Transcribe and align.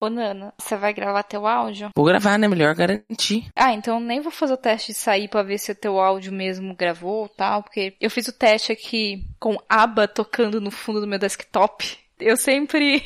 Ô, 0.00 0.10
Nana, 0.10 0.52
você 0.58 0.76
vai 0.76 0.92
gravar 0.92 1.22
teu 1.22 1.46
áudio? 1.46 1.90
Vou 1.96 2.04
gravar, 2.04 2.38
né? 2.38 2.48
Melhor 2.48 2.74
garantir. 2.74 3.46
Ah, 3.56 3.72
então 3.72 4.00
nem 4.00 4.20
vou 4.20 4.32
fazer 4.32 4.52
o 4.52 4.58
teste 4.58 4.92
de 4.92 4.98
sair 4.98 5.28
pra 5.28 5.42
ver 5.42 5.58
se 5.58 5.72
o 5.72 5.74
teu 5.74 5.98
áudio 5.98 6.32
mesmo 6.32 6.74
gravou 6.74 7.22
ou 7.22 7.28
tal, 7.28 7.62
porque 7.62 7.94
eu 8.00 8.10
fiz 8.10 8.28
o 8.28 8.32
teste 8.32 8.72
aqui 8.72 9.24
com 9.38 9.56
aba 9.68 10.06
tocando 10.06 10.60
no 10.60 10.70
fundo 10.70 11.00
do 11.00 11.06
meu 11.06 11.18
desktop. 11.18 11.96
Eu 12.18 12.36
sempre 12.36 13.02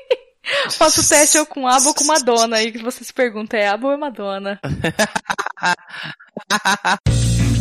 faço 0.72 1.00
o 1.00 1.08
teste 1.08 1.38
ou 1.38 1.46
com 1.46 1.66
aba 1.66 1.88
ou 1.88 1.94
com 1.94 2.04
Madonna. 2.04 2.56
Aí 2.56 2.72
que 2.72 2.78
você 2.78 3.04
se 3.04 3.12
pergunta, 3.12 3.56
é 3.56 3.68
aba 3.68 3.88
ou 3.88 3.92
é 3.92 3.96
Madonna? 3.96 4.60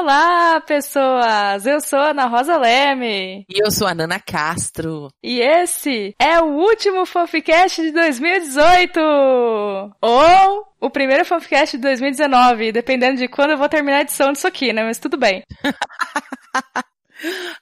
Olá, 0.00 0.60
pessoas! 0.60 1.66
Eu 1.66 1.80
sou 1.80 1.98
a 1.98 2.10
Ana 2.10 2.26
Rosa 2.26 2.56
Leme. 2.56 3.44
E 3.48 3.60
eu 3.60 3.68
sou 3.68 3.84
a 3.84 3.92
Nana 3.92 4.20
Castro. 4.20 5.08
E 5.20 5.40
esse 5.40 6.14
é 6.20 6.40
o 6.40 6.44
último 6.44 7.04
Fanficast 7.04 7.82
de 7.82 7.90
2018! 7.90 9.00
Ou 10.00 10.66
o 10.80 10.88
primeiro 10.88 11.24
Fanficast 11.24 11.76
de 11.76 11.82
2019, 11.82 12.70
dependendo 12.70 13.16
de 13.16 13.26
quando 13.26 13.50
eu 13.50 13.58
vou 13.58 13.68
terminar 13.68 13.98
a 13.98 14.02
edição 14.02 14.32
disso 14.32 14.46
aqui, 14.46 14.72
né? 14.72 14.84
Mas 14.84 15.00
tudo 15.00 15.16
bem. 15.16 15.42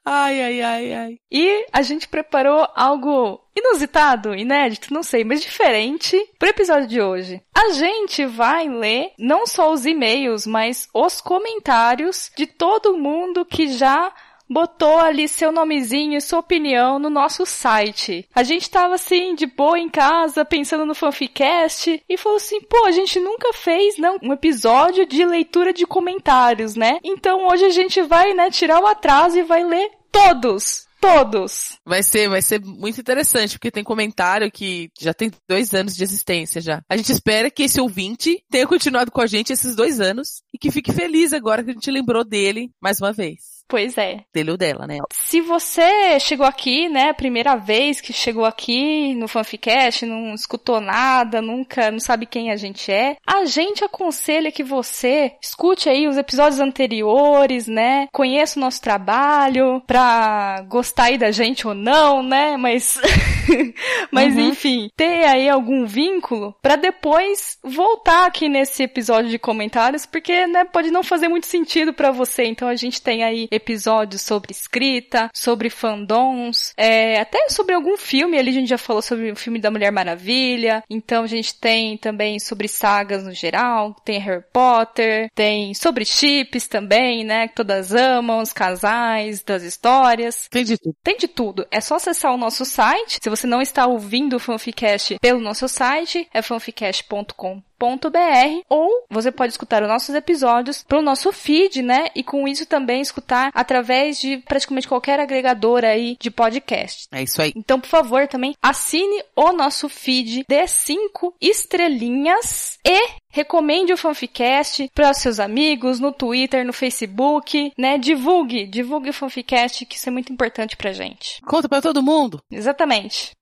ai, 0.05 0.43
ai, 0.43 0.63
ai, 0.63 0.95
ai. 0.95 1.19
E 1.31 1.67
a 1.73 1.83
gente 1.83 2.09
preparou 2.09 2.67
algo 2.75 3.41
inusitado, 3.57 4.35
inédito, 4.35 4.93
não 4.93 5.03
sei, 5.03 5.25
mas 5.25 5.41
diferente 5.41 6.19
pro 6.39 6.49
episódio 6.49 6.87
de 6.87 7.01
hoje. 7.01 7.43
A 7.55 7.73
gente 7.73 8.27
vai 8.27 8.69
ler 8.69 9.13
não 9.19 9.47
só 9.47 9.73
os 9.73 9.87
e-mails, 9.87 10.47
mas 10.47 10.89
os 10.93 11.21
comentários 11.21 12.31
de 12.37 12.47
todo 12.47 12.99
mundo 12.99 13.47
que 13.47 13.69
já 13.69 14.13
botou 14.49 14.99
ali 14.99 15.29
seu 15.29 15.51
nomezinho 15.53 16.17
e 16.17 16.21
sua 16.21 16.41
opinião 16.41 16.99
no 16.99 17.11
nosso 17.11 17.45
site. 17.45 18.29
A 18.35 18.43
gente 18.43 18.71
tava 18.71 18.95
assim, 18.95 19.35
de 19.35 19.47
boa 19.47 19.79
em 19.79 19.89
casa, 19.89 20.45
pensando 20.45 20.87
no 20.87 20.95
Fanficast, 20.95 22.03
e 22.09 22.17
falou 22.17 22.37
assim, 22.37 22.61
pô, 22.61 22.87
a 22.87 22.93
gente 22.93 23.19
nunca 23.21 23.53
fez, 23.53 23.99
não, 23.99 24.19
um 24.23 24.33
episódio 24.33 25.07
de 25.07 25.25
leitura 25.25 25.73
de 25.73 25.87
comentários, 25.87 26.75
né? 26.75 26.99
Então 27.03 27.47
hoje 27.49 27.65
a 27.65 27.71
gente 27.71 28.03
vai, 28.03 28.35
né, 28.35 28.51
tirar 28.51 28.81
o 28.81 28.87
atraso 28.87 29.39
e 29.39 29.43
vai 29.43 29.65
ler 29.65 29.91
todos 30.11 30.87
todos. 31.01 31.79
Vai 31.85 32.03
ser, 32.03 32.29
vai 32.29 32.43
ser 32.43 32.61
muito 32.61 33.01
interessante, 33.01 33.53
porque 33.53 33.71
tem 33.71 33.85
comentário 33.85 34.51
que 34.51 34.91
já 34.99 35.15
tem 35.15 35.31
dois 35.49 35.73
anos 35.73 35.95
de 35.95 36.03
existência 36.03 36.61
já. 36.61 36.83
A 36.89 36.97
gente 36.97 37.13
espera 37.13 37.51
que 37.51 37.63
esse 37.63 37.81
ouvinte 37.81 38.43
tenha 38.51 38.67
continuado 38.67 39.11
com 39.11 39.21
a 39.21 39.27
gente 39.27 39.53
esses 39.53 39.77
dois 39.77 40.01
anos 40.01 40.43
e 40.53 40.59
que 40.59 40.71
fique 40.71 40.93
feliz 40.93 41.33
agora 41.33 41.63
que 41.63 41.71
a 41.71 41.75
gente 41.75 41.91
lembrou 41.91 42.25
dele 42.25 42.71
mais 42.81 43.01
uma 43.01 43.13
vez. 43.13 43.56
Pois 43.69 43.99
é. 43.99 44.21
Dele 44.33 44.53
ou 44.53 44.57
dela, 44.57 44.87
né? 44.87 44.99
Se 45.13 45.41
você 45.41 46.21
chegou 46.21 46.47
aqui, 46.47 46.89
né, 46.89 47.13
primeira 47.13 47.57
vez 47.57 48.01
que 48.01 48.13
chegou 48.13 48.45
aqui 48.45 49.15
no 49.15 49.27
Fanficast, 49.27 50.07
não 50.07 50.35
escutou 50.35 50.81
nada, 50.81 51.43
nunca, 51.43 51.91
não 51.91 51.99
sabe 51.99 52.27
quem 52.27 52.51
a 52.51 52.57
gente 52.57 52.93
é, 52.93 53.17
a 53.27 53.45
gente 53.45 53.85
aconselha 53.85 54.53
que 54.53 54.63
você 54.63 55.33
escute 55.43 55.89
aí 55.89 56.07
os 56.07 56.17
episódios 56.17 56.61
anteriores, 56.61 57.67
né, 57.67 58.09
conheça 58.13 58.59
o 58.59 58.63
nosso 58.63 58.81
trabalho, 58.81 59.83
pra 59.87 60.65
gostar 60.69 61.05
aí 61.05 61.19
da 61.19 61.31
gente 61.31 61.67
ou 61.67 61.75
não, 61.75 62.23
né, 62.23 62.57
mas, 62.57 63.01
mas 64.11 64.35
uhum. 64.35 64.49
enfim, 64.49 64.91
ter 64.97 65.25
aí 65.25 65.49
algum 65.49 65.87
vínculo 65.87 66.55
para 66.63 66.77
depois 66.77 67.59
voltar 67.63 68.27
aqui 68.27 68.49
nesse 68.49 68.83
episódio 68.83 69.31
de 69.31 69.39
comentários, 69.39 70.07
porque, 70.07 70.47
né, 70.47 70.65
pode 70.65 70.91
não 70.91 71.03
fazer 71.03 71.29
muito 71.29 71.47
sentido 71.47 71.93
para 71.93 72.11
você, 72.11 72.45
então 72.45 72.69
a 72.69 72.77
gente 72.77 73.01
tem 73.01 73.25
aí 73.25 73.49
episódios 73.51 74.23
sobre 74.23 74.53
escrita, 74.53 75.31
sobre 75.35 75.71
fandoms, 75.71 76.73
é, 76.77 77.21
até 77.21 77.49
sobre 77.49 77.75
algum 77.75 77.97
filme, 77.97 78.39
ali 78.39 78.51
a 78.51 78.55
gente 78.55 78.69
já 78.69 78.79
falou 78.79 79.03
sobre 79.03 79.31
o 79.31 79.37
filme 79.37 79.59
da 79.59 79.71
Mulher 79.71 79.91
Maravilha, 79.91 80.83
então 80.89 81.25
a 81.25 81.27
gente 81.27 81.55
tem 81.55 81.97
também 81.97 82.39
sobre 82.39 82.69
sagas 82.69 83.25
no 83.25 83.33
geral, 83.33 83.95
tem 84.05 84.19
Harry 84.19 84.45
Potter, 84.53 85.31
tem 85.35 85.75
sobre 85.75 86.05
chips 86.05 86.67
também, 86.67 87.25
né, 87.25 87.49
que 87.49 87.55
todas 87.55 87.95
amam, 87.95 88.41
os 88.41 88.53
casais, 88.53 89.43
das 89.43 89.63
histórias. 89.63 90.49
Tem 90.51 90.65
de 90.65 90.79
tudo. 90.79 90.97
Tem 91.03 91.17
de 91.17 91.29
tudo. 91.29 91.67
É 91.71 91.81
só 91.81 91.97
acessar 91.97 92.33
o 92.33 92.37
nosso 92.37 92.65
site, 92.65 93.19
se 93.23 93.29
você 93.37 93.47
não 93.47 93.61
está 93.61 93.87
ouvindo 93.87 94.37
o 94.37 94.41
Fanficast 94.41 95.19
pelo 95.21 95.41
nosso 95.41 95.69
site, 95.69 96.27
é 96.33 96.41
fanficast.com 96.41 97.63
br 97.79 98.63
ou 98.69 98.89
você 99.11 99.31
pode 99.31 99.53
escutar 99.53 99.83
os 99.83 99.89
nossos 99.89 100.15
episódios 100.15 100.83
pelo 100.83 101.03
nosso 101.03 101.33
feed, 101.33 101.83
né? 101.83 102.09
E 102.15 102.23
com 102.23 102.47
isso 102.49 102.67
também 102.67 103.01
escutar 103.01 103.51
através 103.55 104.19
de 104.19 104.39
praticamente 104.39 104.89
qualquer 104.89 105.21
agregador 105.21 105.85
aí 105.85 106.17
de 106.21 106.31
podcast. 106.31 107.07
É 107.13 107.23
isso 107.23 107.41
aí. 107.41 107.53
Então, 107.57 107.81
por 107.81 107.89
favor, 107.89 108.27
também 108.27 108.55
assine 108.63 109.23
o 109.35 109.53
nosso 109.53 109.89
feed, 109.89 110.45
dê 110.49 110.67
cinco 110.67 111.35
estrelinhas 111.41 112.79
e 112.85 113.27
recomende 113.37 113.93
o 113.93 113.99
Fanficast 113.99 114.91
para 114.95 115.11
os 115.11 115.19
seus 115.19 115.39
amigos, 115.39 116.01
no 116.01 116.11
Twitter, 116.11 116.65
no 116.65 116.73
Facebook, 116.73 117.71
né? 117.77 117.99
Divulgue, 117.99 118.67
divulgue 118.67 119.11
o 119.11 119.13
Fanficast, 119.13 119.85
que 119.85 119.97
isso 119.97 120.09
é 120.09 120.13
muito 120.13 120.33
importante 120.33 120.77
pra 120.77 120.93
gente. 120.93 121.41
Conta 121.43 121.69
para 121.69 121.83
todo 121.83 122.03
mundo. 122.03 122.41
Exatamente. 122.51 123.33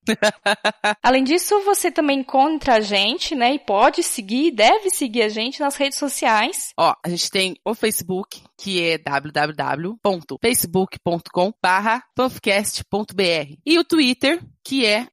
Além 1.02 1.24
disso, 1.24 1.58
você 1.64 1.90
também 1.90 2.20
encontra 2.20 2.76
a 2.76 2.80
gente, 2.80 3.34
né? 3.34 3.54
E 3.54 3.58
pode 3.58 4.02
seguir, 4.02 4.50
deve 4.50 4.90
seguir 4.90 5.22
a 5.22 5.28
gente 5.28 5.60
nas 5.60 5.76
redes 5.76 5.98
sociais. 5.98 6.72
Ó, 6.78 6.94
a 7.04 7.08
gente 7.08 7.30
tem 7.30 7.56
o 7.64 7.74
Facebook, 7.74 8.42
que 8.56 8.82
é 8.82 8.98
www.facebook.com 8.98 11.52
fanficast.br 12.16 13.56
e 13.64 13.78
o 13.78 13.84
Twitter, 13.84 14.42
que 14.62 14.84
é 14.86 15.06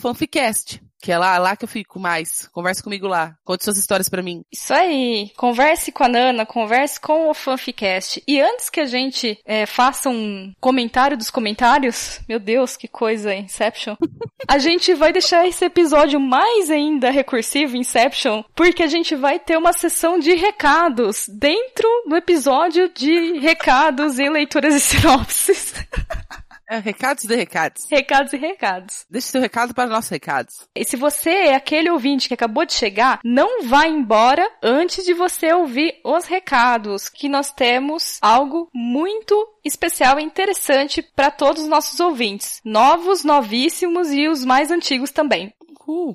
fanficast. 0.00 0.80
Que 1.00 1.12
é 1.12 1.18
lá, 1.18 1.38
lá 1.38 1.56
que 1.56 1.64
eu 1.64 1.68
fico 1.68 1.98
mais. 1.98 2.48
Converse 2.48 2.82
comigo 2.82 3.06
lá. 3.06 3.36
Conte 3.44 3.64
suas 3.64 3.78
histórias 3.78 4.08
para 4.08 4.22
mim. 4.22 4.42
Isso 4.52 4.74
aí. 4.74 5.30
Converse 5.36 5.92
com 5.92 6.04
a 6.04 6.08
Nana, 6.08 6.44
converse 6.44 7.00
com 7.00 7.30
o 7.30 7.34
Fanficast. 7.34 8.22
E 8.26 8.40
antes 8.40 8.68
que 8.68 8.80
a 8.80 8.86
gente 8.86 9.38
é, 9.44 9.64
faça 9.64 10.08
um 10.08 10.52
comentário 10.60 11.16
dos 11.16 11.30
comentários, 11.30 12.20
meu 12.28 12.40
Deus, 12.40 12.76
que 12.76 12.88
coisa, 12.88 13.34
Inception. 13.34 13.96
a 14.48 14.58
gente 14.58 14.94
vai 14.94 15.12
deixar 15.12 15.46
esse 15.46 15.64
episódio 15.64 16.18
mais 16.18 16.70
ainda 16.70 17.10
recursivo, 17.10 17.76
Inception, 17.76 18.42
porque 18.54 18.82
a 18.82 18.88
gente 18.88 19.14
vai 19.14 19.38
ter 19.38 19.56
uma 19.56 19.72
sessão 19.72 20.18
de 20.18 20.34
recados 20.34 21.28
dentro 21.28 21.88
do 22.08 22.16
episódio 22.16 22.90
de 22.92 23.38
recados 23.38 24.18
e 24.18 24.28
leituras 24.28 24.74
e 24.74 24.80
sinopses. 24.80 25.74
É, 26.70 26.78
recados 26.78 27.24
de 27.24 27.34
recados. 27.34 27.84
Recados 27.90 28.32
e 28.34 28.36
recados. 28.36 29.06
Deixe 29.08 29.28
seu 29.28 29.40
recado 29.40 29.72
para 29.72 29.88
nossos 29.88 30.10
recados. 30.10 30.68
E 30.76 30.84
se 30.84 30.96
você 30.96 31.30
é 31.30 31.54
aquele 31.54 31.90
ouvinte 31.90 32.28
que 32.28 32.34
acabou 32.34 32.66
de 32.66 32.74
chegar, 32.74 33.20
não 33.24 33.62
vá 33.62 33.86
embora 33.86 34.46
antes 34.62 35.04
de 35.04 35.14
você 35.14 35.50
ouvir 35.52 35.98
os 36.04 36.26
recados, 36.26 37.08
que 37.08 37.26
nós 37.28 37.50
temos 37.50 38.18
algo 38.20 38.68
muito 38.74 39.34
especial 39.64 40.20
e 40.20 40.22
interessante 40.22 41.02
para 41.02 41.30
todos 41.30 41.62
os 41.62 41.68
nossos 41.68 41.98
ouvintes, 42.00 42.60
novos, 42.62 43.24
novíssimos 43.24 44.12
e 44.12 44.28
os 44.28 44.44
mais 44.44 44.70
antigos 44.70 45.10
também. 45.10 45.52
Uh. 45.86 46.14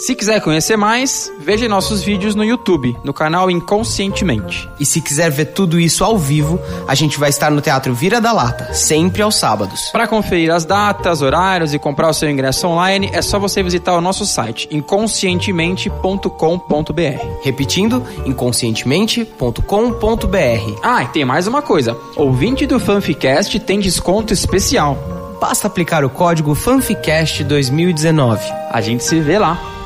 Se 0.00 0.14
quiser 0.14 0.40
conhecer 0.40 0.76
mais, 0.78 1.30
veja 1.38 1.68
nossos 1.68 2.02
vídeos 2.02 2.34
no 2.34 2.42
YouTube, 2.42 2.96
no 3.04 3.12
canal 3.12 3.50
Inconscientemente. 3.50 4.66
E 4.80 4.86
se 4.86 4.98
quiser 4.98 5.30
ver 5.30 5.52
tudo 5.52 5.78
isso 5.78 6.02
ao 6.02 6.16
vivo, 6.16 6.58
a 6.88 6.94
gente 6.94 7.18
vai 7.18 7.28
estar 7.28 7.50
no 7.50 7.60
Teatro 7.60 7.92
Vira 7.92 8.18
da 8.18 8.32
Lata, 8.32 8.72
sempre 8.72 9.20
aos 9.20 9.34
sábados. 9.34 9.90
Para 9.92 10.08
conferir 10.08 10.50
as 10.50 10.64
datas, 10.64 11.20
horários 11.20 11.74
e 11.74 11.78
comprar 11.78 12.08
o 12.08 12.14
seu 12.14 12.30
ingresso 12.30 12.66
online, 12.66 13.10
é 13.12 13.20
só 13.20 13.38
você 13.38 13.62
visitar 13.62 13.94
o 13.94 14.00
nosso 14.00 14.24
site 14.24 14.66
inconscientemente.com.br. 14.70 17.42
Repetindo, 17.42 18.02
inconscientemente.com.br. 18.24 20.78
Ah, 20.82 21.02
e 21.02 21.08
tem 21.08 21.26
mais 21.26 21.46
uma 21.46 21.60
coisa. 21.60 21.94
Ouvinte 22.16 22.66
do 22.66 22.80
Fanficast 22.80 23.60
tem 23.60 23.78
desconto 23.78 24.32
especial. 24.32 24.96
Basta 25.38 25.66
aplicar 25.66 26.06
o 26.06 26.10
código 26.10 26.54
FANFICAST 26.54 27.44
2019. 27.44 28.42
A 28.70 28.80
gente 28.80 29.04
se 29.04 29.20
vê 29.20 29.38
lá. 29.38 29.79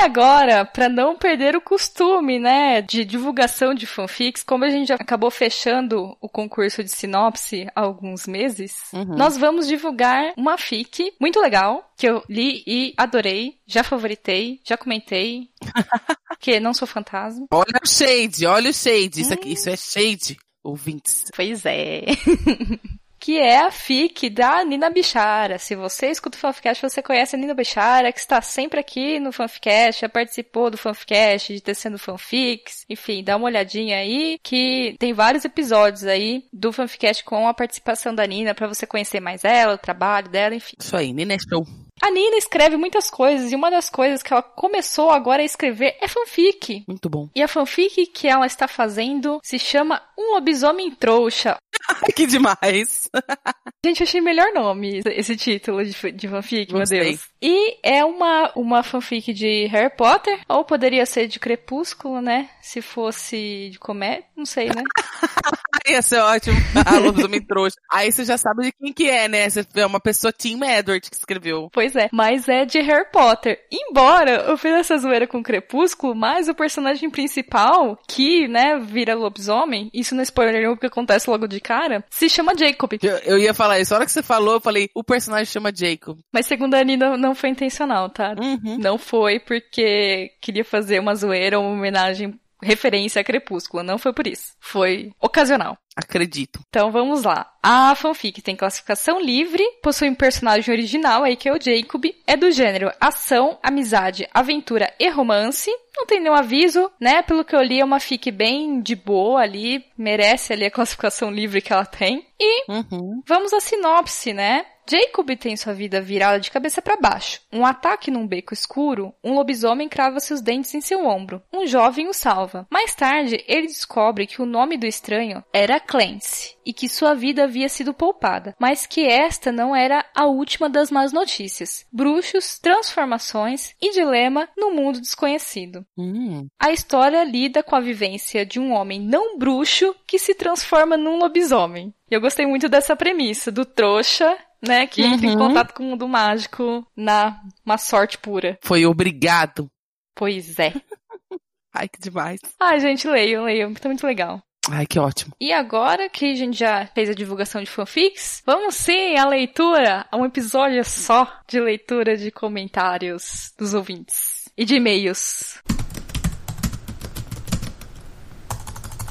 E 0.00 0.02
agora, 0.02 0.64
para 0.64 0.88
não 0.88 1.14
perder 1.14 1.54
o 1.54 1.60
costume, 1.60 2.38
né, 2.38 2.80
de 2.80 3.04
divulgação 3.04 3.74
de 3.74 3.86
fanfics, 3.86 4.42
como 4.42 4.64
a 4.64 4.70
gente 4.70 4.88
já 4.88 4.94
acabou 4.94 5.30
fechando 5.30 6.16
o 6.22 6.26
concurso 6.26 6.82
de 6.82 6.90
sinopse 6.90 7.66
há 7.76 7.82
alguns 7.82 8.26
meses, 8.26 8.76
Uhum. 8.94 9.04
nós 9.14 9.36
vamos 9.36 9.68
divulgar 9.68 10.32
uma 10.38 10.56
fic 10.56 11.12
muito 11.20 11.38
legal 11.38 11.92
que 11.98 12.08
eu 12.08 12.22
li 12.30 12.62
e 12.66 12.94
adorei, 12.96 13.58
já 13.66 13.84
favoritei, 13.84 14.58
já 14.66 14.74
comentei, 14.78 15.50
que 16.40 16.58
não 16.58 16.72
sou 16.72 16.88
fantasma. 16.88 17.46
Olha 17.52 17.78
o 17.84 17.86
shade, 17.86 18.46
olha 18.46 18.70
o 18.70 18.74
shade. 18.74 19.20
Isso 19.20 19.34
aqui, 19.34 19.52
isso 19.52 19.68
é 19.68 19.76
shade, 19.76 20.38
ouvintes. 20.64 21.24
Pois 21.36 21.66
é. 21.66 22.04
que 23.20 23.38
é 23.38 23.60
a 23.60 23.70
fic 23.70 24.30
da 24.30 24.64
Nina 24.64 24.88
Bichara. 24.88 25.58
Se 25.58 25.76
você 25.76 26.06
escuta 26.06 26.38
o 26.38 26.40
Fanficast, 26.40 26.82
você 26.82 27.02
conhece 27.02 27.36
a 27.36 27.38
Nina 27.38 27.52
Bichara, 27.52 28.10
que 28.10 28.18
está 28.18 28.40
sempre 28.40 28.80
aqui 28.80 29.20
no 29.20 29.30
Fanficast, 29.30 30.00
já 30.00 30.08
participou 30.08 30.70
do 30.70 30.78
Fanficast, 30.78 31.52
de 31.52 31.60
Tecendo 31.60 31.98
Fanfics. 31.98 32.86
Enfim, 32.88 33.22
dá 33.22 33.36
uma 33.36 33.46
olhadinha 33.46 33.98
aí, 33.98 34.38
que 34.42 34.96
tem 34.98 35.12
vários 35.12 35.44
episódios 35.44 36.04
aí 36.04 36.44
do 36.50 36.72
Fanficast 36.72 37.22
com 37.22 37.46
a 37.46 37.52
participação 37.52 38.14
da 38.14 38.26
Nina, 38.26 38.54
para 38.54 38.66
você 38.66 38.86
conhecer 38.86 39.20
mais 39.20 39.44
ela, 39.44 39.74
o 39.74 39.78
trabalho 39.78 40.28
dela, 40.30 40.54
enfim. 40.54 40.76
Isso 40.78 40.96
aí, 40.96 41.12
Nina 41.12 41.34
é 41.34 41.38
show. 41.38 41.62
A 42.02 42.10
Nina 42.10 42.36
escreve 42.36 42.76
muitas 42.76 43.10
coisas, 43.10 43.52
e 43.52 43.56
uma 43.56 43.70
das 43.70 43.90
coisas 43.90 44.22
que 44.22 44.32
ela 44.32 44.42
começou 44.42 45.10
agora 45.10 45.42
a 45.42 45.44
escrever 45.44 45.96
é 46.00 46.08
fanfic. 46.08 46.84
Muito 46.88 47.08
bom. 47.08 47.28
E 47.34 47.42
a 47.42 47.48
fanfic 47.48 48.06
que 48.06 48.26
ela 48.26 48.46
está 48.46 48.66
fazendo 48.66 49.38
se 49.42 49.58
chama 49.58 50.02
Um 50.18 50.34
Lobisomem 50.34 50.90
Trouxa. 50.92 51.56
Que 52.14 52.26
demais. 52.26 53.08
Gente, 53.84 54.02
achei 54.02 54.20
melhor 54.20 54.52
nome 54.52 55.00
esse 55.06 55.34
título 55.36 55.82
de, 55.84 56.12
de 56.12 56.28
fanfic, 56.28 56.72
Gostei. 56.72 56.98
meu 57.00 57.08
Deus. 57.08 57.28
E 57.40 57.78
é 57.82 58.04
uma, 58.04 58.52
uma 58.54 58.82
fanfic 58.82 59.32
de 59.32 59.66
Harry 59.66 59.90
Potter, 59.96 60.40
ou 60.48 60.64
poderia 60.64 61.06
ser 61.06 61.26
de 61.26 61.38
Crepúsculo, 61.40 62.20
né? 62.20 62.50
Se 62.60 62.82
fosse 62.82 63.70
de 63.72 63.78
comédia, 63.78 64.24
não 64.36 64.44
sei, 64.44 64.68
né? 64.68 64.82
Ia 65.88 66.02
ser 66.02 66.18
ótimo. 66.18 66.56
A 66.86 66.98
lobisomem 66.98 67.42
trouxa. 67.42 67.76
Aí 67.90 68.12
você 68.12 68.24
já 68.24 68.36
sabe 68.36 68.64
de 68.64 68.72
quem 68.72 68.92
que 68.92 69.08
é, 69.08 69.28
né? 69.28 69.46
É 69.74 69.86
uma 69.86 69.98
pessoa 70.00 70.32
Tim 70.32 70.62
Edward 70.62 71.08
que 71.08 71.16
escreveu. 71.16 71.70
Pois 71.72 71.89
é, 71.96 72.08
mas 72.12 72.48
é 72.48 72.64
de 72.64 72.80
Harry 72.80 73.06
Potter. 73.12 73.58
Embora 73.70 74.44
eu 74.48 74.56
fiz 74.56 74.72
essa 74.72 74.98
zoeira 74.98 75.26
com 75.26 75.42
Crepúsculo, 75.42 76.14
mas 76.14 76.48
o 76.48 76.54
personagem 76.54 77.10
principal, 77.10 77.98
que, 78.08 78.48
né, 78.48 78.78
vira 78.78 79.14
lobisomem, 79.14 79.90
isso 79.92 80.14
não 80.14 80.20
é 80.20 80.24
spoiler 80.24 80.54
nenhum 80.54 80.74
porque 80.74 80.86
acontece 80.86 81.28
logo 81.28 81.46
de 81.46 81.60
cara, 81.60 82.04
se 82.10 82.28
chama 82.28 82.56
Jacob. 82.56 82.92
Eu, 83.02 83.16
eu 83.18 83.38
ia 83.38 83.54
falar 83.54 83.78
isso. 83.80 83.94
A 83.94 83.98
hora 83.98 84.06
que 84.06 84.12
você 84.12 84.22
falou, 84.22 84.54
eu 84.54 84.60
falei, 84.60 84.88
o 84.94 85.04
personagem 85.04 85.46
chama 85.46 85.72
Jacob. 85.74 86.18
Mas 86.32 86.46
segundo 86.46 86.74
a 86.74 86.82
Nina, 86.82 87.16
não 87.16 87.34
foi 87.34 87.50
intencional, 87.50 88.08
tá? 88.08 88.34
Uhum. 88.38 88.78
Não 88.78 88.98
foi 88.98 89.38
porque 89.40 90.32
queria 90.40 90.64
fazer 90.64 91.00
uma 91.00 91.14
zoeira 91.14 91.58
ou 91.58 91.64
uma 91.64 91.74
homenagem, 91.74 92.34
referência 92.62 93.20
a 93.20 93.24
Crepúsculo. 93.24 93.82
Não 93.82 93.98
foi 93.98 94.12
por 94.12 94.26
isso. 94.26 94.52
Foi 94.60 95.10
ocasional. 95.20 95.78
Acredito. 95.96 96.60
Então 96.68 96.90
vamos 96.90 97.24
lá. 97.24 97.52
A 97.62 97.94
fanfic 97.94 98.40
tem 98.40 98.56
classificação 98.56 99.20
livre, 99.20 99.62
possui 99.82 100.08
um 100.08 100.14
personagem 100.14 100.72
original 100.72 101.24
aí 101.24 101.36
que 101.36 101.48
é 101.48 101.52
o 101.52 101.60
Jacob, 101.60 102.04
é 102.26 102.36
do 102.36 102.50
gênero 102.50 102.90
ação, 103.00 103.58
amizade, 103.62 104.26
aventura 104.32 104.92
e 104.98 105.08
romance. 105.10 105.70
Não 105.96 106.06
tem 106.06 106.20
nenhum 106.20 106.34
aviso, 106.34 106.90
né? 107.00 107.20
Pelo 107.22 107.44
que 107.44 107.54
eu 107.54 107.60
li, 107.60 107.80
é 107.80 107.84
uma 107.84 108.00
fic 108.00 108.30
bem 108.30 108.80
de 108.80 108.94
boa 108.94 109.42
ali, 109.42 109.84
merece 109.98 110.52
ali 110.52 110.64
a 110.64 110.70
classificação 110.70 111.30
livre 111.30 111.60
que 111.60 111.72
ela 111.72 111.84
tem. 111.84 112.24
E 112.38 112.70
Uhum. 112.70 113.22
Vamos 113.26 113.52
à 113.52 113.60
sinopse, 113.60 114.32
né? 114.32 114.64
Jacob 114.90 115.30
tem 115.36 115.56
sua 115.56 115.72
vida 115.72 116.00
virada 116.00 116.40
de 116.40 116.50
cabeça 116.50 116.82
para 116.82 116.96
baixo. 116.96 117.40
Um 117.52 117.64
ataque 117.64 118.10
num 118.10 118.26
beco 118.26 118.52
escuro, 118.52 119.14
um 119.22 119.34
lobisomem 119.34 119.88
crava 119.88 120.18
seus 120.18 120.40
dentes 120.40 120.74
em 120.74 120.80
seu 120.80 121.06
ombro. 121.06 121.40
Um 121.52 121.64
jovem 121.64 122.08
o 122.08 122.12
salva. 122.12 122.66
Mais 122.68 122.92
tarde, 122.94 123.44
ele 123.46 123.68
descobre 123.68 124.26
que 124.26 124.42
o 124.42 124.46
nome 124.46 124.76
do 124.76 124.86
estranho 124.86 125.44
era 125.52 125.78
Clancy 125.78 126.56
e 126.66 126.72
que 126.72 126.88
sua 126.88 127.14
vida 127.14 127.44
havia 127.44 127.68
sido 127.68 127.94
poupada, 127.94 128.54
mas 128.58 128.84
que 128.84 129.06
esta 129.06 129.52
não 129.52 129.74
era 129.74 130.04
a 130.14 130.26
última 130.26 130.68
das 130.68 130.90
más 130.90 131.12
notícias. 131.12 131.86
Bruxos, 131.92 132.58
transformações 132.58 133.74
e 133.80 133.92
dilema 133.92 134.48
no 134.56 134.72
mundo 134.72 135.00
desconhecido. 135.00 135.86
Hum. 135.96 136.48
A 136.58 136.72
história 136.72 137.22
lida 137.22 137.62
com 137.62 137.76
a 137.76 137.80
vivência 137.80 138.44
de 138.44 138.58
um 138.58 138.72
homem 138.72 139.00
não 139.00 139.38
bruxo 139.38 139.94
que 140.06 140.18
se 140.18 140.34
transforma 140.34 140.96
num 140.96 141.18
lobisomem. 141.18 141.94
E 142.10 142.14
eu 142.14 142.20
gostei 142.20 142.44
muito 142.44 142.68
dessa 142.68 142.96
premissa, 142.96 143.52
do 143.52 143.64
trouxa, 143.64 144.36
né, 144.62 144.86
que 144.86 145.02
entra 145.02 145.26
em 145.26 145.30
Uhum. 145.32 145.48
contato 145.48 145.72
com 145.74 145.82
o 145.82 145.86
mundo 145.86 146.06
mágico 146.08 146.86
na 146.96 147.40
uma 147.64 147.78
sorte 147.78 148.18
pura. 148.18 148.58
Foi 148.62 148.84
obrigado. 148.86 149.68
Pois 150.14 150.58
é. 150.58 150.72
Ai, 151.72 151.88
que 151.88 152.00
demais. 152.00 152.40
Ai, 152.58 152.80
gente, 152.80 153.06
leiam, 153.08 153.44
leiam, 153.44 153.72
tá 153.74 153.88
muito 153.88 154.06
legal. 154.06 154.42
Ai, 154.70 154.86
que 154.86 154.98
ótimo. 154.98 155.32
E 155.40 155.52
agora 155.52 156.08
que 156.10 156.32
a 156.32 156.34
gente 156.34 156.58
já 156.58 156.86
fez 156.94 157.08
a 157.08 157.14
divulgação 157.14 157.62
de 157.62 157.70
fanfics, 157.70 158.42
vamos 158.44 158.74
sim 158.74 159.16
à 159.16 159.26
leitura, 159.26 160.06
a 160.10 160.16
um 160.16 160.26
episódio 160.26 160.84
só 160.84 161.26
de 161.48 161.58
leitura 161.60 162.16
de 162.16 162.30
comentários 162.30 163.52
dos 163.58 163.72
ouvintes 163.72 164.48
e 164.56 164.64
de 164.64 164.74
e-mails. 164.74 165.58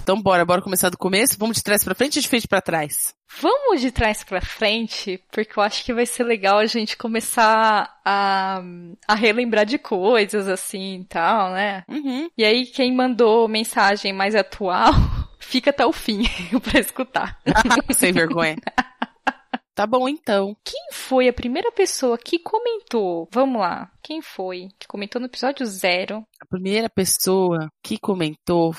Então 0.03 0.21
bora, 0.21 0.45
bora 0.45 0.61
começar 0.61 0.89
do 0.89 0.97
começo? 0.97 1.37
Vamos 1.39 1.57
de 1.57 1.63
trás 1.63 1.83
pra 1.83 1.95
frente 1.95 2.17
ou 2.17 2.21
de 2.21 2.27
frente 2.27 2.47
pra 2.47 2.61
trás? 2.61 3.13
Vamos 3.37 3.81
de 3.81 3.91
trás 3.91 4.23
pra 4.23 4.41
frente, 4.41 5.23
porque 5.31 5.57
eu 5.57 5.63
acho 5.63 5.85
que 5.85 5.93
vai 5.93 6.05
ser 6.05 6.23
legal 6.23 6.57
a 6.57 6.65
gente 6.65 6.97
começar 6.97 7.99
a, 8.03 8.61
a 9.07 9.15
relembrar 9.15 9.65
de 9.65 9.77
coisas 9.77 10.47
assim 10.47 11.01
e 11.01 11.05
tal, 11.05 11.51
né? 11.51 11.83
Uhum. 11.87 12.29
E 12.37 12.43
aí, 12.43 12.65
quem 12.65 12.93
mandou 12.93 13.47
mensagem 13.47 14.11
mais 14.11 14.35
atual, 14.35 14.91
fica 15.39 15.69
até 15.69 15.85
o 15.85 15.93
fim 15.93 16.23
pra 16.63 16.79
escutar. 16.79 17.39
Sem 17.93 18.11
vergonha. 18.11 18.57
Tá 19.75 19.87
bom 19.87 20.09
então. 20.09 20.57
Quem 20.61 20.89
foi 20.91 21.29
a 21.29 21.33
primeira 21.33 21.71
pessoa 21.71 22.17
que 22.17 22.37
comentou? 22.39 23.29
Vamos 23.31 23.61
lá. 23.61 23.89
Quem 24.03 24.21
foi 24.21 24.67
que 24.77 24.85
comentou 24.85 25.21
no 25.21 25.27
episódio 25.27 25.65
zero? 25.65 26.25
A 26.41 26.45
primeira 26.45 26.89
pessoa 26.89 27.69
que 27.81 27.97
comentou 27.97 28.73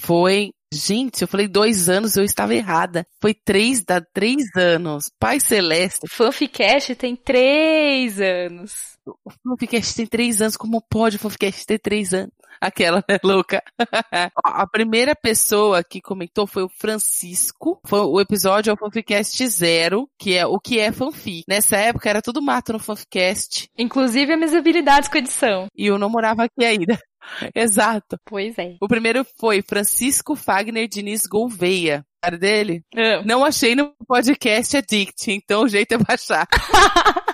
foi. 0.00 0.52
Gente, 0.72 1.22
eu 1.22 1.28
falei 1.28 1.46
dois 1.46 1.88
anos, 1.88 2.16
eu 2.16 2.24
estava 2.24 2.54
errada. 2.54 3.06
Foi 3.20 3.32
três, 3.32 3.84
dá 3.84 4.00
três 4.00 4.44
anos. 4.56 5.10
Pai 5.18 5.38
Celeste. 5.38 6.08
Fanficast 6.08 6.94
tem 6.96 7.14
três 7.14 8.20
anos. 8.20 8.98
O 9.06 9.30
Fanficast 9.30 9.94
tem 9.94 10.06
três 10.06 10.42
anos. 10.42 10.56
Como 10.56 10.82
pode 10.82 11.16
o 11.16 11.18
Fanficast 11.20 11.64
ter 11.64 11.78
três 11.78 12.12
anos? 12.12 12.32
Aquela, 12.60 13.04
né, 13.08 13.18
louca? 13.22 13.62
A 14.44 14.66
primeira 14.66 15.14
pessoa 15.14 15.84
que 15.84 16.00
comentou 16.00 16.46
foi 16.46 16.62
o 16.62 16.68
Francisco. 16.68 17.80
Foi 17.86 18.00
o 18.00 18.20
episódio 18.20 18.70
é 18.70 18.72
o 18.72 18.76
Fanficast 18.76 19.46
Zero, 19.48 20.08
que 20.18 20.34
é 20.34 20.46
o 20.46 20.58
que 20.58 20.80
é 20.80 20.90
fanfic. 20.90 21.44
Nessa 21.48 21.76
época 21.76 22.08
era 22.08 22.22
tudo 22.22 22.42
mato 22.42 22.72
no 22.72 22.78
Fanficast. 22.78 23.68
Inclusive 23.76 24.32
as 24.32 24.38
minhas 24.38 24.54
habilidades 24.54 25.08
com 25.08 25.18
edição. 25.18 25.66
E 25.76 25.86
eu 25.86 25.98
não 25.98 26.08
morava 26.08 26.44
aqui 26.44 26.64
ainda. 26.64 26.98
Exato. 27.54 28.18
Pois 28.24 28.56
é. 28.58 28.76
O 28.80 28.88
primeiro 28.88 29.24
foi 29.38 29.62
Francisco 29.62 30.34
Fagner 30.36 30.88
Diniz 30.88 31.26
Gouveia. 31.26 32.04
Cara 32.20 32.38
dele? 32.38 32.84
Ah. 32.94 33.22
Não 33.24 33.44
achei 33.44 33.74
no 33.74 33.92
podcast 34.06 34.76
Addict, 34.76 35.30
então 35.30 35.62
o 35.62 35.68
jeito 35.68 35.92
é 35.92 35.98
baixar. 35.98 36.46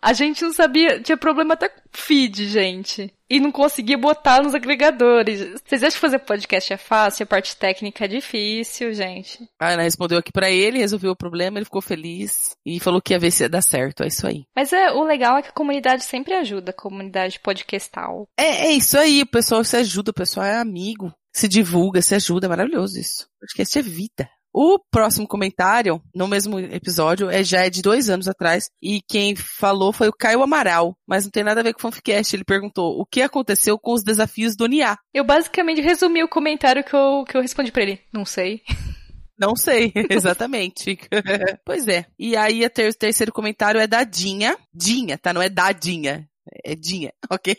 A 0.00 0.12
gente 0.12 0.44
não 0.44 0.52
sabia, 0.52 1.02
tinha 1.02 1.16
problema 1.16 1.54
até 1.54 1.68
com 1.68 1.80
feed, 1.90 2.46
gente. 2.46 3.12
E 3.28 3.40
não 3.40 3.50
conseguia 3.50 3.98
botar 3.98 4.42
nos 4.42 4.54
agregadores. 4.54 5.60
Vocês 5.64 5.82
acham 5.82 5.96
que 5.96 6.00
fazer 6.00 6.18
podcast 6.20 6.72
é 6.72 6.76
fácil? 6.76 7.24
A 7.24 7.26
parte 7.26 7.56
técnica 7.56 8.04
é 8.04 8.08
difícil, 8.08 8.94
gente. 8.94 9.48
A 9.60 9.70
Ana 9.70 9.82
respondeu 9.82 10.18
aqui 10.18 10.30
pra 10.30 10.50
ele, 10.50 10.78
resolveu 10.78 11.12
o 11.12 11.16
problema, 11.16 11.58
ele 11.58 11.64
ficou 11.64 11.82
feliz 11.82 12.56
e 12.64 12.78
falou 12.78 13.02
que 13.02 13.12
ia 13.12 13.18
ver 13.18 13.30
se 13.30 13.42
ia 13.42 13.48
dar 13.48 13.62
certo. 13.62 14.04
É 14.04 14.06
isso 14.06 14.26
aí. 14.26 14.44
Mas 14.54 14.72
é, 14.72 14.92
o 14.92 15.02
legal 15.02 15.36
é 15.36 15.42
que 15.42 15.48
a 15.48 15.52
comunidade 15.52 16.04
sempre 16.04 16.34
ajuda, 16.34 16.70
a 16.70 16.74
comunidade 16.74 17.40
podcastal. 17.40 18.28
É, 18.38 18.66
é 18.66 18.70
isso 18.72 18.96
aí, 18.96 19.22
o 19.22 19.26
pessoal 19.26 19.64
se 19.64 19.76
ajuda, 19.76 20.10
o 20.10 20.14
pessoal 20.14 20.46
é 20.46 20.56
amigo, 20.56 21.12
se 21.32 21.48
divulga, 21.48 22.00
se 22.02 22.14
ajuda, 22.14 22.46
é 22.46 22.48
maravilhoso 22.48 22.98
isso. 22.98 23.28
Podcast 23.40 23.78
é 23.78 23.82
vida. 23.82 24.28
O 24.58 24.78
próximo 24.90 25.28
comentário, 25.28 26.00
no 26.14 26.26
mesmo 26.26 26.58
episódio, 26.58 27.28
é 27.28 27.44
já 27.44 27.66
é 27.66 27.68
de 27.68 27.82
dois 27.82 28.08
anos 28.08 28.26
atrás, 28.26 28.70
e 28.82 29.02
quem 29.06 29.36
falou 29.36 29.92
foi 29.92 30.08
o 30.08 30.12
Caio 30.18 30.42
Amaral, 30.42 30.96
mas 31.06 31.24
não 31.24 31.30
tem 31.30 31.44
nada 31.44 31.60
a 31.60 31.62
ver 31.62 31.74
com 31.74 31.78
o 31.78 31.82
Fanficast. 31.82 32.34
Ele 32.34 32.42
perguntou 32.42 32.98
o 32.98 33.04
que 33.04 33.20
aconteceu 33.20 33.78
com 33.78 33.92
os 33.92 34.02
desafios 34.02 34.56
do 34.56 34.66
NIA. 34.66 34.96
Eu 35.12 35.24
basicamente 35.24 35.82
resumi 35.82 36.24
o 36.24 36.28
comentário 36.28 36.82
que 36.82 36.96
eu, 36.96 37.22
que 37.28 37.36
eu 37.36 37.42
respondi 37.42 37.70
pra 37.70 37.82
ele. 37.82 38.00
Não 38.10 38.24
sei. 38.24 38.62
Não 39.38 39.54
sei, 39.54 39.92
exatamente. 40.08 40.98
pois 41.62 41.86
é. 41.86 42.06
E 42.18 42.34
aí 42.34 42.64
a 42.64 42.70
ter- 42.70 42.88
o 42.88 42.94
terceiro 42.94 43.34
comentário 43.34 43.78
é 43.78 43.86
da 43.86 44.04
Dinha. 44.04 44.56
Dinha, 44.74 45.18
tá? 45.18 45.34
Não 45.34 45.42
é 45.42 45.50
Dadinha. 45.50 46.26
É 46.64 46.74
Dinha, 46.74 47.12
ok? 47.30 47.54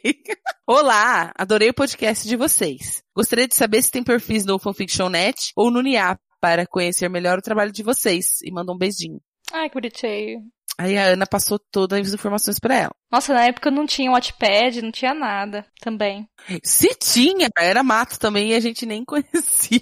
Olá, 0.66 1.32
adorei 1.38 1.70
o 1.70 1.74
podcast 1.75 2.27
de 2.27 2.36
vocês. 2.36 3.04
Gostaria 3.16 3.48
de 3.48 3.54
saber 3.54 3.84
se 3.84 3.92
tem 3.92 4.04
perfis 4.04 4.46
no 4.46 4.58
Fanfiction.net 4.58 5.51
ou 5.56 5.70
no 5.70 5.84
NIA 5.84 6.18
para 6.39 6.65
conhecer 6.67 7.10
melhor 7.10 7.38
o 7.38 7.41
trabalho 7.41 7.72
de 7.72 7.84
vocês. 7.84 8.41
E 8.44 8.51
manda 8.51 8.72
um 8.72 8.77
beijinho. 8.77 9.20
Ai, 9.51 9.70
que 9.70 9.75
bonitinho. 9.75 10.41
Aí 10.79 10.96
a 10.96 11.06
Ana 11.06 11.25
passou 11.25 11.58
todas 11.58 12.00
as 12.08 12.13
informações 12.13 12.60
para 12.60 12.75
ela. 12.75 12.91
Nossa, 13.12 13.34
na 13.34 13.46
época 13.46 13.72
não 13.72 13.88
tinha 13.88 14.12
Wattpad, 14.12 14.82
não 14.84 14.91
tinha 14.91 15.12
nada 15.13 15.65
também. 15.82 16.27
Se 16.63 16.94
tinha, 16.94 17.50
era 17.58 17.82
mato 17.82 18.20
também 18.20 18.51
e 18.51 18.53
a 18.53 18.60
gente 18.60 18.86
nem 18.86 19.03
conhecia. 19.06 19.82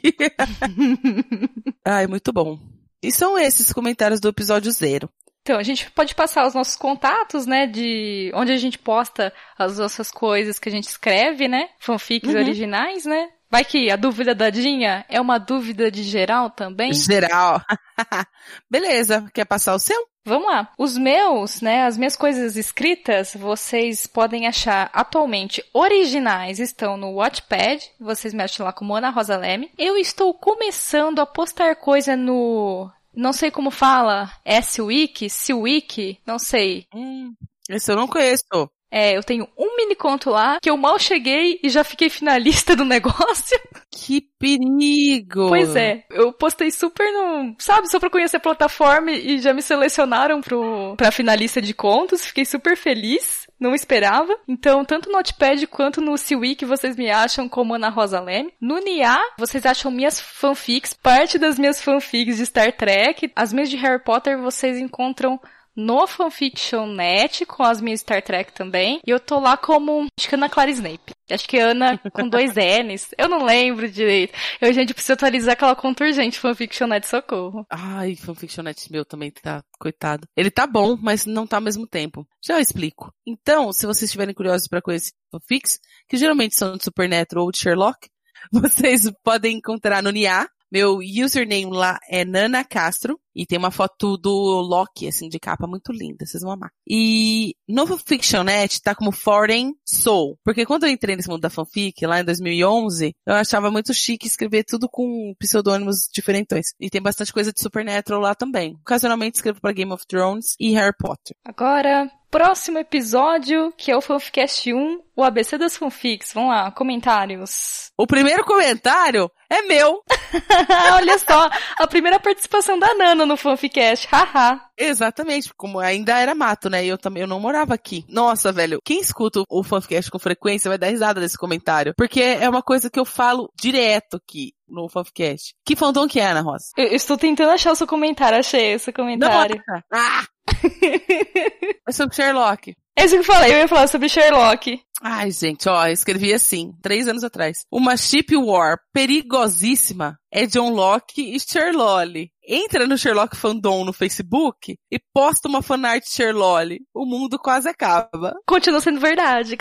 Ai, 1.84 2.08
muito 2.08 2.32
bom. 2.32 2.58
E 3.04 3.12
são 3.12 3.38
esses 3.38 3.72
comentários 3.74 4.20
do 4.20 4.30
episódio 4.30 4.72
zero. 4.72 5.10
Então, 5.42 5.60
a 5.60 5.64
gente 5.64 5.92
pode 5.92 6.16
passar 6.16 6.48
os 6.48 6.56
nossos 6.56 6.76
contatos, 6.76 7.46
né, 7.46 7.68
de 7.68 8.32
onde 8.34 8.52
a 8.52 8.58
gente 8.58 8.80
posta 8.80 9.32
as 9.60 9.78
nossas 9.78 10.10
coisas 10.10 10.58
que 10.58 10.70
a 10.70 10.72
gente 10.72 10.88
escreve, 10.88 11.48
né, 11.48 11.70
fanfics 11.80 12.34
Uhum. 12.34 12.40
originais, 12.40 13.06
né. 13.06 13.30
Vai 13.56 13.64
que 13.64 13.90
a 13.90 13.96
dúvida 13.96 14.36
da 14.36 14.50
Dinha 14.50 15.06
é 15.08 15.22
uma 15.22 15.38
dúvida 15.38 15.90
de 15.90 16.04
geral 16.04 16.50
também? 16.50 16.94
Geral. 16.94 17.62
Beleza, 18.70 19.32
quer 19.34 19.46
passar 19.46 19.74
o 19.74 19.80
seu? 19.80 19.96
Vamos 20.26 20.50
lá. 20.50 20.74
Os 20.78 20.98
meus, 20.98 21.62
né, 21.62 21.86
as 21.86 21.98
minhas 21.98 22.18
coisas 22.18 22.58
escritas, 22.58 23.34
vocês 23.34 24.06
podem 24.08 24.46
achar 24.46 24.90
atualmente 24.92 25.64
originais, 25.74 26.60
estão 26.60 26.98
no 26.98 27.16
Wattpad, 27.16 27.92
vocês 27.98 28.34
me 28.34 28.44
acham 28.44 28.66
lá 28.66 28.74
como 28.74 28.94
Ana 28.94 29.10
Rosa 29.10 29.38
Leme. 29.38 29.72
Eu 29.78 29.96
estou 29.96 30.34
começando 30.34 31.20
a 31.20 31.26
postar 31.26 31.78
coisa 31.78 32.18
no, 32.18 32.92
não 33.16 33.32
sei 33.32 33.52
como 33.52 33.72
fala, 33.72 34.30
S-Wiki, 34.44 35.30
C-Wiki, 35.30 36.20
não 36.28 36.38
sei. 36.38 36.88
Hum, 36.94 37.34
esse 37.70 37.90
eu 37.90 37.96
não 37.96 38.06
conheço. 38.06 38.44
É, 38.92 39.18
eu 39.18 39.24
tenho 39.24 39.48
um 39.58 39.76
mini 39.76 39.96
conto 39.96 40.30
lá, 40.30 40.60
que 40.62 40.70
eu 40.70 40.78
mal 40.78 40.98
cheguei 40.98 41.60
e 41.62 41.70
já 41.70 41.84
fiquei 41.84 42.10
finalista 42.10 42.76
do 42.76 42.86
negócio. 42.86 43.60
Que 43.92 44.22
perigo! 44.40 45.50
Pois 45.50 45.76
é, 45.76 46.06
eu 46.10 46.32
postei 46.32 46.72
super 46.72 47.12
no, 47.12 47.56
sabe, 47.60 47.90
só 47.90 48.00
pra 48.00 48.10
conhecer 48.10 48.38
a 48.38 48.42
plataforma 48.42 49.12
e 49.12 49.40
já 49.40 49.54
me 49.54 49.62
selecionaram 49.62 50.42
pro, 50.42 50.96
pra 50.96 51.12
finalista 51.12 51.62
de 51.62 51.74
contos, 51.74 52.26
fiquei 52.26 52.46
super 52.46 52.78
feliz. 52.78 53.46
Não 53.60 53.74
esperava. 53.74 54.38
Então, 54.48 54.84
tanto 54.84 55.10
no 55.10 55.16
Notepad 55.16 55.66
quanto 55.68 56.02
no 56.02 56.18
Seawiki 56.18 56.66
vocês 56.66 56.98
me 56.98 57.10
acham 57.10 57.48
como 57.48 57.74
Ana 57.74 57.90
Rosa 57.90 58.20
Leme. 58.20 58.54
No 58.60 58.80
Nia, 58.80 59.18
vocês 59.38 59.66
acham 59.66 59.90
minhas 59.90 60.20
fanfics, 60.20 60.94
parte 60.94 61.38
das 61.38 61.58
minhas 61.58 61.82
fanfics 61.82 62.36
de 62.38 62.46
Star 62.46 62.74
Trek. 62.74 63.32
As 63.34 63.54
minhas 63.54 63.70
de 63.70 63.78
Harry 63.78 64.04
Potter 64.04 64.38
vocês 64.38 64.78
encontram 64.78 65.40
no 65.76 66.08
Fanfiction.net, 66.08 67.46
com 67.46 67.64
as 67.64 67.82
minhas 67.82 68.00
Star 68.00 68.22
Trek 68.22 68.54
também. 68.54 69.00
E 69.06 69.10
eu 69.10 69.20
tô 69.20 69.40
lá 69.40 69.58
como, 69.58 70.08
acho 70.18 70.30
que 70.30 70.36
Ana 70.36 70.50
Clara 70.50 70.72
Snape. 70.72 71.14
Acho 71.30 71.48
que 71.48 71.58
Ana 71.58 71.98
com 72.14 72.30
dois 72.30 72.54
N's. 72.84 73.10
Eu 73.18 73.28
não 73.28 73.44
lembro 73.44 73.90
direito. 73.90 74.34
Eu, 74.62 74.72
gente, 74.74 74.94
preciso 74.94 75.14
atualizar 75.14 75.54
aquela 75.54 75.76
conta 75.76 76.04
urgente, 76.04 76.40
Fanfiction.net, 76.40 77.08
socorro. 77.08 77.66
Ai, 77.70 78.16
fanfictionete 78.16 78.92
meu 78.92 79.04
também 79.04 79.32
tá, 79.32 79.64
coitado. 79.80 80.28
Ele 80.36 80.52
tá 80.52 80.68
bom, 80.68 80.96
mas 81.02 81.26
não 81.26 81.48
tá 81.48 81.58
ao 81.58 81.64
mesmo 81.64 81.88
tempo. 81.88 82.28
Já 82.44 82.56
eu 82.56 82.60
explico. 82.60 83.14
Então, 83.26 83.72
se 83.74 83.86
vocês 83.86 84.04
estiverem 84.04 84.34
curiosos 84.34 84.68
para 84.68 84.82
conhecer 84.82 85.12
fanfics, 85.32 85.80
que 86.08 86.18
geralmente 86.18 86.56
são 86.56 86.78
de 86.78 86.84
Supernatural 86.84 87.46
ou 87.46 87.52
de 87.52 87.58
Sherlock, 87.58 88.10
vocês 88.52 89.12
podem 89.24 89.58
encontrar 89.58 90.02
no 90.02 90.12
NIA. 90.12 90.48
Meu 90.72 90.98
username 90.98 91.70
lá 91.72 92.00
é 92.10 92.26
Nana 92.26 92.64
Castro. 92.64 93.20
E 93.36 93.46
tem 93.46 93.58
uma 93.58 93.72
foto 93.72 94.18
do 94.18 94.30
Loki, 94.30 95.08
assim, 95.08 95.28
de 95.28 95.40
capa 95.40 95.68
muito 95.68 95.92
linda. 95.92 96.26
Vocês 96.26 96.42
vão 96.42 96.54
amar. 96.54 96.72
E 96.88 97.56
no 97.68 97.86
Fictionnet 97.98 98.82
tá 98.82 98.96
como 98.96 99.12
Foreign 99.12 99.74
Soul. 99.86 100.38
Porque 100.44 100.66
quando 100.66 100.86
eu 100.86 100.90
entrei 100.90 101.16
nesse 101.16 101.30
mundo 101.30 101.42
da 101.42 101.50
fanfic, 101.50 102.06
lá 102.06 102.20
em 102.20 102.24
2011, 102.24 103.14
eu 103.26 103.34
achava 103.34 103.70
muito 103.70 103.94
chique 103.94 104.28
escrever 104.28 104.64
tudo 104.64 104.88
com 104.90 105.34
pseudônimos 105.40 106.08
diferentões. 106.14 106.68
E 106.80 106.90
tem 106.90 107.02
bastante 107.02 107.34
coisa 107.34 107.52
de 107.52 107.60
Supernatural 107.60 108.22
lá 108.22 108.36
também. 108.36 108.76
Ocasionalmente 108.82 109.38
escrevo 109.38 109.60
para 109.60 109.74
Game 109.74 109.92
of 109.92 110.06
Thrones 110.08 110.56
e 110.60 110.72
Harry 110.72 110.96
Potter. 110.98 111.36
Agora, 111.44 112.10
próximo 112.36 112.78
episódio, 112.78 113.72
que 113.78 113.90
é 113.90 113.96
o 113.96 114.02
Fanficast 114.02 114.74
1, 114.74 115.02
o 115.16 115.24
ABC 115.24 115.58
das 115.58 115.78
fanfics. 115.78 116.34
Vamos 116.34 116.50
lá, 116.50 116.70
comentários. 116.70 117.92
O 117.98 118.06
primeiro 118.06 118.44
comentário 118.44 119.32
é 119.50 119.62
meu. 119.62 120.02
Olha 120.96 121.18
só, 121.18 121.50
a 121.78 121.88
primeira 121.88 122.20
participação 122.20 122.78
da 122.78 122.94
Nana 122.94 123.25
no 123.26 123.38
Fanficast, 123.38 124.08
haha. 124.12 124.62
Exatamente, 124.78 125.54
como 125.56 125.80
ainda 125.80 126.18
era 126.18 126.36
mato, 126.36 126.70
né? 126.70 126.86
E 126.86 126.90
eu 126.90 126.98
também 126.98 127.22
eu 127.22 127.28
não 127.28 127.40
morava 127.40 127.74
aqui. 127.74 128.06
Nossa, 128.10 128.52
velho, 128.52 128.80
quem 128.84 129.00
escuta 129.00 129.44
o 129.50 129.64
Fanficast 129.64 130.12
com 130.12 130.20
frequência 130.20 130.70
vai 130.70 130.78
dar 130.78 130.88
risada 130.88 131.20
desse 131.20 131.38
comentário. 131.38 131.94
Porque 131.98 132.22
é 132.22 132.48
uma 132.50 132.62
coisa 132.62 132.90
que 132.90 133.00
eu 133.00 133.06
falo 133.06 133.50
direto 133.60 134.18
aqui 134.18 134.54
no 134.68 134.90
Fanficast. 134.90 135.54
Que 135.66 135.76
fandom 135.76 136.08
que 136.08 136.20
é, 136.20 136.28
Ana 136.28 136.42
Rosa? 136.42 136.66
Eu, 136.78 136.88
eu 136.88 136.96
estou 136.96 137.18
tentando 137.18 137.52
achar 137.52 137.72
o 137.72 137.76
seu 137.76 137.88
comentário, 137.88 138.38
achei 138.38 138.74
esse 138.74 138.92
comentário. 138.92 139.62
Não, 139.68 139.82
ah! 139.94 140.26
é 141.88 141.92
sobre 141.92 142.16
Sherlock. 142.16 142.76
É 142.98 143.04
isso 143.06 143.16
que 143.16 143.20
eu 143.20 143.26
falei, 143.26 143.54
eu 143.54 143.58
ia 143.58 143.68
falar 143.68 143.88
sobre 143.88 144.08
Sherlock. 144.08 144.80
Ai, 145.02 145.30
gente, 145.30 145.68
ó, 145.68 145.86
eu 145.86 145.94
escrevi 145.94 146.34
assim, 146.34 146.72
três 146.82 147.08
anos 147.08 147.24
atrás. 147.24 147.66
Uma 147.70 147.98
chip 147.98 148.36
war 148.38 148.78
perigosíssima 148.94 150.18
é 150.32 150.46
John 150.46 150.72
Locke 150.72 151.36
e 151.36 151.40
Sherlock. 151.40 152.32
Entra 152.48 152.88
no 152.88 152.98
Sherlock 152.98 153.36
Fandom 153.36 153.84
no 153.84 153.94
Facebook 153.94 154.78
e 154.92 155.00
posta 155.14 155.48
uma 155.48 155.62
fanart 155.62 156.04
Sherlock. 156.08 156.80
O 156.94 157.06
mundo 157.06 157.38
quase 157.40 157.68
acaba. 157.68 158.36
Continua 158.48 158.80
sendo 158.80 159.00
verdade. 159.00 159.58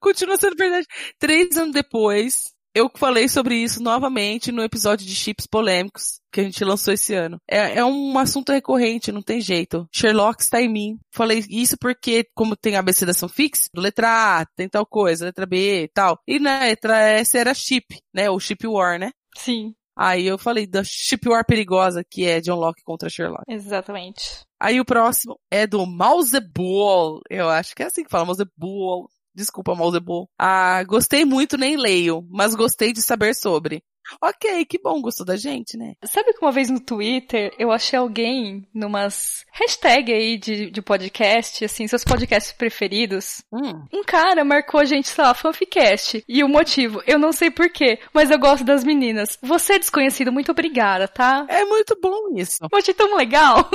Continua 0.00 0.36
sendo 0.36 0.56
verdade. 0.56 0.86
Três 1.18 1.56
anos 1.56 1.72
depois, 1.72 2.52
eu 2.74 2.90
falei 2.94 3.26
sobre 3.26 3.56
isso 3.56 3.82
novamente 3.82 4.52
no 4.52 4.62
episódio 4.62 5.06
de 5.06 5.14
chips 5.14 5.46
polêmicos 5.46 6.20
que 6.30 6.40
a 6.42 6.44
gente 6.44 6.62
lançou 6.62 6.92
esse 6.92 7.14
ano. 7.14 7.40
É, 7.48 7.78
é 7.78 7.84
um 7.84 8.18
assunto 8.18 8.52
recorrente, 8.52 9.10
não 9.10 9.22
tem 9.22 9.40
jeito. 9.40 9.88
Sherlock 9.90 10.42
está 10.42 10.60
em 10.60 10.70
mim. 10.70 10.98
Falei 11.10 11.42
isso 11.48 11.76
porque, 11.80 12.26
como 12.34 12.54
tem 12.54 12.76
a 12.76 12.80
ABC 12.80 13.06
da 13.06 13.14
Fix, 13.28 13.70
letra 13.74 14.40
A 14.40 14.46
tem 14.54 14.68
tal 14.68 14.84
coisa, 14.84 15.24
letra 15.24 15.46
B 15.46 15.84
e 15.84 15.88
tal. 15.88 16.18
E 16.28 16.38
na 16.38 16.60
letra 16.60 16.98
S 16.98 17.38
era 17.38 17.54
chip, 17.54 17.96
né? 18.12 18.28
O 18.28 18.38
chip 18.38 18.66
war, 18.66 18.98
né? 18.98 19.10
Sim. 19.38 19.74
Aí 19.96 20.26
eu 20.26 20.36
falei 20.36 20.66
da 20.66 20.84
chip 20.84 21.26
war 21.28 21.44
perigosa, 21.46 22.04
que 22.04 22.26
é 22.26 22.40
John 22.40 22.56
Locke 22.56 22.82
contra 22.84 23.08
Sherlock. 23.08 23.44
Exatamente. 23.48 24.44
Aí 24.60 24.78
o 24.78 24.84
próximo 24.84 25.38
é 25.50 25.66
do 25.66 25.86
Mouseball. 25.86 27.20
Eu 27.30 27.48
acho 27.48 27.74
que 27.74 27.82
é 27.82 27.86
assim 27.86 28.04
que 28.04 28.10
fala, 28.10 28.26
Mouseball. 28.26 29.08
Desculpa, 29.34 29.74
Mouseball. 29.74 30.28
Ah, 30.38 30.82
gostei 30.84 31.24
muito, 31.24 31.56
nem 31.56 31.76
leio, 31.76 32.26
mas 32.30 32.54
gostei 32.54 32.92
de 32.92 33.02
saber 33.02 33.34
sobre. 33.34 33.82
Ok, 34.22 34.64
que 34.64 34.78
bom, 34.78 35.00
gostou 35.00 35.26
da 35.26 35.36
gente, 35.36 35.76
né? 35.76 35.94
Sabe 36.04 36.32
que 36.32 36.42
uma 36.42 36.52
vez 36.52 36.70
no 36.70 36.80
Twitter 36.80 37.52
eu 37.58 37.70
achei 37.70 37.98
alguém 37.98 38.66
numas 38.74 39.44
hashtag 39.52 40.12
aí 40.12 40.38
de, 40.38 40.70
de 40.70 40.82
podcast, 40.82 41.64
assim, 41.64 41.86
seus 41.86 42.04
podcasts 42.04 42.52
preferidos. 42.52 43.42
Hum. 43.52 43.84
Um 43.92 44.04
cara 44.04 44.44
marcou 44.44 44.80
a 44.80 44.84
gente, 44.84 45.08
sei 45.08 45.24
lá, 45.24 45.34
fanficast. 45.34 46.24
E 46.28 46.44
o 46.44 46.48
motivo, 46.48 47.02
eu 47.06 47.18
não 47.18 47.32
sei 47.32 47.50
porquê, 47.50 47.98
mas 48.12 48.30
eu 48.30 48.38
gosto 48.38 48.64
das 48.64 48.84
meninas. 48.84 49.38
Você 49.42 49.74
é 49.74 49.78
desconhecido, 49.78 50.32
muito 50.32 50.50
obrigada, 50.50 51.08
tá? 51.08 51.46
É 51.48 51.64
muito 51.64 51.98
bom 52.00 52.36
isso. 52.36 52.58
Eu 52.62 52.78
achei 52.78 52.94
tão 52.94 53.16
legal. 53.16 53.68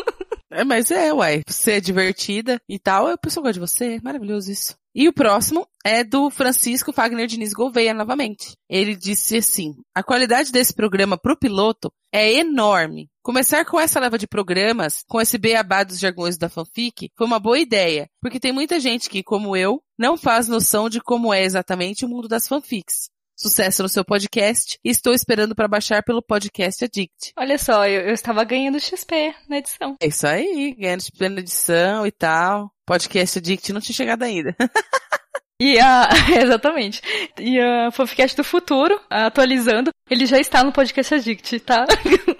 É, 0.54 0.66
mas 0.66 0.92
é, 0.92 1.14
uai, 1.14 1.44
você 1.48 1.74
é 1.74 1.80
divertida 1.80 2.62
e 2.68 2.78
tal, 2.78 3.08
a 3.08 3.18
pessoa 3.18 3.44
gosta 3.44 3.54
de 3.54 3.60
você, 3.60 4.00
maravilhoso 4.04 4.52
isso. 4.52 4.76
E 4.94 5.08
o 5.08 5.14
próximo 5.14 5.66
é 5.86 6.04
do 6.04 6.30
Francisco 6.30 6.92
Fagner 6.92 7.26
Diniz 7.26 7.54
Gouveia 7.54 7.94
novamente. 7.94 8.58
Ele 8.70 8.96
disse 8.96 9.38
assim: 9.38 9.74
a 9.96 10.04
qualidade 10.04 10.52
desse 10.52 10.74
programa 10.74 11.18
pro 11.18 11.38
piloto 11.38 11.92
é 12.14 12.34
enorme. 12.34 13.10
Começar 13.24 13.64
com 13.66 13.80
essa 13.80 14.00
leva 14.00 14.18
de 14.18 14.28
programas, 14.28 15.04
com 15.08 15.22
esse 15.22 15.38
beabá 15.38 15.84
dos 15.84 16.00
jargões 16.00 16.38
da 16.38 16.50
fanfic, 16.50 17.10
foi 17.18 17.28
uma 17.28 17.40
boa 17.40 17.60
ideia, 17.60 18.08
porque 18.22 18.40
tem 18.40 18.52
muita 18.52 18.80
gente 18.80 19.10
que, 19.10 19.24
como 19.24 19.56
eu, 19.56 19.82
não 19.98 20.18
faz 20.18 20.48
noção 20.48 20.90
de 20.90 21.00
como 21.00 21.34
é 21.34 21.44
exatamente 21.44 22.04
o 22.04 22.10
mundo 22.10 22.28
das 22.28 22.48
fanfics. 22.48 23.10
Sucesso 23.42 23.82
no 23.82 23.90
seu 23.90 24.06
podcast 24.06 24.78
e 24.84 24.90
estou 24.90 25.14
esperando 25.14 25.56
para 25.56 25.68
baixar 25.68 26.04
pelo 26.04 26.22
podcast 26.22 26.84
Addict. 26.84 27.32
Olha 27.36 27.58
só, 27.58 27.88
eu, 27.88 28.02
eu 28.02 28.14
estava 28.14 28.44
ganhando 28.44 28.80
XP 28.80 29.34
na 29.50 29.58
edição. 29.58 29.96
É 30.00 30.08
isso 30.08 30.28
aí, 30.28 30.76
ganhando 30.78 31.02
XP 31.02 31.30
na 31.30 31.40
edição 31.40 32.06
e 32.06 32.12
tal. 32.12 32.72
Podcast 32.92 33.40
Addict 33.40 33.72
não 33.72 33.80
tinha 33.80 33.96
chegado 33.96 34.24
ainda. 34.24 34.54
E 35.64 35.80
a, 35.80 36.10
exatamente. 36.42 37.04
E 37.38 37.60
a 37.60 37.92
Fanficast 37.92 38.36
do 38.36 38.44
futuro, 38.44 39.00
atualizando, 39.08 39.92
ele 40.10 40.26
já 40.26 40.40
está 40.40 40.64
no 40.64 40.72
podcast 40.72 41.14
Addict, 41.14 41.60
tá? 41.60 41.86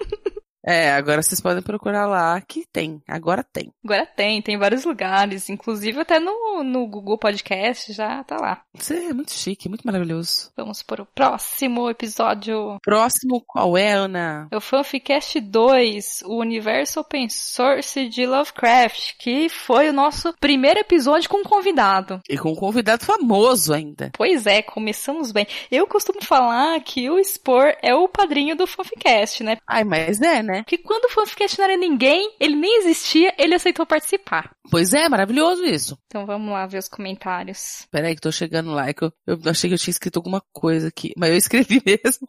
É, 0.64 0.92
agora 0.92 1.22
vocês 1.22 1.40
podem 1.40 1.62
procurar 1.62 2.06
lá 2.06 2.40
que 2.40 2.64
tem. 2.72 3.02
Agora 3.08 3.42
tem. 3.42 3.72
Agora 3.84 4.06
tem, 4.06 4.40
tem 4.40 4.56
vários 4.56 4.84
lugares, 4.84 5.50
inclusive 5.50 6.00
até 6.00 6.20
no, 6.20 6.62
no 6.62 6.86
Google 6.86 7.18
Podcast 7.18 7.92
já 7.92 8.22
tá 8.24 8.36
lá. 8.36 8.62
Isso 8.74 8.92
é 8.92 9.12
muito 9.12 9.32
chique, 9.32 9.68
muito 9.68 9.84
maravilhoso. 9.84 10.52
Vamos 10.56 10.82
para 10.82 11.02
o 11.02 11.06
próximo 11.06 11.90
episódio. 11.90 12.78
Próximo 12.82 13.40
qual 13.40 13.76
é, 13.76 13.92
Ana? 13.92 14.48
É 14.50 14.56
o 14.56 14.60
Fanficast 14.60 15.40
2, 15.40 16.22
o 16.26 16.38
universo 16.38 17.00
open 17.00 17.28
source 17.28 18.08
de 18.08 18.24
Lovecraft, 18.24 19.16
que 19.18 19.48
foi 19.48 19.88
o 19.88 19.92
nosso 19.92 20.32
primeiro 20.38 20.80
episódio 20.80 21.28
com 21.28 21.38
um 21.38 21.44
convidado. 21.44 22.20
E 22.28 22.38
com 22.38 22.52
um 22.52 22.56
convidado 22.56 23.04
famoso 23.04 23.72
ainda. 23.74 24.10
Pois 24.14 24.46
é, 24.46 24.62
começamos 24.62 25.32
bem. 25.32 25.46
Eu 25.70 25.86
costumo 25.86 26.22
falar 26.22 26.78
que 26.80 27.10
o 27.10 27.22
Spor 27.22 27.74
é 27.82 27.94
o 27.94 28.08
padrinho 28.08 28.54
do 28.54 28.66
Fanficast, 28.66 29.42
né? 29.42 29.56
Ai, 29.66 29.82
mas 29.84 30.20
é, 30.20 30.42
né? 30.42 30.51
Né? 30.52 30.62
Porque 30.62 30.78
quando 30.78 31.06
o 31.06 31.08
fanficast 31.08 31.58
não 31.58 31.64
era 31.64 31.76
ninguém, 31.76 32.34
ele 32.38 32.54
nem 32.54 32.78
existia, 32.78 33.34
ele 33.38 33.54
aceitou 33.54 33.86
participar. 33.86 34.50
Pois 34.70 34.92
é, 34.92 35.08
maravilhoso 35.08 35.64
isso. 35.64 35.98
Então 36.06 36.26
vamos 36.26 36.52
lá 36.52 36.66
ver 36.66 36.78
os 36.78 36.88
comentários. 36.88 37.86
Peraí 37.90 38.14
que 38.14 38.20
tô 38.20 38.30
chegando 38.30 38.70
lá, 38.70 38.88
é 38.88 38.92
que 38.92 39.04
eu, 39.04 39.12
eu 39.26 39.38
achei 39.46 39.68
que 39.68 39.74
eu 39.74 39.78
tinha 39.78 39.92
escrito 39.92 40.18
alguma 40.18 40.42
coisa 40.52 40.88
aqui, 40.88 41.12
mas 41.16 41.30
eu 41.30 41.36
escrevi 41.36 41.82
mesmo. 41.86 42.28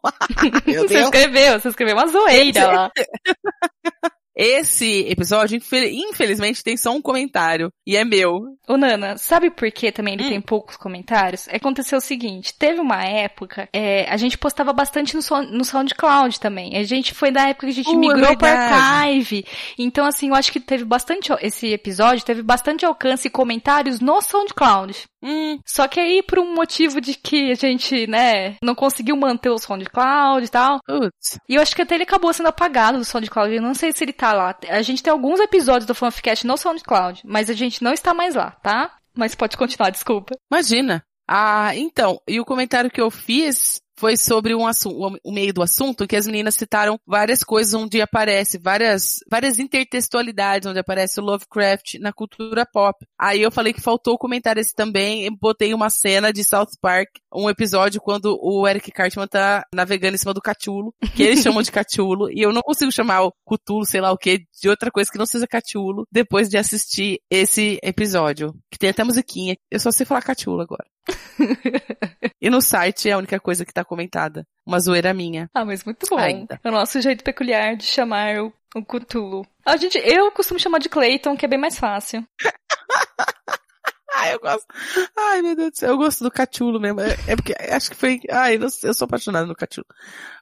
Você 0.88 1.00
escreveu, 1.01 1.60
você 1.60 1.70
escreveu 1.70 1.96
uma 1.96 2.08
zoeira 2.08 2.68
lá. 2.68 2.92
Esse 4.35 5.05
episódio, 5.07 5.57
infel- 5.57 5.89
infelizmente, 5.91 6.63
tem 6.63 6.75
só 6.75 6.91
um 6.91 7.01
comentário. 7.01 7.69
E 7.85 7.95
é 7.95 8.03
meu. 8.03 8.39
Ô 8.67 8.77
Nana, 8.77 9.17
sabe 9.17 9.51
por 9.51 9.69
que 9.71 9.91
também 9.91 10.15
ele 10.15 10.23
Hum. 10.25 10.29
tem 10.29 10.41
poucos 10.41 10.75
comentários? 10.75 11.47
Aconteceu 11.49 11.97
o 11.97 12.01
seguinte, 12.01 12.53
teve 12.57 12.79
uma 12.79 13.03
época, 13.03 13.69
é, 13.73 14.09
a 14.09 14.17
gente 14.17 14.37
postava 14.37 14.73
bastante 14.73 15.15
no, 15.15 15.21
Sound- 15.21 15.51
no 15.51 15.63
SoundCloud 15.63 16.39
também. 16.39 16.75
A 16.77 16.83
gente 16.83 17.13
foi 17.13 17.31
da 17.31 17.49
época 17.49 17.67
que 17.67 17.73
a 17.73 17.75
gente 17.75 17.89
Uh, 17.89 17.93
é 17.93 17.97
migrou 17.97 18.37
para 18.37 18.49
verdade. 18.49 19.09
Archive. 19.09 19.45
Então 19.77 20.05
assim, 20.05 20.29
eu 20.29 20.35
acho 20.35 20.51
que 20.51 20.59
teve 20.59 20.83
bastante, 20.83 21.31
esse 21.41 21.67
episódio 21.71 22.25
teve 22.25 22.41
bastante 22.41 22.85
alcance 22.85 23.27
e 23.27 23.31
comentários 23.31 23.99
no 23.99 24.21
SoundCloud. 24.21 25.03
Hum, 25.24 25.58
Só 25.65 25.88
que 25.88 26.00
aí, 26.00 26.22
por 26.22 26.38
um 26.39 26.53
motivo 26.53 27.00
de 27.00 27.15
que 27.15 27.51
a 27.51 27.56
gente, 27.56 28.06
né, 28.08 28.58
não 28.62 28.75
conseguiu 28.75 29.15
manter 29.15 29.50
o 29.50 29.58
SoundCloud 29.58 30.46
e 30.46 30.50
tal, 30.50 30.80
putz. 30.86 31.39
e 31.48 31.56
eu 31.56 31.62
acho 31.62 31.75
que 31.75 31.82
até 31.82 31.96
ele 31.96 32.03
acabou 32.03 32.34
sendo 32.34 32.48
apagado 32.50 32.98
do 32.98 33.06
SoundCloud. 33.06 33.53
Eu 33.56 33.62
não 33.62 33.74
sei 33.74 33.92
se 33.94 34.03
ele 34.03 34.13
tá 34.13 34.34
lá. 34.34 34.56
A 34.70 34.82
gente 34.82 35.01
tem 35.01 35.12
alguns 35.12 35.39
episódios 35.39 35.86
do 35.86 35.96
Fanficast 35.96 36.46
no 36.46 36.58
SoundCloud, 36.58 37.22
mas 37.25 37.50
a 37.50 37.53
gente 37.53 37.84
não 37.84 37.94
está 37.94 38.13
mais 38.13 38.36
lá, 38.36 38.51
tá? 38.51 38.92
Mas 39.15 39.36
pode 39.36 39.56
continuar, 39.56 39.89
desculpa. 39.92 40.36
Imagina. 40.51 41.03
Ah, 41.27 41.75
então, 41.75 42.20
e 42.27 42.39
o 42.39 42.46
comentário 42.46 42.92
que 42.92 43.00
eu 43.00 43.10
fiz 43.10 43.82
foi 43.97 44.17
sobre 44.17 44.55
um 44.55 44.65
assunto, 44.65 45.19
o 45.23 45.31
meio 45.31 45.53
do 45.53 45.62
assunto, 45.62 46.07
que 46.07 46.15
as 46.15 46.25
meninas 46.25 46.55
citaram 46.55 47.00
várias 47.05 47.43
coisas 47.43 47.73
onde 47.73 48.01
aparece, 48.01 48.57
várias, 48.57 49.19
várias 49.29 49.59
intertextualidades 49.59 50.67
onde 50.67 50.79
aparece 50.79 51.19
o 51.19 51.23
Lovecraft 51.23 51.95
na 52.00 52.12
cultura 52.12 52.65
pop. 52.65 53.05
Aí 53.19 53.41
eu 53.41 53.51
falei 53.51 53.73
que 53.73 53.81
faltou 53.81 54.15
o 54.15 54.17
comentário 54.17 54.59
esse 54.59 54.73
também, 54.73 55.29
botei 55.39 55.73
uma 55.73 55.89
cena 55.89 56.31
de 56.31 56.43
South 56.43 56.71
Park, 56.81 57.09
um 57.33 57.50
episódio 57.50 58.01
quando 58.01 58.38
o 58.41 58.67
Eric 58.67 58.91
Cartman 58.91 59.27
tá 59.27 59.63
navegando 59.73 60.15
em 60.15 60.19
cima 60.19 60.33
do 60.33 60.41
Catulo, 60.41 60.93
que 61.15 61.23
eles 61.23 61.41
chamam 61.41 61.62
de 61.62 61.71
Catulo, 61.71 62.29
e 62.31 62.41
eu 62.41 62.51
não 62.51 62.62
consigo 62.62 62.91
chamar 62.91 63.23
o 63.23 63.33
Cthulhu, 63.45 63.85
sei 63.85 64.01
lá 64.01 64.12
o 64.12 64.17
que, 64.17 64.45
de 64.62 64.69
outra 64.69 64.91
coisa 64.91 65.12
que 65.12 65.17
não 65.17 65.25
seja 65.25 65.47
Catulo, 65.47 66.05
depois 66.12 66.50
de 66.50 66.57
assistir 66.57 67.19
esse 67.29 67.79
episódio, 67.83 68.53
que 68.71 68.77
tem 68.77 68.89
até 68.89 69.03
musiquinha. 69.03 69.55
Eu 69.71 69.79
só 69.79 69.91
sei 69.91 70.05
falar 70.05 70.21
Catulo 70.21 70.62
agora. 70.62 70.92
E 72.41 72.50
no 72.50 72.62
site 72.62 73.07
é 73.07 73.13
a 73.13 73.17
única 73.17 73.39
coisa 73.39 73.63
que 73.63 73.74
tá 73.74 73.86
comentada. 73.86 74.45
Uma 74.65 74.77
zoeira 74.77 75.13
minha. 75.13 75.50
Ah, 75.53 75.63
mas 75.63 75.86
muito 75.86 76.05
bom. 76.10 76.17
Ainda. 76.17 76.60
É 76.62 76.69
o 76.69 76.74
nosso 76.74 77.00
jeito 77.00 77.24
peculiar 77.24 77.77
de 77.77 77.86
chamar 77.86 78.43
o, 78.43 78.53
o 78.75 78.83
Cthulhu. 78.83 79.48
A 79.65 79.77
gente, 79.77 79.98
eu 79.98 80.29
costumo 80.29 80.60
chamar 80.60 80.79
de 80.79 80.89
Clayton, 80.89 81.38
que 81.38 81.45
é 81.45 81.48
bem 81.48 81.57
mais 81.57 81.79
fácil. 81.79 82.27
Ai, 84.13 84.33
eu 84.33 84.39
gosto. 84.39 84.65
Ai, 85.17 85.41
meu 85.41 85.55
Deus 85.55 85.72
do 85.72 85.77
céu. 85.77 85.89
Eu 85.91 85.98
gosto 85.98 86.24
do 86.24 86.31
Catulo 86.31 86.79
mesmo. 86.79 87.00
É, 87.00 87.13
é 87.27 87.36
porque 87.36 87.55
acho 87.57 87.89
que 87.89 87.95
foi. 87.95 88.19
Ai, 88.29 88.60
eu 88.83 88.93
sou 88.93 89.05
apaixonada 89.05 89.48
no 89.48 89.55
Catulo. 89.55 89.88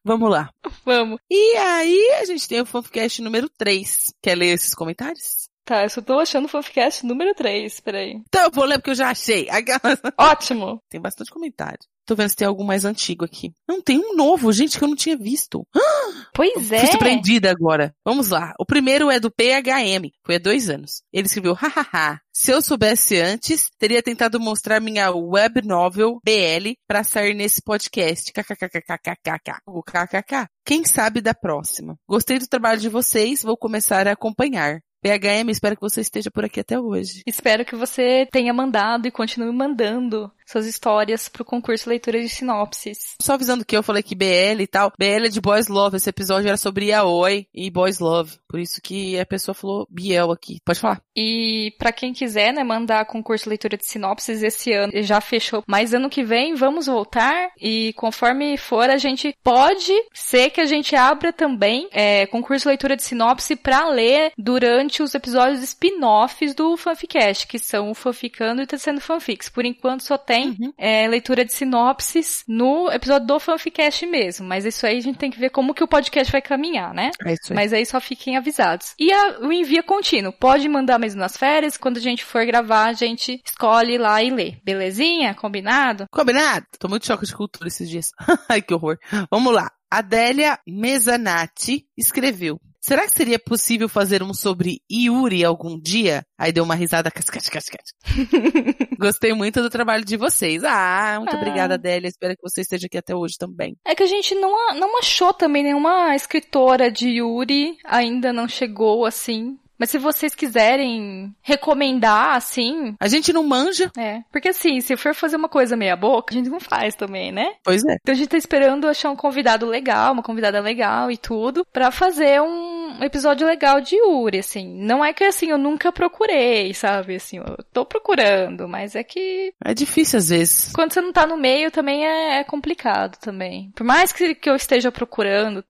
Vamos 0.04 0.30
lá. 0.30 0.50
Vamos. 0.84 1.20
E 1.30 1.56
aí, 1.58 2.18
a 2.20 2.26
gente 2.26 2.48
tem 2.48 2.60
o 2.62 2.66
fanficast 2.66 3.22
número 3.22 3.48
3. 3.48 4.14
Quer 4.22 4.36
ler 4.36 4.54
esses 4.54 4.74
comentários? 4.74 5.51
Tá, 5.72 5.84
eu 5.84 5.90
só 5.90 6.02
tô 6.02 6.20
achando 6.20 6.44
o 6.44 6.50
Fanficast 6.50 7.06
número 7.06 7.34
3, 7.34 7.80
peraí. 7.80 8.22
Então 8.28 8.44
eu 8.44 8.52
vou 8.52 8.66
ler 8.66 8.78
porque 8.78 8.90
eu 8.90 8.96
já 8.96 9.10
achei. 9.10 9.48
Ótimo! 10.20 10.84
Tem 10.90 11.00
bastante 11.00 11.32
comentário. 11.32 11.80
Tô 12.06 12.14
vendo 12.14 12.28
se 12.28 12.36
tem 12.36 12.46
algum 12.46 12.66
mais 12.66 12.84
antigo 12.84 13.24
aqui. 13.24 13.54
Não, 13.66 13.82
tem 13.82 13.98
um 13.98 14.14
novo, 14.14 14.52
gente, 14.52 14.78
que 14.78 14.84
eu 14.84 14.90
não 14.90 14.98
tinha 14.98 15.16
visto. 15.16 15.66
Pois 16.34 16.72
é. 16.72 16.80
Fui 16.80 16.92
surpreendida 16.92 17.52
agora. 17.52 17.94
Vamos 18.06 18.30
lá. 18.30 18.54
O 18.58 18.66
primeiro 18.66 19.12
é 19.12 19.20
do 19.20 19.30
PHM. 19.30 20.10
Foi 20.26 20.36
há 20.36 20.40
dois 20.40 20.70
anos. 20.70 21.04
Ele 21.12 21.28
escreveu, 21.28 21.54
hahaha. 21.54 22.22
Se 22.34 22.52
eu 22.52 22.62
soubesse 22.62 23.20
antes, 23.20 23.70
teria 23.78 24.02
tentado 24.02 24.40
mostrar 24.40 24.80
minha 24.80 25.12
web 25.12 25.62
novel 25.62 26.22
BL 26.24 26.72
pra 26.88 27.04
sair 27.04 27.34
nesse 27.34 27.62
podcast. 27.62 28.32
KKKKKKK. 28.32 29.60
O 29.68 29.84
KKK. 29.84 30.48
Quem 30.66 30.86
sabe 30.86 31.20
da 31.20 31.34
próxima. 31.34 31.98
Gostei 32.08 32.40
do 32.40 32.48
trabalho 32.48 32.80
de 32.80 32.88
vocês, 32.88 33.44
vou 33.44 33.58
começar 33.58 34.08
a 34.08 34.14
acompanhar. 34.14 34.80
PHM, 35.02 35.50
espero 35.50 35.76
que 35.76 35.82
você 35.82 36.02
esteja 36.02 36.30
por 36.30 36.46
aqui 36.46 36.60
até 36.60 36.80
hoje. 36.80 37.24
Espero 37.26 37.66
que 37.66 37.76
você 37.76 38.28
tenha 38.32 38.54
mandado 38.54 39.08
e 39.08 39.12
continue 39.12 39.52
mandando 39.52 40.32
suas 40.46 40.66
histórias 40.66 41.30
pro 41.30 41.46
concurso 41.46 41.90
Leitura 41.90 42.22
de 42.22 42.30
Sinopses. 42.30 43.16
Só 43.22 43.34
avisando 43.34 43.66
que 43.66 43.76
eu 43.76 43.82
falei 43.82 44.04
que 44.04 44.14
BL 44.14 44.62
e 44.62 44.68
tal. 44.68 44.92
BL 44.98 45.26
é 45.26 45.30
de 45.30 45.40
Boys 45.40 45.68
Love. 45.68 45.98
Esse 45.98 46.10
episódio 46.10 46.50
era 46.50 46.58
sobre 46.58 46.88
Yaoi 46.88 47.48
e 47.54 47.72
Boys 47.72 48.00
Love. 48.00 48.38
Por 48.48 48.60
isso 48.60 48.82
que 48.82 49.18
a 49.18 49.26
pessoa 49.26 49.56
falou 49.56 49.88
Biel 49.90 50.32
aqui. 50.32 50.60
Pode 50.66 50.80
falar. 50.80 51.02
E 51.16 51.74
pra 51.80 51.92
quem 51.92 52.14
quiser, 52.14 52.54
né, 52.54 52.64
mandar 52.64 53.06
concurso 53.06 53.50
Leitura 53.50 53.78
de 53.78 53.88
Sinopses 53.88 54.44
esse 54.44 54.74
ano 54.74 54.92
já 55.02 55.22
fechou. 55.22 55.64
Mas 55.66 55.94
ano 55.94 56.10
que 56.10 56.24
vem 56.24 56.54
vamos 56.54 56.86
voltar 56.86 57.52
e 57.60 57.94
conforme 57.94 58.58
for 58.58 58.90
a 58.90 58.98
gente 58.98 59.34
pode 59.42 59.94
ser 60.14 60.50
que 60.50 60.60
a 60.60 60.66
gente 60.66 60.96
abra 60.96 61.32
também 61.32 61.88
é, 61.92 62.26
concurso 62.28 62.68
Leitura 62.68 62.98
de 62.98 63.04
Sinopse 63.04 63.56
pra 63.56 63.88
ler 63.88 64.34
durante 64.38 64.91
os 65.00 65.14
episódios 65.14 65.62
spin-offs 65.62 66.56
do 66.56 66.76
Fanficast, 66.76 67.46
que 67.46 67.60
são 67.60 67.92
o 67.92 67.94
Fanficando 67.94 68.62
e 68.62 68.66
Tecendo 68.68 69.00
Fanfics. 69.00 69.50
Por 69.50 69.64
enquanto 69.66 70.02
só 70.02 70.18
tem 70.18 70.50
Uhum. 70.60 70.74
é, 70.78 71.08
leitura 71.08 71.46
de 71.46 71.54
sinopses 71.54 72.44
no 72.48 72.92
episódio 72.92 73.28
do 73.28 73.40
Fanficast 73.40 74.06
mesmo. 74.08 74.48
Mas 74.48 74.66
isso 74.66 74.86
aí 74.88 74.98
a 74.98 75.02
gente 75.02 75.18
tem 75.20 75.30
que 75.30 75.40
ver 75.40 75.52
como 75.52 75.74
que 75.74 75.84
o 75.84 75.88
podcast 75.88 76.32
vai 76.32 76.42
caminhar, 76.42 76.94
né? 76.94 77.12
É 77.26 77.34
isso 77.34 77.52
aí. 77.54 77.56
Mas 77.56 77.74
aí 77.74 77.86
só 77.86 78.00
fiquem 78.02 78.36
avisados. 78.38 78.94
E 79.00 79.12
a- 79.14 79.40
o 79.42 79.52
envio 79.52 79.80
é 79.80 79.84
contínuo. 79.84 80.34
Pode 80.34 80.68
mandar 80.68 80.98
mesmo 80.98 81.20
nas 81.22 81.38
férias. 81.38 81.78
Quando 81.78 81.98
a 81.98 82.02
gente 82.02 82.24
for 82.26 82.46
gravar, 82.46 82.86
a 82.86 82.94
gente 82.94 83.40
escolhe 83.46 83.98
lá 83.98 84.24
e 84.24 84.30
lê. 84.32 84.56
Belezinha? 84.64 85.36
Combinado? 85.36 86.06
Combinado? 86.12 86.66
Tô 86.80 86.88
muito 86.88 87.06
choque 87.06 87.26
de 87.26 87.36
cultura 87.36 87.68
esses 87.68 87.90
dias. 87.90 88.12
Ai, 88.50 88.62
que 88.62 88.74
horror. 88.74 88.98
Vamos 89.30 89.54
lá. 89.54 89.70
Adélia 89.90 90.58
Mesanati 90.66 91.86
escreveu. 91.98 92.60
Será 92.82 93.04
que 93.04 93.12
seria 93.12 93.38
possível 93.38 93.88
fazer 93.88 94.24
um 94.24 94.34
sobre 94.34 94.82
Yuri 94.92 95.46
algum 95.46 95.80
dia? 95.80 96.24
Aí 96.38 96.52
deu 96.52 96.64
uma 96.64 96.74
risada. 96.74 97.12
cascate, 97.12 97.52
cascate. 97.52 97.94
Gostei 99.00 99.34
muito 99.34 99.62
do 99.62 99.70
trabalho 99.70 100.04
de 100.04 100.18
vocês. 100.18 100.64
Ah, 100.64 101.16
muito 101.20 101.36
Ah. 101.36 101.38
obrigada, 101.38 101.76
Adélia. 101.76 102.08
Espero 102.08 102.36
que 102.36 102.42
você 102.42 102.62
esteja 102.62 102.88
aqui 102.88 102.98
até 102.98 103.16
hoje 103.16 103.36
também. 103.38 103.76
É 103.86 103.94
que 103.94 104.02
a 104.02 104.08
gente 104.08 104.34
não, 104.34 104.74
não 104.76 104.98
achou 104.98 105.32
também 105.32 105.62
nenhuma 105.64 106.16
escritora 106.16 106.92
de 106.92 107.08
Yuri. 107.10 107.78
Ainda 107.86 108.34
não 108.34 108.48
chegou 108.48 109.06
assim. 109.06 109.58
Mas 109.82 109.90
se 109.90 109.98
vocês 109.98 110.36
quiserem 110.36 111.34
recomendar, 111.42 112.36
assim, 112.36 112.96
A 113.00 113.08
gente 113.08 113.34
não 113.34 113.44
manja. 113.44 113.92
é. 113.98 114.20
Porque 114.32 114.50
assim, 114.50 114.80
se 114.80 114.96
for 114.96 115.16
fazer 115.16 115.38
uma 115.38 115.50
coisa 115.50 115.76
meia 115.76 115.96
boca, 115.96 116.32
a 116.34 116.38
gente 116.38 116.52
não 116.52 116.60
faz 116.60 116.94
também, 116.94 117.32
né? 117.32 117.56
Pois 117.64 117.84
é. 117.84 117.96
Então 118.00 118.14
a 118.14 118.16
gente 118.16 118.30
tá 118.30 118.38
esperando 118.38 118.88
achar 118.88 119.10
um 119.10 119.16
convidado 119.16 119.66
legal, 119.66 120.14
uma 120.14 120.22
convidada 120.22 120.60
legal 120.60 121.10
e 121.10 121.18
tudo, 121.18 121.66
pra 121.74 121.90
fazer 121.90 122.40
um 122.42 123.04
episódio 123.04 123.48
legal 123.48 123.82
de 123.82 123.96
Yuri, 123.96 124.38
assim. 124.38 124.68
Não 124.84 125.04
é 125.04 125.14
que 125.14 125.24
assim, 125.24 125.50
eu 125.50 125.58
nunca 125.58 125.92
procurei, 125.92 126.74
sabe? 126.76 127.16
Assim, 127.16 127.38
eu 127.38 127.58
tô 127.74 127.84
procurando, 127.84 128.68
mas 128.68 128.96
é 128.96 129.04
que 129.04 129.52
É 129.66 129.74
difícil 129.74 130.20
às 130.20 130.30
vezes. 130.30 130.72
quando 130.74 130.94
você 130.94 131.02
não 131.02 131.12
tá 131.12 131.26
no 131.26 131.38
meio 131.38 131.72
também 131.72 132.06
é, 132.06 132.38
é 132.40 132.44
complicado 132.44 133.18
também. 133.18 133.72
Por 133.76 133.84
mais 133.84 134.12
que, 134.12 134.36
que 134.36 134.48
eu 134.48 134.56
esteja 134.56 134.92
procurando, 134.92 135.64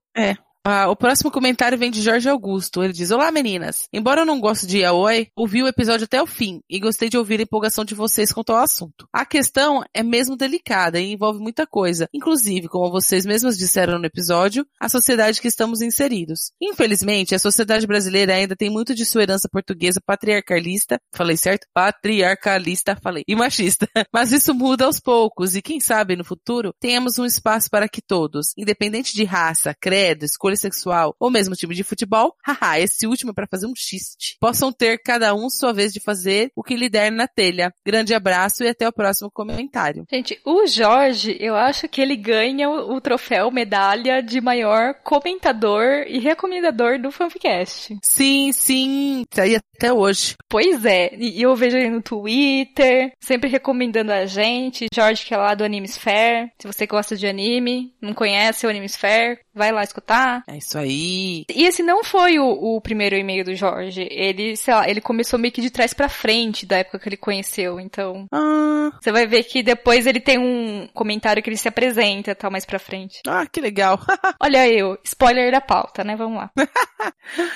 Ah, 0.64 0.88
o 0.90 0.96
próximo 0.96 1.32
comentário 1.32 1.76
vem 1.76 1.90
de 1.90 2.04
Jorge 2.04 2.30
Augusto. 2.30 2.84
Ele 2.84 2.94
diz: 2.94 3.10
Olá, 3.10 3.32
meninas. 3.32 3.88
Embora 3.92 4.22
eu 4.22 4.26
não 4.26 4.40
goste 4.40 4.68
de 4.68 4.80
Yaoi, 4.80 5.28
ouvi 5.36 5.64
o 5.64 5.68
episódio 5.68 6.06
até 6.06 6.22
o 6.22 6.28
fim 6.28 6.62
e 6.70 6.80
gostei 6.80 7.10
de 7.10 7.18
ouvir 7.18 7.40
a 7.40 7.44
empolgação 7.44 7.84
de 7.84 7.96
vocês 7.96 8.32
quanto 8.32 8.52
ao 8.52 8.60
assunto. 8.60 9.08
A 9.12 9.26
questão 9.26 9.84
é 9.92 10.04
mesmo 10.04 10.36
delicada 10.36 11.00
e 11.00 11.14
envolve 11.14 11.40
muita 11.40 11.66
coisa, 11.66 12.08
inclusive, 12.14 12.68
como 12.68 12.92
vocês 12.92 13.26
mesmas 13.26 13.58
disseram 13.58 13.98
no 13.98 14.06
episódio, 14.06 14.64
a 14.80 14.88
sociedade 14.88 15.42
que 15.42 15.48
estamos 15.48 15.82
inseridos. 15.82 16.52
Infelizmente, 16.62 17.34
a 17.34 17.40
sociedade 17.40 17.88
brasileira 17.88 18.36
ainda 18.36 18.56
tem 18.56 18.70
muito 18.70 18.94
de 18.94 19.04
sua 19.04 19.24
herança 19.24 19.50
portuguesa 19.52 20.00
patriarcalista, 20.06 21.00
falei 21.12 21.38
certo? 21.38 21.66
Patriarcalista, 21.74 22.96
falei, 23.02 23.24
e 23.28 23.36
machista. 23.36 23.88
Mas 24.14 24.32
isso 24.32 24.54
muda 24.54 24.86
aos 24.86 25.00
poucos 25.00 25.56
e 25.56 25.62
quem 25.62 25.80
sabe 25.80 26.16
no 26.16 26.24
futuro 26.24 26.72
tenhamos 26.80 27.18
um 27.18 27.26
espaço 27.26 27.68
para 27.68 27.90
que 27.90 28.02
todos, 28.02 28.54
independente 28.56 29.16
de 29.16 29.24
raça, 29.24 29.76
credo, 29.82 30.24
escolha 30.24 30.51
sexual 30.56 31.16
ou 31.20 31.30
mesmo 31.30 31.56
time 31.56 31.76
de 31.76 31.84
futebol, 31.84 32.34
haha, 32.46 32.80
esse 32.80 33.06
último 33.06 33.32
é 33.32 33.34
para 33.34 33.48
fazer 33.50 33.68
um 33.68 33.76
xiste, 33.76 34.38
possam 34.40 34.72
ter 34.72 34.98
cada 35.04 35.34
um 35.34 35.50
sua 35.50 35.74
vez 35.74 35.92
de 35.92 36.00
fazer 36.00 36.52
o 36.56 36.64
que 36.64 36.76
lhe 36.76 36.90
der 36.90 37.12
na 37.12 37.28
telha. 37.28 37.74
Grande 37.86 38.14
abraço 38.14 38.64
e 38.64 38.70
até 38.70 38.88
o 38.88 38.94
próximo 38.94 39.30
comentário. 39.32 40.06
Gente, 40.10 40.40
o 40.46 40.66
Jorge, 40.68 41.36
eu 41.40 41.56
acho 41.56 41.88
que 41.88 42.02
ele 42.02 42.16
ganha 42.16 42.70
o, 42.70 42.96
o 42.96 43.02
troféu 43.02 43.52
medalha 43.52 44.22
de 44.22 44.40
maior 44.40 44.94
comentador 45.04 46.06
e 46.08 46.20
recomendador 46.20 47.00
do 47.00 47.12
Fanficast. 47.12 47.98
Sim, 48.04 48.52
sim, 48.54 49.26
tá 49.30 49.44
aí 49.44 49.58
até 49.76 49.92
hoje. 49.92 50.36
Pois 50.48 50.86
é, 50.86 51.14
e 51.16 51.42
e 51.42 51.44
eu 51.44 51.56
vejo 51.56 51.76
ele 51.76 51.90
no 51.90 52.04
Twitter, 52.04 53.14
sempre 53.20 53.50
recomendando 53.50 54.12
a 54.12 54.28
gente. 54.28 54.86
Jorge, 54.94 55.26
que 55.26 55.34
é 55.34 55.38
lá 55.38 55.56
do 55.56 55.64
Animesphere. 55.64 56.52
Se 56.60 56.68
você 56.68 56.86
gosta 56.86 57.16
de 57.16 57.26
anime, 57.26 57.96
não 58.00 58.14
conhece 58.14 58.68
o 58.68 58.70
Animesphere, 58.70 59.40
vai 59.56 59.72
lá 59.72 59.82
escutar. 59.82 60.41
Tá? 60.46 60.54
É 60.54 60.58
isso 60.58 60.78
aí. 60.78 61.46
E 61.54 61.66
esse 61.66 61.82
não 61.84 62.04
foi 62.04 62.40
o, 62.40 62.46
o 62.46 62.82
primeiro 62.82 63.16
e-mail 63.16 63.44
do 63.44 63.56
Jorge. 63.56 64.08
Ele, 64.12 64.56
sei 64.56 64.74
lá, 64.74 64.90
ele 64.90 65.02
começou 65.02 65.40
meio 65.40 65.54
que 65.54 65.62
de 65.62 65.70
trás 65.70 65.94
pra 65.94 66.10
frente 66.10 66.66
da 66.66 66.78
época 66.78 67.00
que 67.00 67.10
ele 67.10 67.18
conheceu. 67.18 67.80
Então, 67.80 68.26
Ah, 68.32 68.92
você 69.02 69.12
vai 69.12 69.26
ver 69.28 69.44
que 69.44 69.64
depois 69.64 70.06
ele 70.06 70.20
tem 70.20 70.38
um 70.38 70.88
comentário 70.94 71.42
que 71.42 71.50
ele 71.50 71.58
se 71.58 71.68
apresenta, 71.68 72.36
tal, 72.36 72.52
mais 72.52 72.66
pra 72.66 72.80
frente. 72.80 73.22
ah 73.28 73.46
que 73.46 73.62
legal. 73.62 74.00
Olha 74.42 74.68
eu, 74.68 74.98
spoiler 75.04 75.52
da 75.52 75.62
pauta, 75.62 76.04
né? 76.04 76.16
Vamos 76.16 76.38
lá. 76.38 76.52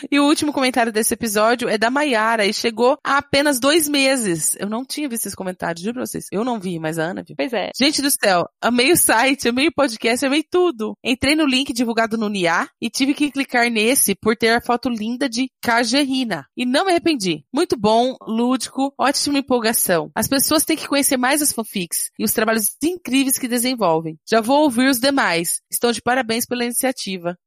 E 0.09 0.19
o 0.19 0.25
último 0.25 0.53
comentário 0.53 0.91
desse 0.91 1.13
episódio 1.13 1.67
é 1.67 1.77
da 1.77 1.89
Maiara 1.89 2.45
e 2.45 2.53
chegou 2.53 2.97
há 3.03 3.17
apenas 3.17 3.59
dois 3.59 3.87
meses. 3.89 4.55
Eu 4.59 4.69
não 4.69 4.85
tinha 4.85 5.07
visto 5.09 5.25
esse 5.27 5.35
comentário, 5.35 5.81
juro 5.81 5.95
pra 5.95 6.05
vocês. 6.05 6.25
Eu 6.31 6.43
não 6.43 6.59
vi, 6.59 6.79
mas 6.79 6.97
a 6.97 7.03
Ana 7.03 7.23
viu. 7.23 7.35
Pois 7.35 7.51
é. 7.53 7.69
Gente 7.77 8.01
do 8.01 8.09
céu, 8.09 8.45
amei 8.61 8.91
o 8.91 8.97
site, 8.97 9.49
amei 9.49 9.67
o 9.67 9.73
podcast, 9.73 10.25
amei 10.25 10.43
tudo. 10.43 10.95
Entrei 11.03 11.35
no 11.35 11.45
link 11.45 11.73
divulgado 11.73 12.17
no 12.17 12.29
NIA 12.29 12.67
e 12.81 12.89
tive 12.89 13.13
que 13.13 13.31
clicar 13.31 13.69
nesse 13.69 14.15
por 14.15 14.35
ter 14.35 14.49
a 14.49 14.61
foto 14.61 14.89
linda 14.89 15.27
de 15.29 15.49
Kajerina. 15.61 16.45
E 16.55 16.65
não 16.65 16.85
me 16.85 16.91
arrependi. 16.91 17.43
Muito 17.53 17.77
bom, 17.77 18.15
lúdico, 18.21 18.93
ótima 18.97 19.39
empolgação. 19.39 20.11
As 20.15 20.27
pessoas 20.27 20.65
têm 20.65 20.77
que 20.77 20.87
conhecer 20.87 21.17
mais 21.17 21.41
as 21.41 21.51
fanfics 21.51 22.11
e 22.17 22.23
os 22.23 22.33
trabalhos 22.33 22.75
incríveis 22.83 23.37
que 23.37 23.47
desenvolvem. 23.47 24.19
Já 24.29 24.41
vou 24.41 24.63
ouvir 24.63 24.89
os 24.89 24.99
demais. 24.99 25.61
Estão 25.71 25.91
de 25.91 26.01
parabéns 26.01 26.45
pela 26.45 26.63
iniciativa. 26.63 27.37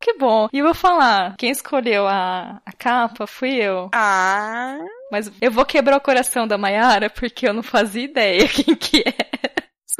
Que 0.00 0.14
bom. 0.14 0.48
E 0.52 0.58
eu 0.58 0.64
vou 0.64 0.74
falar, 0.74 1.36
quem 1.36 1.50
escolheu 1.50 2.06
a, 2.06 2.60
a 2.64 2.72
capa 2.72 3.26
fui 3.26 3.54
eu. 3.54 3.90
Ah, 3.92 4.78
Mas 5.10 5.30
eu 5.40 5.50
vou 5.50 5.66
quebrar 5.66 5.96
o 5.96 6.00
coração 6.00 6.46
da 6.46 6.56
Mayara 6.56 7.10
porque 7.10 7.48
eu 7.48 7.52
não 7.52 7.62
fazia 7.62 8.04
ideia 8.04 8.46
quem 8.48 8.76
que 8.76 9.02
é. 9.06 9.37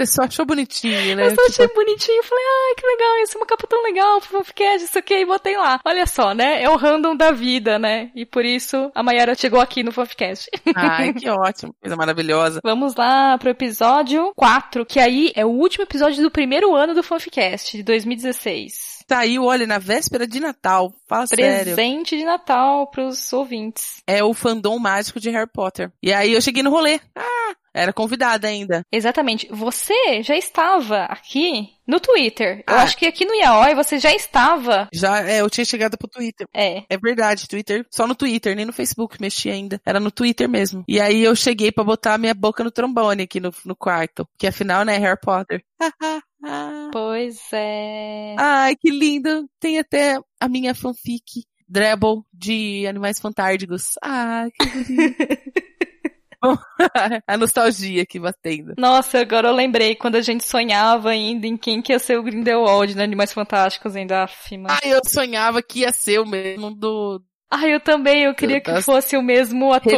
Só 0.06 0.22
achou 0.22 0.44
bonitinho, 0.46 1.16
né? 1.16 1.26
Eu 1.26 1.30
só 1.30 1.36
Tipo, 1.36 1.62
achei 1.62 1.68
bonitinho. 1.74 2.22
Falei, 2.22 2.44
ai, 2.44 2.74
que 2.76 2.86
legal, 2.86 3.18
isso 3.22 3.36
é 3.36 3.40
uma 3.40 3.46
capa 3.46 3.66
tão 3.66 3.82
legal, 3.82 4.20
fanficast, 4.20 4.84
isso 4.84 4.98
aqui, 4.98 5.14
e 5.14 5.26
botei 5.26 5.56
lá. 5.56 5.80
Olha 5.84 6.06
só, 6.06 6.32
né? 6.34 6.62
É 6.62 6.68
o 6.70 6.76
random 6.76 7.16
da 7.16 7.30
vida, 7.30 7.78
né? 7.78 8.10
E 8.14 8.24
por 8.24 8.44
isso 8.44 8.90
a 8.94 9.02
Mayara 9.02 9.34
chegou 9.34 9.60
aqui 9.60 9.82
no 9.82 9.92
fanficast. 9.92 10.48
Ai, 10.74 11.12
que 11.14 11.28
ótimo. 11.28 11.74
Coisa 11.80 11.96
maravilhosa. 11.96 12.60
Vamos 12.62 12.94
lá 12.94 13.36
pro 13.38 13.50
episódio 13.50 14.32
4, 14.36 14.84
que 14.86 15.00
aí 15.00 15.32
é 15.34 15.44
o 15.44 15.50
último 15.50 15.84
episódio 15.84 16.22
do 16.22 16.30
primeiro 16.30 16.74
ano 16.74 16.94
do 16.94 17.02
fanficast, 17.02 17.76
de 17.76 17.82
2016. 17.82 18.98
Saiu, 19.10 19.44
olha, 19.44 19.66
na 19.66 19.78
véspera 19.78 20.26
de 20.26 20.38
Natal. 20.38 20.92
Fala 21.08 21.26
sério. 21.26 21.74
Presente 21.74 22.16
de 22.16 22.24
Natal 22.24 22.90
pros 22.90 23.32
ouvintes. 23.32 24.02
É 24.06 24.22
o 24.22 24.34
fandom 24.34 24.78
mágico 24.78 25.18
de 25.18 25.30
Harry 25.30 25.48
Potter. 25.50 25.90
E 26.02 26.12
aí 26.12 26.34
eu 26.34 26.42
cheguei 26.42 26.62
no 26.62 26.68
rolê. 26.70 27.00
Ah, 27.16 27.54
era 27.78 27.92
convidada 27.92 28.48
ainda. 28.48 28.82
Exatamente. 28.92 29.48
Você 29.50 30.22
já 30.22 30.36
estava 30.36 31.04
aqui 31.04 31.68
no 31.86 31.98
Twitter. 32.00 32.62
Eu 32.68 32.74
Ah. 32.76 32.82
acho 32.82 32.96
que 32.96 33.06
aqui 33.06 33.24
no 33.24 33.34
Yaoi 33.34 33.74
você 33.74 33.98
já 33.98 34.12
estava. 34.12 34.88
Já, 34.92 35.20
é, 35.26 35.40
eu 35.40 35.48
tinha 35.50 35.64
chegado 35.64 35.96
pro 35.96 36.08
Twitter. 36.08 36.46
É. 36.54 36.82
É 36.90 36.98
verdade, 36.98 37.48
Twitter, 37.48 37.86
só 37.90 38.06
no 38.06 38.14
Twitter, 38.14 38.54
nem 38.54 38.64
no 38.66 38.72
Facebook 38.72 39.20
mexi 39.20 39.48
ainda. 39.50 39.80
Era 39.86 39.98
no 40.00 40.10
Twitter 40.10 40.48
mesmo. 40.48 40.84
E 40.88 41.00
aí 41.00 41.22
eu 41.22 41.34
cheguei 41.34 41.72
pra 41.72 41.84
botar 41.84 42.14
a 42.14 42.18
minha 42.18 42.34
boca 42.34 42.62
no 42.64 42.70
trombone 42.70 43.22
aqui 43.22 43.40
no, 43.40 43.52
no 43.64 43.74
quarto. 43.76 44.26
Que 44.38 44.46
afinal, 44.46 44.84
né, 44.84 44.96
Harry 44.98 45.18
Potter. 45.20 45.62
Pois 46.92 47.36
é. 47.52 48.36
Ai, 48.38 48.76
que 48.76 48.90
lindo. 48.90 49.48
Tem 49.58 49.78
até 49.78 50.18
a 50.40 50.48
minha 50.48 50.72
fanfic, 50.74 51.44
Drabble, 51.68 52.22
de 52.32 52.86
Animais 52.86 53.18
Fantásticos. 53.18 53.94
Ai, 54.02 54.48
que 54.52 54.64
lindo. 54.78 55.14
a 57.26 57.36
nostalgia 57.36 58.02
aqui 58.02 58.18
batendo. 58.18 58.74
Nossa, 58.78 59.20
agora 59.20 59.48
eu 59.48 59.54
lembrei 59.54 59.94
quando 59.94 60.16
a 60.16 60.20
gente 60.20 60.44
sonhava 60.44 61.10
ainda 61.10 61.46
em 61.46 61.56
quem 61.56 61.82
que 61.82 61.92
ia 61.92 61.98
ser 61.98 62.18
o 62.18 62.22
Grindelwald 62.22 62.94
no 62.94 63.02
Animais 63.02 63.32
Fantásticos 63.32 63.96
ainda, 63.96 64.24
afima. 64.24 64.68
Ai, 64.70 64.92
eu 64.92 65.00
sonhava 65.04 65.62
que 65.62 65.80
ia 65.80 65.92
ser 65.92 66.20
o 66.20 66.26
mesmo 66.26 66.74
do 66.74 67.20
Ah, 67.50 67.66
eu 67.66 67.80
também, 67.80 68.24
eu 68.24 68.34
queria 68.34 68.60
que 68.60 68.70
Das 68.70 68.84
fosse 68.84 69.16
o 69.16 69.22
mesmo 69.22 69.72
ator. 69.72 69.92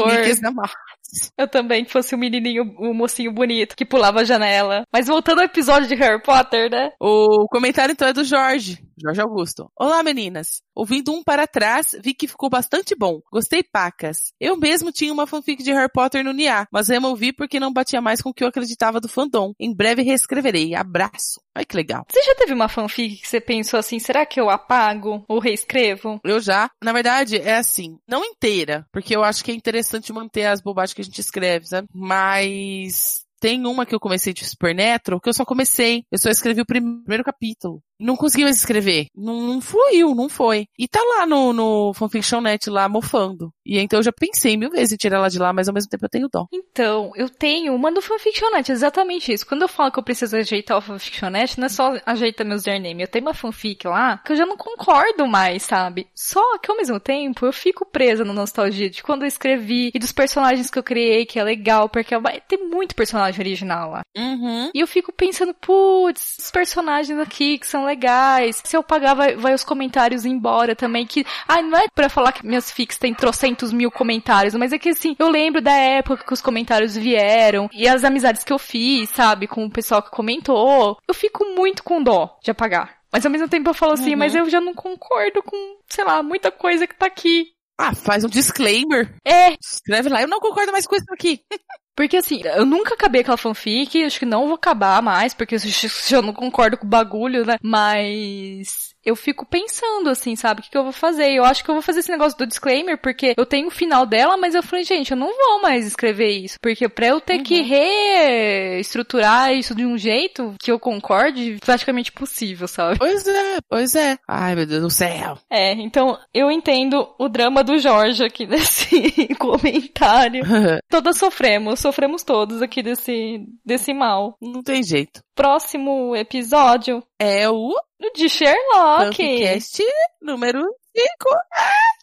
Eu 1.37 1.49
também 1.49 1.85
que 1.85 1.91
fosse 1.91 2.15
o 2.15 2.19
menininho, 2.19 2.63
o 2.79 2.95
mocinho 2.95 3.33
bonito 3.33 3.77
que 3.77 3.85
pulava 3.85 4.21
a 4.21 4.25
janela. 4.25 4.85
Mas 4.93 5.09
voltando 5.09 5.41
ao 5.41 5.47
episódio 5.47 5.89
de 5.89 5.95
Harry 5.97 6.23
Potter, 6.23 6.71
né? 6.71 6.93
O 7.01 7.47
comentário 7.49 7.93
então 7.93 8.07
é 8.07 8.13
do 8.13 8.25
Jorge, 8.25 8.79
Jorge 9.01 9.21
Augusto. 9.21 9.71
Olá 9.79 10.03
meninas, 10.03 10.63
ouvindo 10.75 11.13
um 11.13 11.23
para 11.23 11.47
trás, 11.47 11.97
vi 12.03 12.13
que 12.15 12.29
ficou 12.29 12.51
bastante 12.51 12.95
bom. 12.95 13.21
Gostei 13.33 13.63
pacas. 13.63 14.33
Eu 14.39 14.57
mesmo 14.57 14.93
tinha 14.93 15.13
uma 15.13 15.27
fanfic 15.27 15.63
de 15.63 15.73
Harry 15.73 15.91
Potter 15.93 16.23
no 16.25 16.33
NIA, 16.33 16.67
mas 16.73 16.89
removi 16.89 17.33
porque 17.33 17.59
não 17.61 17.73
batia 17.73 18.01
mais 18.01 18.21
com 18.21 18.31
o 18.31 18.35
que 18.35 18.45
eu 18.45 18.49
acreditava 18.49 19.01
do 19.01 19.09
fandom. 19.09 19.53
Em 19.59 19.75
breve 19.75 20.03
reescreverei. 20.03 20.75
Abraço. 20.75 21.41
Ai 21.55 21.65
que 21.65 21.77
legal. 21.77 22.05
Você 22.11 22.23
já 22.23 22.35
teve 22.35 22.53
uma 22.53 22.69
fanfic 22.69 23.17
que 23.17 23.27
você 23.29 23.41
pensou 23.41 23.79
assim, 23.81 23.99
será 23.99 24.25
que 24.27 24.41
eu 24.41 24.51
apago 24.51 25.25
ou 25.29 25.39
reescrevo? 25.39 26.21
Eu 26.25 26.41
já, 26.41 26.71
na 26.83 26.93
verdade, 26.93 27.37
é 27.37 27.57
assim, 27.57 27.99
não 28.09 28.25
inteira, 28.25 28.87
porque 28.93 29.15
eu 29.17 29.25
acho 29.25 29.45
que 29.45 29.51
é 29.51 29.55
interessante 29.55 30.13
manter 30.13 30.47
as 30.47 30.61
bobagens 30.61 30.95
que 30.95 31.01
a 31.01 31.05
gente 31.05 31.21
escreve, 31.21 31.67
sabe? 31.67 31.89
Mas 31.95 33.25
tem 33.41 33.67
uma 33.67 33.87
que 33.87 33.95
eu 33.95 34.01
comecei 34.01 34.33
de 34.35 34.45
Supernatural, 34.45 35.21
que 35.21 35.29
eu 35.29 35.33
só 35.35 35.45
comecei, 35.45 36.05
eu 36.13 36.19
só 36.19 36.29
escrevi 36.29 36.61
o 36.61 36.67
prim- 36.67 37.01
primeiro 37.03 37.25
capítulo. 37.25 37.83
Não 38.01 38.17
consegui 38.17 38.45
mais 38.45 38.57
escrever. 38.57 39.07
Não, 39.15 39.41
não 39.41 39.61
fluiu, 39.61 40.15
não 40.15 40.29
foi. 40.29 40.67
E 40.79 40.89
tá 40.89 41.01
lá 41.01 41.27
no, 41.27 41.53
no 41.53 41.95
Fanfiction.net, 41.95 42.69
lá, 42.71 42.89
mofando. 42.89 43.53
E 43.65 43.79
então 43.79 43.99
eu 43.99 44.03
já 44.03 44.13
pensei 44.13 44.57
mil 44.57 44.71
vezes 44.71 44.93
em 44.93 44.97
tirar 44.97 45.19
ela 45.19 45.29
de 45.29 45.39
lá, 45.39 45.53
mas 45.53 45.69
ao 45.69 45.75
mesmo 45.75 45.91
tempo 45.91 46.05
eu 46.05 46.11
tenho 46.11 46.29
dó. 46.33 46.47
Então, 46.53 47.13
eu 47.15 47.29
tenho 47.29 47.75
uma 47.75 47.93
do 47.93 48.03
Fanfictionet, 48.03 48.71
exatamente 48.71 49.33
isso. 49.33 49.47
Quando 49.47 49.63
eu 49.63 49.69
falo 49.69 49.93
que 49.93 49.99
eu 49.99 50.03
preciso 50.03 50.37
ajeitar 50.37 50.79
o 50.79 50.83
Fanfictionet, 50.83 51.59
não 51.59 51.67
é 51.67 51.69
só 51.69 51.95
ajeitar 52.07 52.47
meu 52.47 52.57
username. 52.57 53.03
Eu 53.03 53.09
tenho 53.09 53.25
uma 53.25 53.35
fanfic 53.35 53.87
lá 53.87 54.19
que 54.19 54.33
eu 54.33 54.37
já 54.37 54.47
não 54.47 54.57
concordo 54.57 55.27
mais, 55.27 55.63
sabe? 55.63 56.09
Só 56.15 56.59
que 56.59 56.71
ao 56.71 56.77
mesmo 56.77 56.99
tempo 56.99 57.47
eu 57.47 57.53
fico 57.53 57.87
presa 57.87 58.25
na 58.25 58.33
nostalgia 58.33 58.91
de 58.91 59.03
quando 59.03 59.23
eu 59.23 59.29
escrevi 59.29 59.91
e 59.95 59.99
dos 59.99 60.13
personagens 60.13 60.71
que 60.71 60.79
eu 60.79 60.83
criei, 60.83 61.27
que 61.27 61.39
é 61.39 61.45
legal, 61.45 61.89
porque 61.89 62.17
vai 62.19 62.41
ter 62.41 62.59
muito 62.59 62.95
personagem 62.95 63.41
original 63.41 63.91
lá. 63.91 64.01
Uhum. 64.17 64.71
E 64.75 64.81
eu 64.81 64.87
fico 64.87 65.13
pensando, 65.13 65.55
putz, 65.55 66.39
os 66.39 66.51
personagens 66.51 67.19
aqui 67.19 67.59
que 67.59 67.67
são 67.67 67.85
legais. 67.91 68.61
Se 68.65 68.77
eu 68.77 68.83
pagar, 68.83 69.15
vai, 69.15 69.37
vai 69.37 69.53
os 69.55 69.65
comentários 69.65 70.25
embora 70.25 70.75
também. 70.77 71.07
Que, 71.07 71.25
ai, 71.49 71.63
não 71.63 71.79
é 71.79 71.87
pra 71.95 72.09
falar 72.09 72.33
que 72.33 72.47
minhas 72.47 72.71
fics 72.71 72.99
têm 72.99 73.13
trocentos 73.15 73.73
mil 73.73 73.91
comentários, 73.91 74.55
mas 74.55 74.73
é 74.73 74.79
que 74.79 74.89
assim, 74.91 75.15
eu 75.19 75.29
lembro 75.29 75.61
da 75.61 75.73
época 75.73 76.25
que 76.25 76.33
os 76.33 76.41
comentários 76.41 76.97
vieram 76.97 77.69
e 77.73 77.89
as 77.89 78.05
amizades 78.05 78.45
que 78.45 78.53
eu 78.53 78.59
fiz, 78.59 79.11
sabe, 79.11 79.47
com 79.47 79.65
o 79.65 79.71
pessoal 79.71 80.03
que 80.03 80.11
comentou. 80.11 80.97
Eu 81.09 81.15
fico 81.15 81.45
muito 81.57 81.83
com 81.83 82.03
dó 82.03 82.39
de 82.43 82.51
apagar. 82.51 82.99
Mas 83.13 83.27
ao 83.27 83.33
mesmo 83.33 83.49
tempo 83.49 83.69
eu 83.69 83.75
falo 83.75 83.93
assim, 83.93 84.13
Uhum. 84.13 84.19
mas 84.19 84.35
eu 84.35 84.49
já 84.49 84.61
não 84.61 84.73
concordo 84.73 85.43
com, 85.43 85.57
sei 85.89 86.05
lá, 86.05 86.23
muita 86.23 86.51
coisa 86.53 86.87
que 86.87 86.95
tá 86.95 87.07
aqui. 87.07 87.47
Ah, 87.77 87.95
faz 87.95 88.23
um 88.25 88.29
disclaimer. 88.29 89.15
É, 89.27 89.55
Escreve 89.61 90.09
lá, 90.11 90.21
eu 90.23 90.29
não 90.29 90.39
concordo 90.39 90.71
mais 90.71 90.87
com 90.87 90.95
isso 90.95 91.13
aqui. 91.13 91.41
Porque 92.01 92.17
assim, 92.17 92.41
eu 92.57 92.65
nunca 92.65 92.95
acabei 92.95 93.21
aquela 93.21 93.37
fanfic, 93.37 94.03
acho 94.03 94.19
que 94.19 94.25
não 94.25 94.47
vou 94.47 94.55
acabar 94.55 95.03
mais, 95.03 95.35
porque 95.35 95.57
eu 95.57 95.59
já- 96.09 96.23
não 96.23 96.33
concordo 96.33 96.79
com 96.79 96.87
o 96.87 96.89
bagulho, 96.89 97.45
né? 97.45 97.59
Mas 97.63 98.95
eu 99.05 99.17
fico 99.17 99.47
pensando 99.47 100.09
assim, 100.11 100.37
sabe, 100.37 100.61
o 100.61 100.63
que, 100.63 100.71
que 100.71 100.77
eu 100.79 100.85
vou 100.85 100.93
fazer? 100.93 101.33
Eu 101.33 101.45
acho 101.45 101.65
que 101.65 101.71
eu 101.71 101.75
vou 101.75 101.83
fazer 101.83 102.01
esse 102.01 102.11
negócio 102.11 102.39
do 102.39 102.47
disclaimer, 102.47 102.99
porque 103.01 103.35
eu 103.37 103.47
tenho 103.47 103.69
o 103.69 103.71
final 103.71 104.05
dela, 104.05 104.37
mas 104.37 104.55
eu 104.55 104.63
falei, 104.63 104.85
gente, 104.85 105.11
eu 105.11 105.17
não 105.17 105.29
vou 105.29 105.63
mais 105.63 105.87
escrever 105.87 106.31
isso. 106.31 106.59
Porque 106.61 106.89
pra 106.89 107.07
eu 107.09 107.21
ter 107.21 107.41
que 107.41 107.63
reestruturar 107.63 109.55
isso 109.55 109.75
de 109.75 109.87
um 109.87 109.97
jeito 109.97 110.55
que 110.61 110.71
eu 110.71 110.79
concorde, 110.79 111.59
praticamente 111.65 112.13
possível, 112.13 112.69
sabe? 112.69 112.99
Pois 112.99 113.27
é, 113.27 113.59
pois 113.69 113.95
é. 113.95 114.19
Ai, 114.29 114.55
meu 114.55 114.67
Deus 114.67 114.83
do 114.83 114.91
céu. 114.91 115.39
É, 115.51 115.73
então 115.73 116.19
eu 116.35 116.51
entendo 116.51 117.09
o 117.19 117.29
drama 117.29 117.65
do 117.65 117.79
Jorge 117.79 118.25
aqui 118.25 118.47
nesse 118.47 119.35
comentário. 119.37 120.45
Todas 120.89 121.17
sofremos, 121.17 121.81
sofremos 121.81 122.23
todos 122.23 122.63
aqui 122.63 122.83
desse, 122.83 123.41
desse 123.65 123.93
mal. 123.95 124.37
não 124.41 124.63
tem 124.63 124.83
jeito. 124.83 125.21
Próximo 125.41 126.15
episódio, 126.15 127.03
É 127.19 127.49
o 127.49 127.73
de 128.15 128.29
Sherlock. 128.29 129.17
Fanficast 129.17 129.83
número 130.21 130.61
5. 130.95 131.09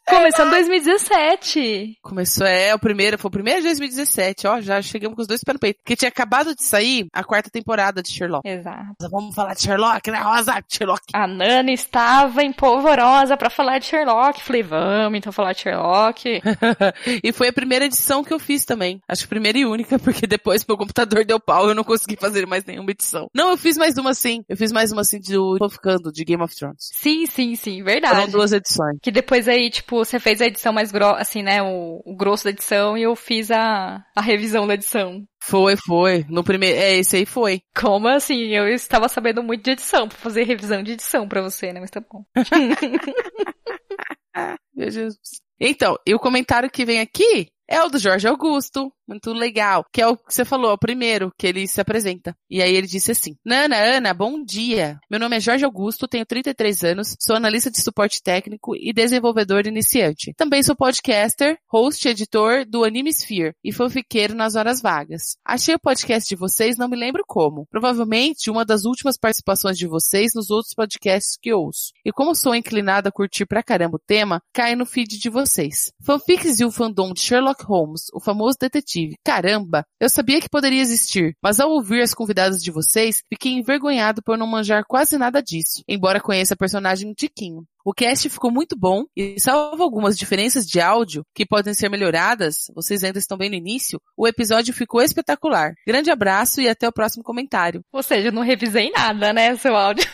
Começando 0.09 0.51
2017. 0.51 1.97
Começou, 2.01 2.47
é, 2.47 2.73
o 2.73 2.79
primeiro, 2.79 3.17
foi 3.17 3.27
o 3.27 3.31
primeiro 3.31 3.59
de 3.59 3.67
2017, 3.67 4.47
ó, 4.47 4.61
já 4.61 4.81
chegamos 4.81 5.15
com 5.15 5.21
os 5.21 5.27
dois 5.27 5.41
pés 5.43 5.53
no 5.53 5.59
peito. 5.59 5.79
Porque 5.83 5.97
tinha 5.97 6.07
acabado 6.07 6.55
de 6.55 6.63
sair 6.63 7.07
a 7.13 7.23
quarta 7.25 7.49
temporada 7.49 8.01
de 8.01 8.09
Sherlock. 8.09 8.47
Exato. 8.47 9.09
Vamos 9.11 9.35
falar 9.35 9.53
de 9.53 9.63
Sherlock, 9.63 10.09
né, 10.09 10.19
Rosa? 10.19 10.63
Sherlock. 10.69 11.03
A 11.13 11.27
Nana 11.27 11.71
estava 11.71 12.41
empolvorosa 12.41 13.35
pra 13.35 13.49
falar 13.49 13.79
de 13.79 13.87
Sherlock. 13.87 14.41
Falei, 14.41 14.63
vamos 14.63 15.17
então 15.17 15.33
falar 15.33 15.51
de 15.51 15.61
Sherlock. 15.61 16.41
e 17.23 17.31
foi 17.33 17.49
a 17.49 17.53
primeira 17.53 17.85
edição 17.85 18.23
que 18.23 18.33
eu 18.33 18.39
fiz 18.39 18.63
também. 18.63 19.01
Acho 19.09 19.23
que 19.23 19.29
primeira 19.29 19.57
e 19.57 19.65
única, 19.65 19.99
porque 19.99 20.25
depois 20.25 20.65
meu 20.65 20.77
computador 20.77 21.25
deu 21.25 21.39
pau 21.39 21.67
e 21.67 21.71
eu 21.71 21.75
não 21.75 21.83
consegui 21.83 22.15
fazer 22.15 22.47
mais 22.47 22.63
nenhuma 22.63 22.91
edição. 22.91 23.29
Não, 23.33 23.49
eu 23.49 23.57
fiz 23.57 23.77
mais 23.77 23.97
uma 23.97 24.13
sim. 24.13 24.43
Eu 24.47 24.55
fiz 24.55 24.71
mais 24.71 24.91
uma 24.93 25.03
sim 25.03 25.19
do 25.19 25.57
Ficando, 25.69 26.13
de 26.13 26.23
Game 26.23 26.41
of 26.41 26.55
Thrones. 26.55 26.91
sim, 26.93 27.25
sim, 27.25 27.55
sim, 27.55 27.83
Foram 27.83 27.85
verdade. 27.85 28.31
duas 28.31 28.53
edições. 28.53 28.97
Que 29.01 29.11
depois 29.11 29.47
aí, 29.49 29.69
tipo, 29.69 29.96
tipo, 29.97 30.05
você 30.05 30.19
fez 30.19 30.41
a 30.41 30.45
edição 30.45 30.73
mais 30.73 30.91
grossa, 30.91 31.21
assim, 31.21 31.41
né? 31.41 31.61
O, 31.61 32.01
o, 32.05 32.15
grosso 32.15 32.43
da 32.43 32.51
edição 32.51 32.97
e 32.97 33.03
eu 33.03 33.15
fiz 33.15 33.49
a, 33.51 34.03
a 34.15 34.21
revisão 34.21 34.67
da 34.67 34.73
edição. 34.73 35.25
Foi, 35.41 35.75
foi. 35.75 36.25
No 36.29 36.43
primeiro. 36.43 36.77
É, 36.77 36.97
esse 36.97 37.17
aí 37.17 37.25
foi. 37.25 37.61
Como 37.75 38.07
assim? 38.07 38.53
Eu 38.53 38.67
estava 38.67 39.09
sabendo 39.09 39.41
muito 39.41 39.63
de 39.63 39.71
edição, 39.71 40.07
pra 40.07 40.17
fazer 40.17 40.43
revisão 40.43 40.83
de 40.83 40.93
edição 40.93 41.27
pra 41.27 41.41
você, 41.41 41.73
né? 41.73 41.79
Mas 41.79 41.91
tá 41.91 42.01
bom. 42.01 42.23
Meu 44.75 44.91
Jesus. 44.91 45.41
Então, 45.59 45.97
e 46.05 46.13
o 46.13 46.19
comentário 46.19 46.69
que 46.69 46.85
vem 46.85 46.99
aqui 46.99 47.47
é 47.67 47.81
o 47.81 47.89
do 47.89 47.97
Jorge 47.97 48.27
Augusto, 48.27 48.91
muito 49.07 49.31
legal, 49.31 49.85
que 49.91 50.01
é 50.01 50.07
o 50.07 50.17
que 50.17 50.33
você 50.33 50.43
falou, 50.43 50.71
é 50.71 50.73
o 50.73 50.77
primeiro 50.77 51.31
que 51.37 51.47
ele 51.47 51.67
se 51.67 51.79
apresenta. 51.79 52.35
E 52.49 52.61
aí 52.61 52.75
ele 52.75 52.87
disse 52.87 53.11
assim: 53.11 53.35
Nana, 53.45 53.77
Ana, 53.77 54.13
bom 54.13 54.43
dia. 54.43 54.99
Meu 55.09 55.19
nome 55.19 55.37
é 55.37 55.39
Jorge 55.39 55.63
Augusto, 55.63 56.07
tenho 56.07 56.25
33 56.25 56.83
anos, 56.83 57.15
sou 57.19 57.35
analista 57.35 57.71
de 57.71 57.81
suporte 57.81 58.21
técnico 58.21 58.75
e 58.75 58.91
desenvolvedor 58.91 59.65
iniciante. 59.65 60.33
Também 60.35 60.61
sou 60.61 60.75
podcaster, 60.75 61.57
host 61.71 62.07
e 62.07 62.11
editor 62.11 62.65
do 62.65 62.83
Animesphere 62.83 63.53
e 63.63 63.71
fanfiqueiro 63.71 64.35
nas 64.35 64.55
horas 64.55 64.81
vagas. 64.81 65.37
Achei 65.45 65.75
o 65.75 65.79
podcast 65.79 66.27
de 66.27 66.35
vocês, 66.35 66.77
não 66.77 66.89
me 66.89 66.97
lembro 66.97 67.23
como. 67.25 67.65
Provavelmente 67.69 68.49
uma 68.49 68.65
das 68.65 68.83
últimas 68.83 69.17
participações 69.17 69.77
de 69.77 69.87
vocês 69.87 70.31
nos 70.35 70.49
outros 70.49 70.73
podcasts 70.73 71.37
que 71.41 71.53
ouço. 71.53 71.91
E 72.03 72.11
como 72.11 72.35
sou 72.35 72.53
inclinado 72.53 73.07
a 73.07 73.11
curtir 73.11 73.45
pra 73.45 73.63
caramba 73.63 73.95
o 73.95 74.03
tema, 74.05 74.41
cai 74.53 74.75
no 74.75 74.85
feed 74.85 75.17
de 75.17 75.29
vocês. 75.29 75.91
Fanfics 76.03 76.59
e 76.59 76.65
o 76.65 76.71
fandom 76.71 77.13
de 77.13 77.21
Sherlock 77.21 77.63
Holmes, 77.63 78.07
o 78.13 78.19
famoso 78.19 78.57
detetive. 78.59 78.96
Caramba, 79.23 79.83
eu 79.99 80.09
sabia 80.09 80.39
que 80.39 80.49
poderia 80.49 80.81
existir, 80.81 81.35
mas 81.41 81.59
ao 81.59 81.69
ouvir 81.69 82.01
as 82.01 82.13
convidadas 82.13 82.61
de 82.61 82.71
vocês, 82.71 83.21
fiquei 83.31 83.53
envergonhado 83.53 84.21
por 84.23 84.37
não 84.37 84.47
manjar 84.47 84.83
quase 84.87 85.17
nada 85.17 85.41
disso, 85.41 85.83
embora 85.87 86.21
conheça 86.21 86.53
a 86.53 86.57
personagem 86.57 87.13
tiquinho. 87.13 87.63
O 87.85 87.93
cast 87.93 88.29
ficou 88.29 88.51
muito 88.51 88.77
bom 88.77 89.05
e, 89.15 89.39
salvo 89.39 89.81
algumas 89.81 90.17
diferenças 90.17 90.65
de 90.65 90.81
áudio 90.81 91.23
que 91.33 91.45
podem 91.45 91.73
ser 91.73 91.89
melhoradas, 91.89 92.65
vocês 92.75 93.01
ainda 93.01 93.17
estão 93.17 93.37
bem 93.37 93.49
no 93.49 93.55
início, 93.55 93.97
o 94.17 94.27
episódio 94.27 94.73
ficou 94.73 95.01
espetacular. 95.01 95.73
Grande 95.87 96.11
abraço 96.11 96.59
e 96.59 96.67
até 96.67 96.85
o 96.85 96.91
próximo 96.91 97.23
comentário. 97.23 97.81
Ou 97.93 98.03
seja, 98.03 98.29
não 98.29 98.41
revisei 98.41 98.91
nada, 98.91 99.31
né, 99.31 99.55
seu 99.55 99.73
áudio. 99.73 100.05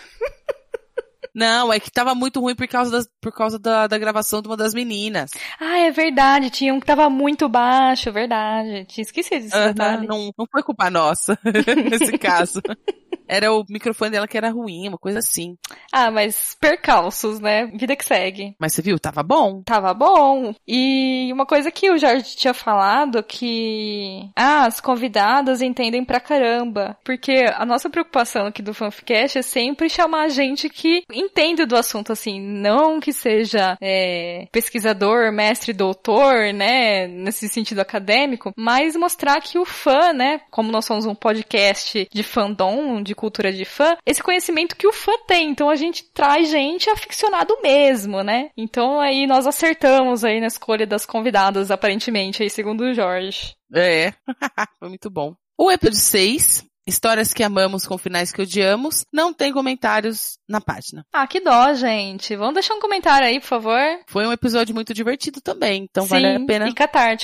Não, 1.34 1.74
é 1.74 1.80
que 1.80 1.92
tava 1.92 2.14
muito 2.14 2.40
ruim 2.40 2.56
por 2.56 2.68
causa, 2.68 2.92
das, 2.92 3.10
por 3.20 3.32
causa 3.32 3.58
da, 3.58 3.88
da 3.88 3.98
gravação 3.98 4.42
de 4.42 4.48
uma 4.48 4.56
das 4.56 4.74
meninas. 4.74 5.32
Ah, 5.60 5.80
é 5.80 5.92
verdade. 5.92 6.50
Tinha 6.50 6.74
um 6.74 6.80
que 6.80 6.86
tava 6.86 7.10
muito 7.10 7.50
baixo, 7.50 8.12
verdade. 8.12 8.86
Tinha 8.86 9.04
esquecido 9.04 9.42
desse 9.44 9.58
uh 9.58 9.74
-huh, 9.74 10.08
Não, 10.08 10.32
não 10.38 10.46
foi 10.52 10.62
culpa 10.62 10.90
nossa, 10.90 11.38
nesse 11.90 12.18
caso. 12.18 12.62
Era 13.28 13.54
o 13.54 13.66
microfone 13.70 14.12
dela 14.12 14.28
que 14.28 14.38
era 14.38 14.50
ruim, 14.50 14.88
uma 14.88 14.98
coisa 14.98 15.20
assim. 15.20 15.58
Ah, 15.92 16.12
mas 16.12 16.56
percalços, 16.60 17.40
né? 17.40 17.68
Vida 17.68 17.96
que 17.96 18.06
segue. 18.06 18.56
Mas 18.60 18.74
você 18.74 18.82
viu, 18.82 19.00
tava 19.00 19.24
bom. 19.24 19.62
Tava 19.64 19.94
bom. 19.94 20.54
E 20.68 21.30
uma 21.32 21.46
coisa 21.46 21.72
que 21.72 21.90
o 21.90 21.98
Jorge 21.98 22.36
tinha 22.36 22.54
falado 22.54 23.24
que 23.24 24.30
ah, 24.36 24.66
as 24.66 24.80
convidadas 24.80 25.62
entendem 25.62 26.04
pra 26.04 26.20
caramba, 26.20 26.98
porque 27.04 27.46
a 27.56 27.66
nossa 27.66 27.90
preocupação 27.90 28.46
aqui 28.46 28.62
do 28.62 28.74
Fanficast 28.74 29.38
é 29.38 29.42
sempre 29.42 29.90
chamar 29.90 30.30
gente 30.30 30.70
que 30.70 31.04
entende 31.12 31.66
do 31.66 31.76
assunto 31.76 32.12
assim, 32.12 32.40
não 32.40 33.00
que 33.00 33.14
seja 33.14 33.78
é, 33.82 34.48
pesquisador, 34.52 35.32
mestre, 35.32 35.74
doutor, 35.74 36.54
né, 36.54 37.08
nesse 37.08 37.48
sentido 37.50 37.80
acadêmico, 37.80 38.54
mas 38.56 38.96
mostrar 38.96 39.42
que 39.42 39.58
o 39.58 39.66
fã, 39.66 40.14
né, 40.14 40.42
como 40.50 40.72
nós 40.72 40.86
somos 40.86 41.06
um 41.06 41.16
podcast 41.16 42.08
de 42.12 42.24
fandom, 42.24 43.02
de 43.02 43.13
cultura 43.16 43.52
de 43.52 43.66
fã, 43.66 43.98
esse 44.06 44.22
conhecimento 44.22 44.76
que 44.76 44.88
o 44.88 44.94
fã 44.94 45.12
tem. 45.28 45.50
Então 45.50 45.70
a 45.70 45.76
gente 45.76 46.04
traz 46.14 46.50
gente 46.50 46.90
aficionado 46.90 47.58
mesmo, 47.62 48.22
né? 48.22 48.50
Então 48.58 49.00
aí 49.00 49.28
nós 49.28 49.48
acertamos 49.48 50.24
aí 50.24 50.40
na 50.40 50.48
escolha 50.48 50.86
das 50.86 51.06
convidadas, 51.06 51.72
aparentemente, 51.72 52.44
aí 52.44 52.50
segundo 52.50 52.82
o 52.82 52.94
Jorge. 52.94 53.56
É, 53.74 54.14
foi 54.80 54.90
muito 54.90 55.10
bom. 55.10 55.36
O 55.58 55.72
episódio 55.72 56.00
6 56.00 56.66
Histórias 56.86 57.34
que 57.34 57.42
amamos 57.42 57.88
com 57.88 57.98
finais 57.98 58.34
que 58.34 58.42
odiamos. 58.42 59.06
Não 59.12 59.34
tem 59.34 59.54
comentários 59.54 60.38
na 60.48 60.60
página. 60.60 61.06
Ah, 61.14 61.26
que 61.26 61.40
dó, 61.40 61.74
gente. 61.74 62.36
Vamos 62.36 62.56
deixar 62.56 62.76
um 62.76 62.82
comentário 62.82 63.26
aí, 63.26 63.40
por 63.40 63.48
favor. 63.48 63.80
Foi 64.08 64.28
um 64.28 64.34
episódio 64.34 64.76
muito 64.76 64.94
divertido 64.94 65.40
também, 65.40 65.88
então 65.90 66.04
Sim, 66.04 66.10
vale 66.10 66.28
a 66.28 66.46
pena 66.46 66.74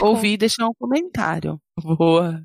ouvir 0.01 0.33
e 0.33 0.37
deixar 0.37 0.65
um 0.65 0.73
comentário. 0.79 1.59
Boa. 1.77 2.41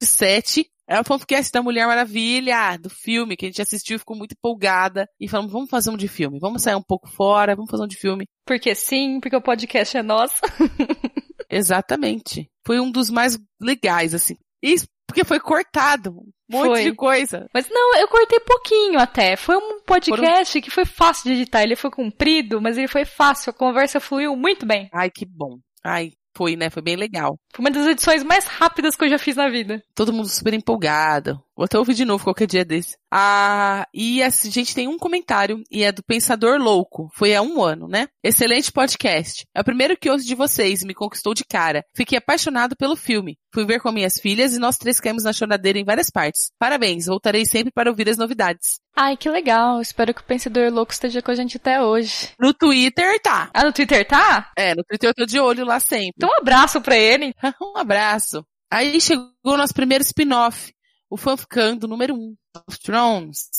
7 0.00 0.70
é 0.92 1.00
o 1.00 1.04
fanficast 1.04 1.50
da 1.50 1.62
Mulher 1.62 1.86
Maravilha, 1.86 2.76
do 2.76 2.90
filme, 2.90 3.36
que 3.36 3.46
a 3.46 3.48
gente 3.48 3.62
assistiu 3.62 3.96
e 3.96 3.98
ficou 3.98 4.16
muito 4.16 4.32
empolgada. 4.32 5.08
E 5.18 5.26
falamos, 5.26 5.50
vamos 5.50 5.70
fazer 5.70 5.90
um 5.90 5.96
de 5.96 6.06
filme. 6.06 6.38
Vamos 6.38 6.62
sair 6.62 6.74
um 6.74 6.82
pouco 6.82 7.08
fora, 7.08 7.56
vamos 7.56 7.70
fazer 7.70 7.84
um 7.84 7.88
de 7.88 7.96
filme. 7.96 8.26
Porque 8.46 8.74
sim, 8.74 9.18
porque 9.20 9.36
o 9.36 9.42
podcast 9.42 9.96
é 9.96 10.02
nosso. 10.02 10.36
Exatamente. 11.50 12.48
Foi 12.66 12.78
um 12.78 12.90
dos 12.90 13.08
mais 13.08 13.38
legais, 13.60 14.14
assim. 14.14 14.36
E 14.62 14.76
porque 15.06 15.24
foi 15.24 15.40
cortado. 15.40 16.10
Um 16.10 16.56
monte 16.56 16.68
foi. 16.68 16.84
de 16.84 16.94
coisa. 16.94 17.46
Mas 17.54 17.68
não, 17.70 17.96
eu 17.98 18.08
cortei 18.08 18.40
pouquinho 18.40 18.98
até. 18.98 19.36
Foi 19.36 19.56
um 19.56 19.80
podcast 19.84 20.52
Foram... 20.52 20.62
que 20.62 20.70
foi 20.70 20.84
fácil 20.84 21.24
de 21.24 21.32
editar. 21.40 21.62
Ele 21.62 21.76
foi 21.76 21.90
comprido, 21.90 22.60
mas 22.60 22.78
ele 22.78 22.88
foi 22.88 23.04
fácil. 23.04 23.50
A 23.50 23.54
conversa 23.54 24.00
fluiu 24.00 24.36
muito 24.36 24.66
bem. 24.66 24.88
Ai, 24.92 25.10
que 25.10 25.26
bom. 25.26 25.58
Ai, 25.84 26.12
foi, 26.36 26.56
né? 26.56 26.70
Foi 26.70 26.82
bem 26.82 26.96
legal. 26.96 27.38
Foi 27.52 27.64
uma 27.64 27.70
das 27.70 27.86
edições 27.86 28.24
mais 28.24 28.46
rápidas 28.46 28.96
que 28.96 29.04
eu 29.04 29.10
já 29.10 29.18
fiz 29.18 29.36
na 29.36 29.50
vida. 29.50 29.82
Todo 29.94 30.12
mundo 30.12 30.28
super 30.28 30.54
empolgado. 30.54 31.38
Vou 31.54 31.66
até 31.66 31.78
ouvir 31.78 31.94
de 31.94 32.04
novo 32.04 32.24
qualquer 32.24 32.46
dia 32.46 32.64
desse. 32.64 32.96
Ah, 33.12 33.86
e 33.92 34.22
a 34.22 34.30
gente 34.30 34.74
tem 34.74 34.88
um 34.88 34.96
comentário, 34.96 35.62
e 35.70 35.84
é 35.84 35.92
do 35.92 36.02
Pensador 36.02 36.58
Louco. 36.58 37.10
Foi 37.14 37.34
há 37.34 37.42
um 37.42 37.62
ano, 37.62 37.86
né? 37.86 38.08
Excelente 38.24 38.72
podcast. 38.72 39.44
É 39.54 39.60
o 39.60 39.64
primeiro 39.64 39.96
que 39.96 40.08
ouço 40.10 40.26
de 40.26 40.34
vocês, 40.34 40.82
me 40.82 40.94
conquistou 40.94 41.34
de 41.34 41.44
cara. 41.44 41.84
Fiquei 41.94 42.16
apaixonado 42.16 42.74
pelo 42.74 42.96
filme. 42.96 43.36
Fui 43.52 43.66
ver 43.66 43.80
com 43.80 43.92
minhas 43.92 44.18
filhas 44.18 44.54
e 44.54 44.58
nós 44.58 44.78
três 44.78 44.98
caímos 44.98 45.24
na 45.24 45.32
choradeira 45.32 45.78
em 45.78 45.84
várias 45.84 46.08
partes. 46.08 46.50
Parabéns, 46.58 47.04
voltarei 47.04 47.44
sempre 47.44 47.70
para 47.70 47.90
ouvir 47.90 48.08
as 48.08 48.16
novidades. 48.16 48.80
Ai, 48.96 49.16
que 49.16 49.28
legal. 49.28 49.80
Espero 49.80 50.14
que 50.14 50.20
o 50.20 50.24
Pensador 50.24 50.72
Louco 50.72 50.92
esteja 50.92 51.20
com 51.20 51.30
a 51.30 51.34
gente 51.34 51.58
até 51.58 51.82
hoje. 51.82 52.30
No 52.38 52.54
Twitter 52.54 53.20
tá. 53.22 53.50
Ah, 53.52 53.64
no 53.64 53.72
Twitter 53.72 54.06
tá? 54.06 54.50
É, 54.56 54.74
no 54.74 54.82
Twitter 54.84 55.10
eu 55.10 55.14
tô 55.14 55.26
de 55.26 55.38
olho 55.38 55.66
lá 55.66 55.80
sempre. 55.80 56.12
Então 56.16 56.30
um 56.30 56.40
abraço 56.40 56.80
pra 56.80 56.96
ele. 56.96 57.34
um 57.60 57.76
abraço. 57.76 58.44
Aí 58.70 59.00
chegou 59.00 59.30
o 59.44 59.56
nosso 59.56 59.74
primeiro 59.74 60.02
spin-off 60.02 60.72
o 61.12 61.16
Fanficando 61.18 61.86
número 61.86 62.14
1, 62.14 62.18
um, 62.18 62.34
of 62.66 62.80
Thrones. 62.80 63.50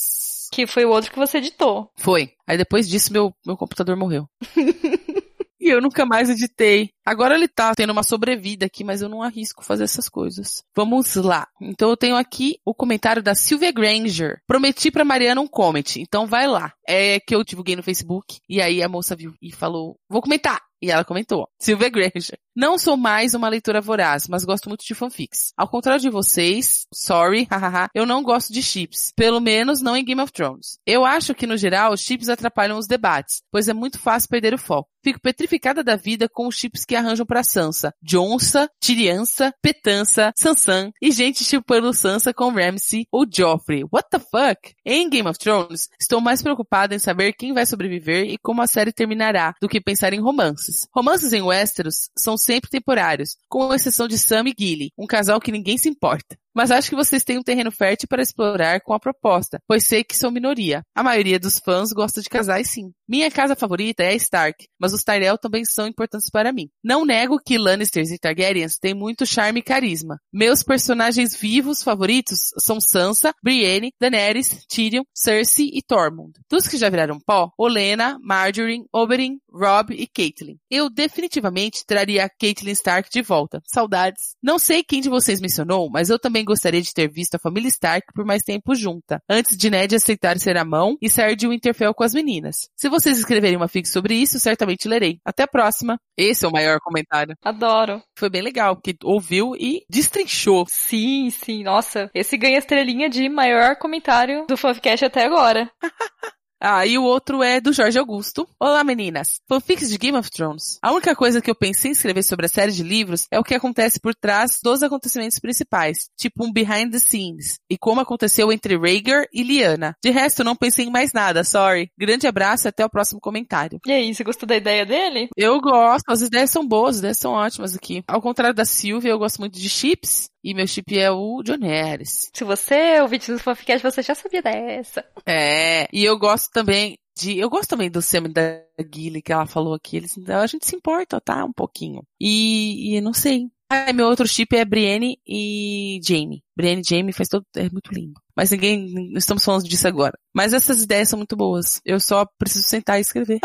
Que 0.52 0.65
foi 0.65 0.86
o 0.86 0.89
outro 0.89 1.12
que 1.12 1.19
você 1.19 1.38
editou. 1.38 1.91
Foi. 1.96 2.32
Aí 2.48 2.58
depois 2.58 2.89
disso 2.89 3.13
meu, 3.13 3.32
meu 3.46 3.56
computador 3.56 3.96
morreu. 3.96 4.28
e 5.62 5.69
eu 5.69 5.80
nunca 5.80 6.04
mais 6.04 6.32
editei. 6.32 6.89
Agora 7.06 7.36
ele 7.36 7.48
tá 7.48 7.74
tendo 7.76 7.91
uma 7.91 8.02
sobrevida 8.02 8.65
aqui, 8.65 8.84
mas 8.84 9.04
eu 9.04 9.10
não 9.10 9.22
arrisco 9.22 9.63
fazer 9.63 9.84
essas 9.84 10.10
coisas. 10.10 10.63
Vamos 10.76 11.15
lá. 11.15 11.48
Então 11.62 11.91
eu 11.91 11.98
tenho 11.98 12.15
aqui 12.15 12.58
o 12.65 12.74
comentário 12.74 13.22
da 13.22 13.36
Sylvia 13.36 13.72
Granger. 13.72 14.41
Prometi 14.48 14.89
pra 14.89 15.06
Mariana 15.06 15.39
um 15.39 15.48
comment, 15.48 15.98
então 15.98 16.26
vai 16.26 16.48
lá. 16.48 16.74
É 16.88 17.19
que 17.19 17.36
eu 17.36 17.43
divulguei 17.43 17.76
no 17.76 17.84
Facebook, 17.84 18.39
e 18.50 18.62
aí 18.62 18.82
a 18.82 18.89
moça 18.89 19.15
viu 19.15 19.34
e 19.39 19.52
falou, 19.52 19.96
vou 20.10 20.22
comentar. 20.24 20.60
E 20.84 20.91
ela 20.91 21.06
comentou, 21.06 21.48
Sylvia 21.58 21.88
Granger. 21.88 22.38
Não 22.54 22.78
sou 22.78 22.98
mais 22.98 23.34
uma 23.34 23.48
leitora 23.48 23.80
voraz, 23.80 24.28
mas 24.28 24.43
gosto 24.43 24.67
muito 24.67 24.86
de 24.86 24.93
fanfics. 24.93 25.54
Ao 25.56 25.65
contrário 25.65 26.02
de 26.02 26.10
vocês, 26.10 26.86
sorry, 26.93 27.48
hahaha, 27.50 27.88
eu 27.96 28.06
não 28.06 28.22
gosto 28.22 28.52
de 28.52 28.62
chips. 28.62 29.13
Pelo 29.15 29.39
menos 29.39 29.82
não 29.82 29.96
em 29.96 30.04
Game 30.04 30.22
of 30.22 30.34
Thrones. 30.34 30.78
Eu 30.86 31.06
acho 31.06 31.34
que, 31.34 31.48
no 31.48 31.56
geral, 31.56 31.93
os 31.93 32.02
chips 32.02 32.28
atrapalham 32.28 32.78
os 32.78 32.86
debates, 32.86 33.41
pois 33.50 33.69
é 33.69 33.74
muito 33.74 33.98
fácil 33.98 34.28
perder 34.28 34.54
o 34.54 34.58
foco. 34.58 34.89
Fico 35.04 35.19
petrificada 35.19 35.84
da 35.84 35.98
vida 35.98 36.30
com 36.30 36.48
os 36.48 36.56
chips 36.56 36.86
que 36.86 36.96
arranjam 36.96 37.26
pra 37.26 37.43
Sansa. 37.43 37.93
Jonsa, 38.02 38.69
Tiriança, 38.82 39.54
Petança, 39.62 40.32
Sansan 40.38 40.91
e 41.02 41.12
gente 41.12 41.43
chipando 41.43 41.93
Sansa 41.93 42.34
com 42.34 42.50
Ramsay 42.50 43.06
ou 43.12 43.26
Joffrey. 43.30 43.84
What 43.91 44.08
the 44.10 44.19
fuck? 44.19 44.74
Em 44.86 45.10
Game 45.10 45.28
of 45.28 45.38
Thrones, 45.38 45.89
estou 46.00 46.22
mais 46.22 46.41
preocupada 46.41 46.96
em 46.96 47.00
saber 47.00 47.34
quem 47.34 47.54
vai 47.54 47.65
sobreviver 47.65 48.30
e 48.30 48.38
como 48.38 48.62
a 48.62 48.67
série 48.67 48.93
terminará 48.93 49.54
do 49.62 49.67
que 49.67 49.82
pensar 49.82 50.13
em 50.13 50.22
romances. 50.22 50.73
Romances 50.94 51.34
em 51.34 51.42
Westeros 51.42 52.10
são 52.18 52.38
sempre 52.38 52.70
temporários, 52.70 53.38
com 53.48 53.74
exceção 53.74 54.08
de 54.08 54.18
Sam 54.18 54.46
e 54.48 54.56
Gilly, 54.58 54.92
um 54.98 55.08
casal 55.08 55.40
que 55.40 55.52
ninguém 55.52 55.78
se 55.78 55.90
importa 55.90 56.38
mas 56.54 56.70
acho 56.72 56.90
que 56.90 56.96
vocês 56.96 57.24
têm 57.24 57.40
um 57.40 57.44
terreno 57.44 57.72
fértil 57.72 58.08
para 58.08 58.22
explorar 58.22 58.80
com 58.82 58.94
a 58.94 59.00
proposta, 59.00 59.60
pois 59.68 59.86
sei 59.86 60.04
que 60.04 60.16
são 60.16 60.30
minoria. 60.30 60.84
A 60.94 61.04
maioria 61.04 61.40
dos 61.40 61.60
fãs 61.60 61.92
gosta 61.92 62.22
de 62.22 62.30
casais 62.30 62.70
sim. 62.70 62.94
Minha 63.08 63.30
casa 63.30 63.56
favorita 63.56 64.02
é 64.02 64.10
a 64.10 64.16
Stark, 64.16 64.66
mas 64.80 64.94
os 64.94 65.04
Tyrell 65.04 65.38
também 65.38 65.66
são 65.66 65.86
importantes 65.88 66.30
para 66.30 66.54
mim. 66.54 66.70
Não 66.82 67.06
nego 67.06 67.38
que 67.38 67.58
Lannisters 67.58 68.12
e 68.12 68.18
Targaryens 68.18 68.78
têm 68.80 68.94
muito 68.94 69.26
charme 69.26 69.60
e 69.60 69.63
carisma. 69.63 70.20
Meus 70.32 70.63
personagens 70.63 71.36
vivos 71.36 71.84
favoritos 71.84 72.52
são 72.60 72.80
Sansa, 72.80 73.34
Brienne, 73.44 73.92
Daenerys, 74.00 74.66
Tyrion, 74.68 75.04
Cersei 75.13 75.70
e 75.74 75.82
Tormund. 75.82 76.34
Dos 76.50 76.68
que 76.68 76.78
já 76.78 76.89
viraram 76.89 77.20
pó, 77.20 77.52
Olenna, 77.58 78.18
Marjorie, 78.22 78.86
Oberyn, 78.94 79.38
Robb 79.52 79.94
e 79.94 80.08
Caitlyn. 80.08 80.58
Eu 80.70 80.89
definitivamente 80.89 81.86
traria 81.86 82.24
a 82.24 82.30
Caitlyn 82.30 82.72
Stark 82.72 83.10
de 83.12 83.22
volta. 83.22 83.62
Saudades. 83.66 84.36
Não 84.42 84.58
sei 84.58 84.82
quem 84.82 85.02
de 85.02 85.10
vocês 85.10 85.42
mencionou, 85.42 85.89
mas 85.89 86.10
eu 86.10 86.18
também 86.18 86.46
gostaria 86.46 86.82
de 86.82 86.94
ter 86.94 87.12
visto 87.12 87.36
a 87.36 87.39
família 87.39 87.68
Stark 87.68 88.08
por 88.13 88.26
mais 88.26 88.44
tempo 88.44 88.74
junta, 88.74 89.22
antes 89.30 89.58
de 89.58 89.70
Ned 89.70 89.96
aceitar 89.96 90.39
ser 90.39 90.58
a 90.58 90.63
mão 90.63 90.98
e 91.02 91.10
sair 91.10 91.36
de 91.36 91.48
Winterfell 91.48 91.94
com 91.94 92.04
as 92.04 92.13
meninas. 92.13 92.70
Se 92.78 92.93
vocês 92.94 93.18
escreverem 93.18 93.58
uma 93.58 93.68
fic 93.68 93.88
sobre 93.90 94.14
isso, 94.14 94.40
certamente 94.40 94.88
lerei. 94.88 95.20
Até 95.26 95.44
a 95.44 95.48
próxima. 95.48 96.00
Esse 96.16 96.46
é 96.46 96.48
o 96.48 96.52
maior 96.52 96.80
comentário. 96.80 97.36
Adoro. 97.44 98.02
Foi 98.18 98.30
bem 98.30 98.42
legal, 98.42 98.76
porque 98.76 98.96
ouviu 99.04 99.56
e 99.56 99.84
destrinchou. 99.90 100.66
Sim, 100.70 101.30
sim. 101.32 101.64
Nossa, 101.64 102.10
esse 102.14 102.38
ganha 102.38 102.60
estrelinha 102.60 103.10
de 103.10 103.28
maior 103.30 103.76
comentário 103.78 104.46
do 104.48 104.56
Fanficast 104.56 105.06
até 105.06 105.26
agora. 105.26 105.70
Ah, 106.65 106.86
e 106.86 106.97
o 106.97 107.04
outro 107.04 107.43
é 107.43 107.60
do 107.60 107.73
Jorge 107.73 107.99
Augusto. 107.99 108.47
Olá, 108.58 108.86
meninas. 108.86 109.41
Fanfics 109.49 109.89
de 109.89 109.97
Game 109.97 110.17
of 110.17 110.32
Thrones. 110.32 110.80
A 110.82 110.93
única 110.93 111.13
coisa 111.13 111.41
que 111.41 111.52
eu 111.52 111.56
pensei 111.56 111.89
em 111.89 111.91
escrever 111.91 112.23
sobre 112.23 112.45
a 112.45 112.49
série 112.49 112.71
de 112.71 112.82
livros 112.82 113.28
é 113.30 113.38
o 113.38 113.43
que 113.43 113.54
acontece 113.54 113.99
por 113.99 114.15
trás 114.15 114.60
dos 114.63 114.82
acontecimentos 114.82 115.39
principais, 115.39 116.08
tipo 116.17 116.45
um 116.45 116.54
behind 116.54 116.89
the 116.89 116.99
scenes, 116.99 117.60
e 117.69 117.78
como 117.78 117.99
aconteceu 117.99 118.49
entre 118.49 118.78
Rhaegar 118.78 119.26
e 119.34 119.43
Lyanna. 119.43 119.93
De 120.02 120.10
resto, 120.10 120.41
não 120.41 120.56
pensei 120.56 120.86
em 120.86 120.89
mais 120.89 121.12
nada, 121.12 121.43
sorry. 121.43 121.89
Grande 121.99 122.28
abraço 122.28 122.65
e 122.65 122.69
até 122.69 122.86
o 122.86 122.89
próximo 122.89 123.19
comentário. 123.19 123.82
E 123.86 123.91
aí, 123.91 124.15
você 124.15 124.23
gostou 124.23 124.47
da 124.47 124.56
ideia 124.56 124.86
dele? 124.86 125.28
Eu 125.36 125.60
gosto, 125.60 126.06
as 126.08 126.21
ideias 126.21 126.49
são 126.49 126.65
boas, 126.65 126.95
as 126.95 126.99
ideias 126.99 127.17
são 127.17 127.34
ótimas 127.34 127.76
aqui. 127.76 128.06
Ao 128.08 128.21
contrário 128.21 128.56
da 128.56 128.63
Sylvia, 128.63 129.12
eu 129.12 129.19
gosto 129.19 129.39
muito 129.39 129.60
de 129.60 129.67
chips, 129.67 130.30
e 130.44 130.54
meu 130.54 130.68
chip 130.68 130.98
é 130.98 131.10
o 131.10 131.42
John 131.44 131.60
Harris. 131.62 132.30
Se 132.34 132.44
você 132.44 133.00
ouvinte 133.02 133.32
do 133.32 133.40
Fanficast, 133.40 133.84
você 133.84 134.02
já 134.02 134.14
sabia 134.14 134.42
dessa. 134.42 135.06
É, 135.26 135.88
e 135.94 136.04
eu 136.04 136.18
gosto 136.18 136.52
também 136.52 136.98
de, 137.16 137.38
eu 137.38 137.50
gosto 137.50 137.70
também 137.70 137.90
do 137.90 138.02
Sam 138.02 138.24
da 138.24 138.62
Gilly 138.94 139.22
que 139.22 139.32
ela 139.32 139.46
falou 139.46 139.74
aqui, 139.74 139.98
eles, 139.98 140.18
a 140.30 140.48
gente 140.48 140.66
se 140.66 140.76
importa, 140.76 141.22
tá? 141.22 141.46
Um 141.46 141.54
pouquinho. 141.54 142.04
E, 142.20 142.96
e 142.96 143.02
não 143.02 143.14
sei. 143.14 143.50
Ah, 143.70 143.92
meu 143.94 144.08
outro 144.08 144.28
chip 144.28 144.56
é 144.56 144.66
Brienne 144.66 145.20
e 145.26 146.00
Jamie. 146.04 146.44
Brienne 146.56 146.82
e 146.82 146.88
Jamie 146.88 147.14
faz 147.14 147.28
todo, 147.28 147.46
é 147.56 147.70
muito 147.70 147.92
lindo. 147.92 148.22
Mas 148.36 148.52
ninguém, 148.52 148.94
não 148.94 149.18
estamos 149.18 149.44
falando 149.44 149.64
disso 149.64 149.88
agora. 149.88 150.18
Mas 150.34 150.54
essas 150.54 150.84
ideias 150.84 151.10
são 151.10 151.18
muito 151.18 151.36
boas. 151.36 151.82
Eu 151.86 152.00
só 152.00 152.26
preciso 152.38 152.66
sentar 152.66 152.98
e 152.98 153.02
escrever. 153.02 153.40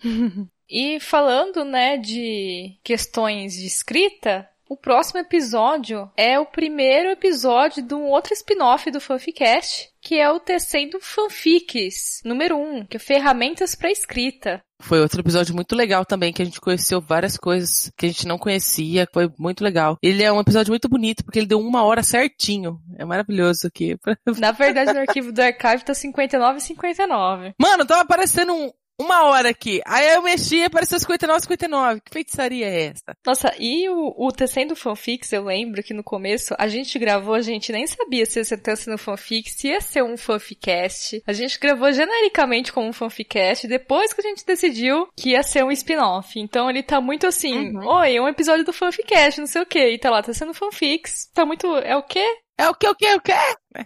e 0.68 1.00
falando, 1.00 1.64
né, 1.64 1.98
de 1.98 2.78
questões 2.82 3.54
de 3.54 3.66
escrita, 3.66 4.48
o 4.68 4.76
próximo 4.76 5.20
episódio 5.20 6.10
é 6.16 6.38
o 6.38 6.46
primeiro 6.46 7.10
episódio 7.10 7.82
de 7.82 7.94
um 7.94 8.04
outro 8.04 8.32
spin-off 8.32 8.90
do 8.90 9.00
Fanficast, 9.00 9.90
que 10.00 10.18
é 10.18 10.30
o 10.30 10.40
Tecendo 10.40 10.98
Fanfics, 11.00 12.20
número 12.24 12.56
1, 12.56 12.76
um, 12.76 12.84
que 12.86 12.96
é 12.96 13.00
Ferramentas 13.00 13.74
para 13.74 13.90
Escrita. 13.90 14.62
Foi 14.80 15.00
outro 15.00 15.20
episódio 15.20 15.54
muito 15.54 15.74
legal 15.74 16.04
também, 16.04 16.32
que 16.32 16.42
a 16.42 16.44
gente 16.44 16.60
conheceu 16.60 17.00
várias 17.00 17.38
coisas 17.38 17.90
que 17.96 18.06
a 18.06 18.08
gente 18.08 18.26
não 18.26 18.36
conhecia, 18.36 19.08
foi 19.12 19.30
muito 19.38 19.64
legal. 19.64 19.96
Ele 20.02 20.22
é 20.22 20.30
um 20.30 20.40
episódio 20.40 20.72
muito 20.72 20.88
bonito, 20.88 21.24
porque 21.24 21.38
ele 21.38 21.46
deu 21.46 21.58
uma 21.58 21.84
hora 21.84 22.02
certinho. 22.02 22.78
É 22.98 23.04
maravilhoso 23.04 23.66
aqui. 23.66 23.96
Na 24.38 24.52
verdade, 24.52 24.92
no 24.92 25.00
arquivo 25.00 25.32
do 25.32 25.40
Archive 25.40 25.84
tá 25.84 25.94
59 25.94 26.58
e 26.58 26.60
59. 26.60 27.54
Mano, 27.58 27.86
tava 27.86 28.02
aparecendo 28.02 28.52
um, 28.52 28.70
uma 28.98 29.24
hora 29.24 29.50
aqui. 29.50 29.80
Aí 29.86 30.14
eu 30.14 30.22
mexi 30.22 30.58
e 30.58 30.64
apareceu 30.64 30.98
59, 30.98 31.40
59. 31.40 32.00
Que 32.00 32.12
feitiçaria 32.12 32.66
é 32.66 32.86
essa? 32.86 33.16
Nossa, 33.26 33.54
e 33.58 33.88
o, 33.88 34.14
o 34.16 34.32
Tecendo 34.32 34.76
Fanfics, 34.76 35.32
eu 35.32 35.44
lembro 35.44 35.82
que 35.82 35.94
no 35.94 36.04
começo 36.04 36.54
a 36.58 36.68
gente 36.68 36.98
gravou, 36.98 37.34
a 37.34 37.40
gente 37.40 37.72
nem 37.72 37.86
sabia 37.86 38.24
se 38.26 38.38
ia 38.38 38.44
ser 38.44 38.58
Tecendo 38.58 38.98
Fanfics, 38.98 39.54
se 39.56 39.68
ia 39.68 39.80
ser 39.80 40.02
um 40.02 40.16
fanficast. 40.16 41.22
A 41.26 41.32
gente 41.32 41.58
gravou 41.58 41.90
genericamente 41.92 42.72
como 42.72 42.88
um 42.88 42.92
fanficast, 42.92 43.66
depois 43.66 44.12
que 44.12 44.20
a 44.20 44.28
gente 44.28 44.46
decidiu 44.46 45.08
que 45.16 45.30
ia 45.30 45.42
ser 45.42 45.64
um 45.64 45.70
spin-off. 45.70 46.38
Então 46.38 46.70
ele 46.70 46.82
tá 46.82 47.00
muito 47.00 47.26
assim, 47.26 47.76
uhum. 47.76 47.86
oi, 47.86 48.16
é 48.16 48.20
um 48.20 48.28
episódio 48.28 48.64
do 48.64 48.72
fanficast, 48.72 49.40
não 49.40 49.46
sei 49.46 49.62
o 49.62 49.66
que. 49.66 49.78
E 49.78 49.98
tá 49.98 50.10
lá, 50.10 50.22
Tecendo 50.22 50.54
Fanfics. 50.54 51.30
Tá 51.34 51.44
muito, 51.44 51.66
é 51.78 51.96
o 51.96 52.02
quê? 52.02 52.24
É 52.56 52.68
o 52.68 52.74
que, 52.74 52.88
o 52.88 52.94
que, 52.94 53.14
o 53.14 53.20
que? 53.20 53.32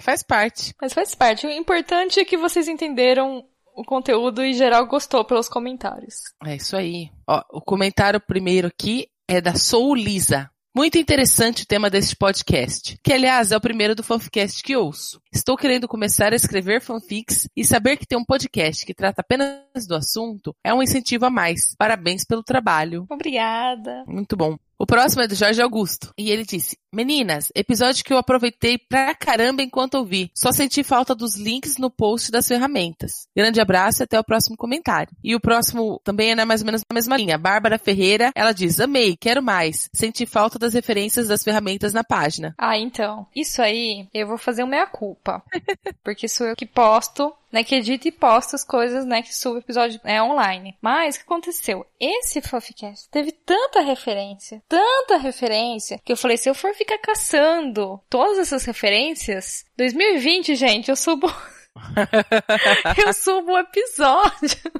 Faz 0.01 0.23
parte. 0.23 0.75
Mas 0.81 0.93
faz 0.93 1.15
parte. 1.15 1.47
O 1.47 1.51
importante 1.51 2.21
é 2.21 2.25
que 2.25 2.37
vocês 2.37 2.69
entenderam 2.69 3.43
o 3.79 3.85
conteúdo 3.85 4.45
e 4.45 4.53
geral 4.53 4.87
gostou 4.87 5.25
pelos 5.25 5.49
comentários. 5.49 6.15
É 6.45 6.57
isso 6.57 6.77
aí. 6.77 7.11
Ó, 7.29 7.43
o 7.53 7.61
comentário 7.61 8.21
primeiro 8.21 8.67
aqui 8.67 9.07
é 9.29 9.41
da 9.41 9.55
Sou 9.55 9.95
Lisa. 9.95 10.51
Muito 10.75 10.99
interessante 10.99 11.63
o 11.63 11.67
tema 11.67 11.89
deste 11.89 12.15
podcast, 12.15 12.99
que 13.03 13.13
aliás 13.13 13.53
é 13.53 13.57
o 13.57 13.61
primeiro 13.61 13.95
do 13.95 14.03
fanficast 14.03 14.63
que 14.63 14.77
ouço. 14.77 15.21
Estou 15.33 15.57
querendo 15.57 15.89
começar 15.89 16.33
a 16.33 16.37
escrever 16.37 16.81
fanfics 16.81 17.49
e 17.57 17.65
saber 17.65 17.97
que 17.97 18.07
tem 18.07 18.19
um 18.19 18.25
podcast 18.25 18.85
que 18.85 18.95
trata 18.95 19.21
apenas 19.21 19.87
do 19.87 19.95
assunto 19.95 20.55
é 20.63 20.75
um 20.75 20.83
incentivo 20.83 21.27
a 21.27 21.31
mais. 21.31 21.75
Parabéns 21.77 22.25
pelo 22.25 22.43
trabalho. 22.43 23.07
Obrigada. 23.09 24.05
Muito 24.07 24.37
bom. 24.37 24.57
O 24.81 24.87
próximo 24.87 25.23
é 25.23 25.27
do 25.27 25.35
Jorge 25.35 25.61
Augusto. 25.61 26.13
E 26.17 26.31
ele 26.31 26.45
disse: 26.45 26.79
Meninas, 26.95 27.51
episódio 27.53 28.05
que 28.05 28.13
eu 28.13 28.17
aproveitei 28.17 28.79
pra 28.79 29.13
caramba 29.13 29.61
enquanto 29.61 29.97
ouvi. 29.97 30.31
Só 30.33 30.53
senti 30.53 30.85
falta 30.85 31.17
dos 31.17 31.37
links 31.37 31.79
no 31.79 31.91
post 31.91 32.31
das 32.31 32.47
ferramentas. 32.47 33.27
Grande 33.37 33.61
abraço 33.61 34.03
e 34.03 34.05
até 34.05 34.21
o 34.21 34.25
próximo 34.25 34.57
comentário. 34.57 35.13
E 35.23 35.35
o 35.35 35.41
próximo 35.41 36.01
também 36.05 36.31
é 36.31 36.37
né, 36.37 36.45
mais 36.45 36.61
ou 36.61 36.67
menos 36.67 36.83
na 36.89 36.95
mesma 36.95 37.17
linha. 37.17 37.37
Bárbara 37.37 37.77
Ferreira, 37.77 38.31
ela 38.37 38.53
diz: 38.53 38.79
Amei, 38.79 39.17
quero 39.17 39.43
mais. 39.43 39.89
Senti 39.93 40.25
falta 40.25 40.61
das 40.61 40.75
referências 40.75 41.27
das 41.27 41.43
ferramentas 41.43 41.93
na 41.93 42.05
página. 42.05 42.55
Ah, 42.57 42.79
então. 42.79 43.27
Isso 43.35 43.61
aí, 43.61 44.07
eu 44.15 44.29
vou 44.29 44.39
fazer 44.39 44.63
uma 44.63 44.71
meia-culpa. 44.71 45.43
porque 46.05 46.29
sou 46.29 46.47
eu 46.47 46.55
que 46.55 46.67
posto 46.67 47.35
né, 47.53 47.65
que 47.65 47.75
edita 47.75 48.09
e 48.09 48.13
posta 48.13 48.57
as 48.57 48.65
coisas, 48.65 49.05
né, 49.05 49.23
que 49.23 49.35
sube 49.35 49.57
o 49.57 49.61
episódio 49.61 50.01
é, 50.05 50.23
online. 50.23 50.77
Mas 50.81 51.17
o 51.17 51.19
que 51.19 51.25
aconteceu? 51.25 51.87
Esse 52.01 52.41
Fanficast 52.41 53.09
teve 53.11 53.33
tanta 53.33 53.81
referência, 53.81 54.63
tanta 54.69 55.17
referência, 55.17 56.01
que 56.05 56.13
eu 56.13 56.17
falei, 56.17 56.37
se 56.37 56.49
eu 56.49 56.55
for 56.55 56.75
ficar 56.75 56.99
caçando 56.99 58.01
todas 58.09 58.39
essas 58.39 58.65
referências, 58.65 59.65
2020, 59.77 60.55
gente, 60.55 60.91
eu 60.91 60.97
subo. 60.97 61.33
eu 62.97 63.13
subo 63.13 63.53
um 63.53 63.59
episódio. 63.59 64.73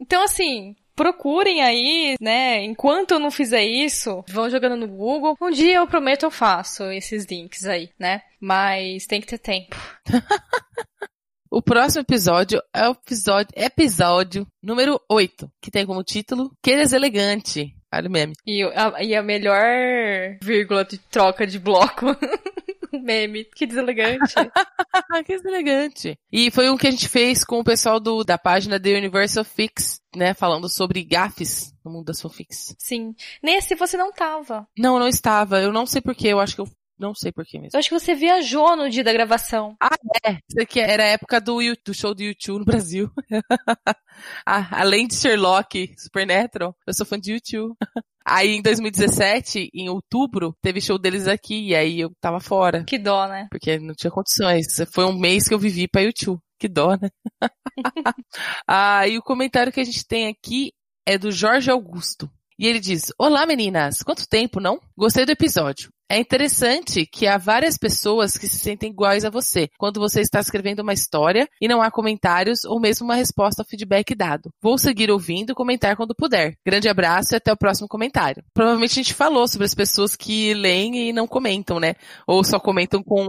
então, 0.00 0.22
assim, 0.22 0.76
procurem 0.98 1.62
aí, 1.62 2.16
né? 2.20 2.64
Enquanto 2.64 3.12
eu 3.12 3.20
não 3.20 3.30
fizer 3.30 3.64
isso, 3.64 4.24
vão 4.28 4.50
jogando 4.50 4.76
no 4.76 4.88
Google. 4.88 5.36
Um 5.40 5.50
dia 5.50 5.76
eu 5.76 5.86
prometo 5.86 6.24
eu 6.24 6.30
faço 6.30 6.90
esses 6.90 7.24
links 7.24 7.64
aí, 7.64 7.90
né? 7.96 8.22
Mas 8.40 9.06
tem 9.06 9.20
que 9.20 9.28
ter 9.28 9.38
tempo. 9.38 9.76
O 11.50 11.62
próximo 11.62 12.02
episódio 12.02 12.62
é 12.74 12.86
o 12.86 12.92
episódio, 12.92 13.52
episódio 13.56 14.46
número 14.62 15.00
8, 15.08 15.50
que 15.62 15.70
tem 15.70 15.86
como 15.86 16.02
título 16.02 16.52
Queres 16.62 16.92
Elegante. 16.92 17.74
Olha 17.90 18.06
o 18.06 18.12
meme. 18.12 18.34
E 18.46 18.62
a, 18.62 19.02
e 19.02 19.14
a 19.14 19.22
melhor 19.22 19.64
vírgula 20.42 20.84
de 20.84 20.98
troca 20.98 21.46
de 21.46 21.58
bloco. 21.58 22.04
meme. 23.02 23.46
Que 23.46 23.66
deselegante. 23.66 24.34
que 25.24 25.36
deselegante. 25.36 26.18
E 26.30 26.50
foi 26.50 26.68
um 26.68 26.76
que 26.76 26.86
a 26.86 26.90
gente 26.90 27.08
fez 27.08 27.42
com 27.44 27.60
o 27.60 27.64
pessoal 27.64 27.98
do, 27.98 28.22
da 28.22 28.36
página 28.36 28.78
The 28.78 28.98
Universal 28.98 29.44
Fix, 29.44 30.02
né? 30.14 30.34
Falando 30.34 30.68
sobre 30.68 31.02
gafes 31.02 31.72
no 31.82 31.90
mundo 31.90 32.06
das 32.06 32.20
fanfics. 32.20 32.76
Sim. 32.78 33.14
Nesse 33.42 33.74
você 33.74 33.96
não 33.96 34.12
tava. 34.12 34.68
Não, 34.76 34.98
não 34.98 35.08
estava. 35.08 35.62
Eu 35.62 35.72
não 35.72 35.86
sei 35.86 36.02
porquê. 36.02 36.28
Eu 36.28 36.40
acho 36.40 36.56
que 36.56 36.60
eu 36.60 36.68
não 36.98 37.14
sei 37.14 37.32
porquê 37.32 37.58
mesmo. 37.58 37.70
Eu 37.74 37.78
acho 37.78 37.88
que 37.88 37.98
você 37.98 38.14
viajou 38.14 38.76
no 38.76 38.90
dia 38.90 39.04
da 39.04 39.12
gravação. 39.12 39.76
Ah, 39.80 39.96
é. 40.24 40.38
Isso 40.48 40.60
aqui 40.60 40.80
era 40.80 41.04
a 41.04 41.08
época 41.08 41.40
do, 41.40 41.58
do 41.84 41.94
show 41.94 42.14
do 42.14 42.22
YouTube 42.22 42.58
no 42.58 42.64
Brasil. 42.64 43.10
ah, 44.46 44.68
além 44.72 45.06
de 45.06 45.14
Sherlock, 45.14 45.94
Supernatural, 45.96 46.76
eu 46.86 46.94
sou 46.94 47.06
fã 47.06 47.18
de 47.18 47.32
YouTube. 47.32 47.74
Aí 48.30 48.56
em 48.56 48.60
2017, 48.60 49.70
em 49.72 49.88
outubro, 49.88 50.54
teve 50.60 50.82
show 50.82 50.98
deles 50.98 51.26
aqui 51.26 51.68
e 51.68 51.74
aí 51.74 51.98
eu 51.98 52.12
tava 52.20 52.40
fora. 52.40 52.84
Que 52.84 52.98
dó, 52.98 53.26
né? 53.26 53.48
Porque 53.50 53.78
não 53.78 53.94
tinha 53.94 54.10
condições. 54.10 54.66
Foi 54.92 55.06
um 55.06 55.18
mês 55.18 55.48
que 55.48 55.54
eu 55.54 55.58
vivi 55.58 55.88
pra 55.88 56.02
YouTube. 56.02 56.38
Que 56.58 56.68
dó, 56.68 56.90
né? 57.00 57.08
ah, 58.68 59.08
e 59.08 59.16
o 59.16 59.22
comentário 59.22 59.72
que 59.72 59.80
a 59.80 59.84
gente 59.84 60.06
tem 60.06 60.28
aqui 60.28 60.72
é 61.06 61.16
do 61.16 61.32
Jorge 61.32 61.70
Augusto. 61.70 62.30
E 62.58 62.66
ele 62.66 62.80
diz: 62.80 63.12
Olá 63.18 63.46
meninas, 63.46 64.02
quanto 64.02 64.28
tempo, 64.28 64.60
não? 64.60 64.78
Gostei 64.94 65.24
do 65.24 65.32
episódio. 65.32 65.90
É 66.10 66.18
interessante 66.18 67.04
que 67.04 67.26
há 67.26 67.36
várias 67.36 67.76
pessoas 67.76 68.38
que 68.38 68.48
se 68.48 68.56
sentem 68.56 68.90
iguais 68.90 69.26
a 69.26 69.30
você 69.30 69.68
quando 69.76 70.00
você 70.00 70.22
está 70.22 70.40
escrevendo 70.40 70.80
uma 70.80 70.94
história 70.94 71.46
e 71.60 71.68
não 71.68 71.82
há 71.82 71.90
comentários 71.90 72.64
ou 72.64 72.80
mesmo 72.80 73.04
uma 73.04 73.14
resposta 73.14 73.60
ao 73.60 73.68
feedback 73.68 74.14
dado. 74.14 74.50
Vou 74.62 74.78
seguir 74.78 75.10
ouvindo 75.10 75.52
e 75.52 75.54
comentar 75.54 75.96
quando 75.96 76.14
puder. 76.14 76.56
Grande 76.64 76.88
abraço 76.88 77.34
e 77.34 77.36
até 77.36 77.52
o 77.52 77.56
próximo 77.56 77.86
comentário. 77.86 78.42
Provavelmente 78.54 78.92
a 78.92 79.02
gente 79.02 79.12
falou 79.12 79.46
sobre 79.46 79.66
as 79.66 79.74
pessoas 79.74 80.16
que 80.16 80.54
leem 80.54 81.08
e 81.08 81.12
não 81.12 81.28
comentam, 81.28 81.78
né? 81.78 81.94
Ou 82.26 82.42
só 82.42 82.58
comentam 82.58 83.02
com, 83.02 83.26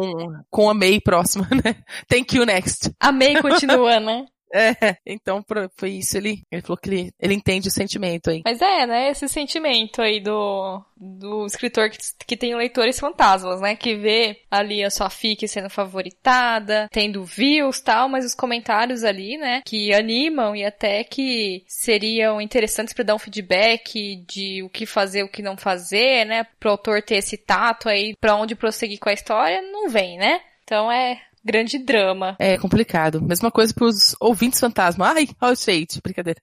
com 0.49 0.69
a 0.69 0.73
May 0.73 1.01
próxima, 1.01 1.49
né? 1.63 1.75
Thank 2.07 2.37
you 2.37 2.45
next. 2.45 2.91
A 2.97 3.11
May 3.11 3.41
continua, 3.41 3.99
né? 3.99 4.25
É, 4.53 4.97
então 5.05 5.43
foi 5.75 5.91
isso, 5.91 6.17
ele, 6.17 6.43
ele 6.51 6.61
falou 6.61 6.77
que 6.77 6.89
ele, 6.89 7.13
ele 7.19 7.33
entende 7.33 7.67
o 7.67 7.71
sentimento 7.71 8.29
aí. 8.29 8.41
Mas 8.43 8.61
é, 8.61 8.85
né, 8.85 9.09
esse 9.09 9.27
sentimento 9.27 10.01
aí 10.01 10.19
do, 10.19 10.83
do 10.97 11.45
escritor 11.45 11.89
que, 11.89 11.97
que 12.25 12.37
tem 12.37 12.55
leitores 12.55 12.99
fantasmas, 12.99 13.61
né, 13.61 13.75
que 13.75 13.95
vê 13.95 14.41
ali 14.49 14.83
a 14.83 14.89
sua 14.89 15.09
fic 15.09 15.47
sendo 15.47 15.69
favoritada, 15.69 16.87
tendo 16.91 17.23
views 17.23 17.79
tal, 17.79 18.09
mas 18.09 18.25
os 18.25 18.35
comentários 18.35 19.03
ali, 19.03 19.37
né, 19.37 19.61
que 19.65 19.93
animam 19.93 20.55
e 20.55 20.65
até 20.65 21.03
que 21.03 21.63
seriam 21.67 22.41
interessantes 22.41 22.93
para 22.93 23.05
dar 23.05 23.15
um 23.15 23.19
feedback 23.19 24.23
de 24.27 24.63
o 24.63 24.69
que 24.69 24.85
fazer, 24.85 25.23
o 25.23 25.29
que 25.29 25.41
não 25.41 25.57
fazer, 25.57 26.25
né, 26.25 26.45
pro 26.59 26.71
autor 26.71 27.01
ter 27.01 27.15
esse 27.15 27.37
tato 27.37 27.87
aí 27.87 28.15
para 28.19 28.35
onde 28.35 28.55
prosseguir 28.55 28.99
com 28.99 29.09
a 29.09 29.13
história, 29.13 29.61
não 29.61 29.89
vem, 29.89 30.17
né? 30.17 30.41
Então 30.63 30.91
é 30.91 31.19
grande 31.43 31.77
drama. 31.77 32.35
É 32.39 32.57
complicado. 32.57 33.21
Mesma 33.21 33.51
coisa 33.51 33.73
pros 33.73 34.15
ouvintes 34.19 34.59
fantasma. 34.59 35.13
Ai, 35.13 35.27
olha 35.41 35.53
o 35.53 35.55
shade. 35.55 36.01
Brincadeira. 36.03 36.39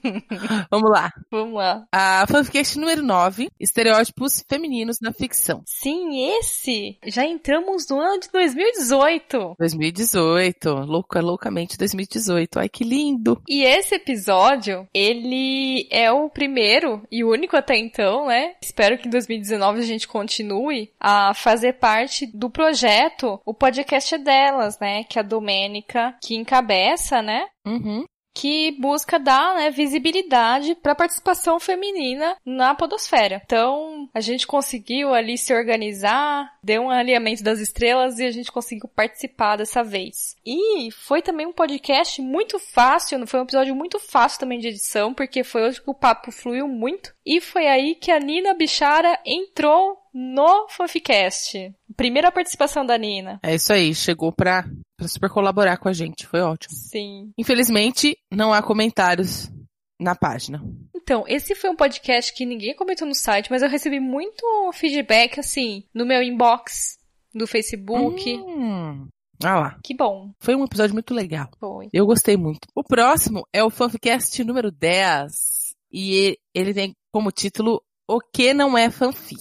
Vamos 0.70 0.90
lá. 0.90 1.12
Vamos 1.30 1.54
lá. 1.54 1.86
A 1.92 2.26
fanfic 2.26 2.78
número 2.78 3.02
9, 3.02 3.50
estereótipos 3.60 4.44
femininos 4.48 4.98
na 5.00 5.12
ficção. 5.12 5.62
Sim, 5.66 6.30
esse. 6.38 6.98
Já 7.06 7.24
entramos 7.24 7.86
no 7.88 8.00
ano 8.00 8.20
de 8.20 8.30
2018. 8.30 9.56
2018. 9.58 10.70
Louca, 10.70 11.20
loucamente 11.20 11.78
2018. 11.78 12.58
Ai, 12.58 12.68
que 12.68 12.84
lindo. 12.84 13.40
E 13.48 13.62
esse 13.62 13.94
episódio, 13.94 14.88
ele 14.92 15.86
é 15.90 16.10
o 16.10 16.28
primeiro 16.28 17.02
e 17.10 17.24
único 17.24 17.56
até 17.56 17.76
então, 17.76 18.26
né? 18.26 18.54
Espero 18.62 18.98
que 18.98 19.08
em 19.08 19.10
2019 19.10 19.80
a 19.80 19.84
gente 19.84 20.08
continue 20.08 20.90
a 21.00 21.34
fazer 21.34 21.74
parte 21.74 22.26
do 22.26 22.50
projeto, 22.50 23.40
o 23.44 23.54
podcast 23.54 24.05
é 24.14 24.18
delas, 24.18 24.78
né? 24.78 25.04
Que 25.04 25.18
é 25.18 25.20
a 25.20 25.24
Domênica 25.24 26.16
que 26.22 26.36
encabeça, 26.36 27.20
né? 27.22 27.46
Uhum. 27.66 28.04
que 28.36 28.70
busca 28.72 29.18
dar 29.18 29.56
né, 29.56 29.70
visibilidade 29.70 30.74
para 30.74 30.92
a 30.92 30.94
participação 30.94 31.58
feminina 31.58 32.36
na 32.44 32.74
podosfera. 32.74 33.40
Então, 33.42 34.10
a 34.12 34.20
gente 34.20 34.46
conseguiu 34.46 35.14
ali 35.14 35.38
se 35.38 35.54
organizar, 35.54 36.52
deu 36.62 36.82
um 36.82 36.90
alinhamento 36.90 37.42
das 37.42 37.60
estrelas 37.60 38.18
e 38.18 38.26
a 38.26 38.30
gente 38.30 38.52
conseguiu 38.52 38.90
participar 38.94 39.56
dessa 39.56 39.82
vez. 39.82 40.36
E 40.44 40.90
foi 40.92 41.22
também 41.22 41.46
um 41.46 41.52
podcast 41.52 42.20
muito 42.20 42.58
fácil, 42.58 43.26
foi 43.26 43.40
um 43.40 43.44
episódio 43.44 43.74
muito 43.74 43.98
fácil 43.98 44.40
também 44.40 44.58
de 44.58 44.68
edição, 44.68 45.14
porque 45.14 45.42
foi 45.42 45.62
hoje 45.62 45.80
que 45.80 45.90
o 45.90 45.94
papo 45.94 46.30
fluiu 46.30 46.68
muito. 46.68 47.14
E 47.24 47.40
foi 47.40 47.66
aí 47.66 47.94
que 47.94 48.12
a 48.12 48.20
Nina 48.20 48.52
Bichara 48.52 49.18
entrou 49.24 49.96
no 50.18 50.66
Fanficast. 50.70 51.74
Primeira 51.94 52.32
participação 52.32 52.86
da 52.86 52.96
Nina. 52.96 53.38
É 53.42 53.54
isso 53.54 53.70
aí. 53.70 53.94
Chegou 53.94 54.32
pra, 54.32 54.64
pra 54.96 55.06
super 55.06 55.28
colaborar 55.28 55.76
com 55.76 55.90
a 55.90 55.92
gente. 55.92 56.26
Foi 56.26 56.40
ótimo. 56.40 56.74
Sim. 56.74 57.32
Infelizmente, 57.36 58.16
não 58.32 58.50
há 58.50 58.62
comentários 58.62 59.52
na 60.00 60.14
página. 60.14 60.62
Então, 60.94 61.24
esse 61.28 61.54
foi 61.54 61.68
um 61.68 61.76
podcast 61.76 62.32
que 62.32 62.46
ninguém 62.46 62.74
comentou 62.74 63.06
no 63.06 63.14
site, 63.14 63.50
mas 63.50 63.60
eu 63.60 63.68
recebi 63.68 64.00
muito 64.00 64.42
feedback, 64.72 65.38
assim, 65.38 65.84
no 65.94 66.06
meu 66.06 66.22
inbox 66.22 66.96
do 67.34 67.46
Facebook. 67.46 68.38
Hum. 68.38 69.08
Ah 69.44 69.60
lá. 69.60 69.78
Que 69.84 69.94
bom. 69.94 70.30
Foi 70.40 70.56
um 70.56 70.64
episódio 70.64 70.94
muito 70.94 71.12
legal. 71.12 71.50
Foi. 71.60 71.90
Eu 71.92 72.06
gostei 72.06 72.38
muito. 72.38 72.66
O 72.74 72.82
próximo 72.82 73.46
é 73.52 73.62
o 73.62 73.68
Fanficast 73.68 74.42
número 74.42 74.72
10. 74.72 75.74
E 75.92 76.38
ele 76.54 76.72
tem 76.72 76.94
como 77.12 77.30
título 77.30 77.82
O 78.08 78.20
que 78.20 78.54
não 78.54 78.76
é 78.76 78.90
fanfic. 78.90 79.40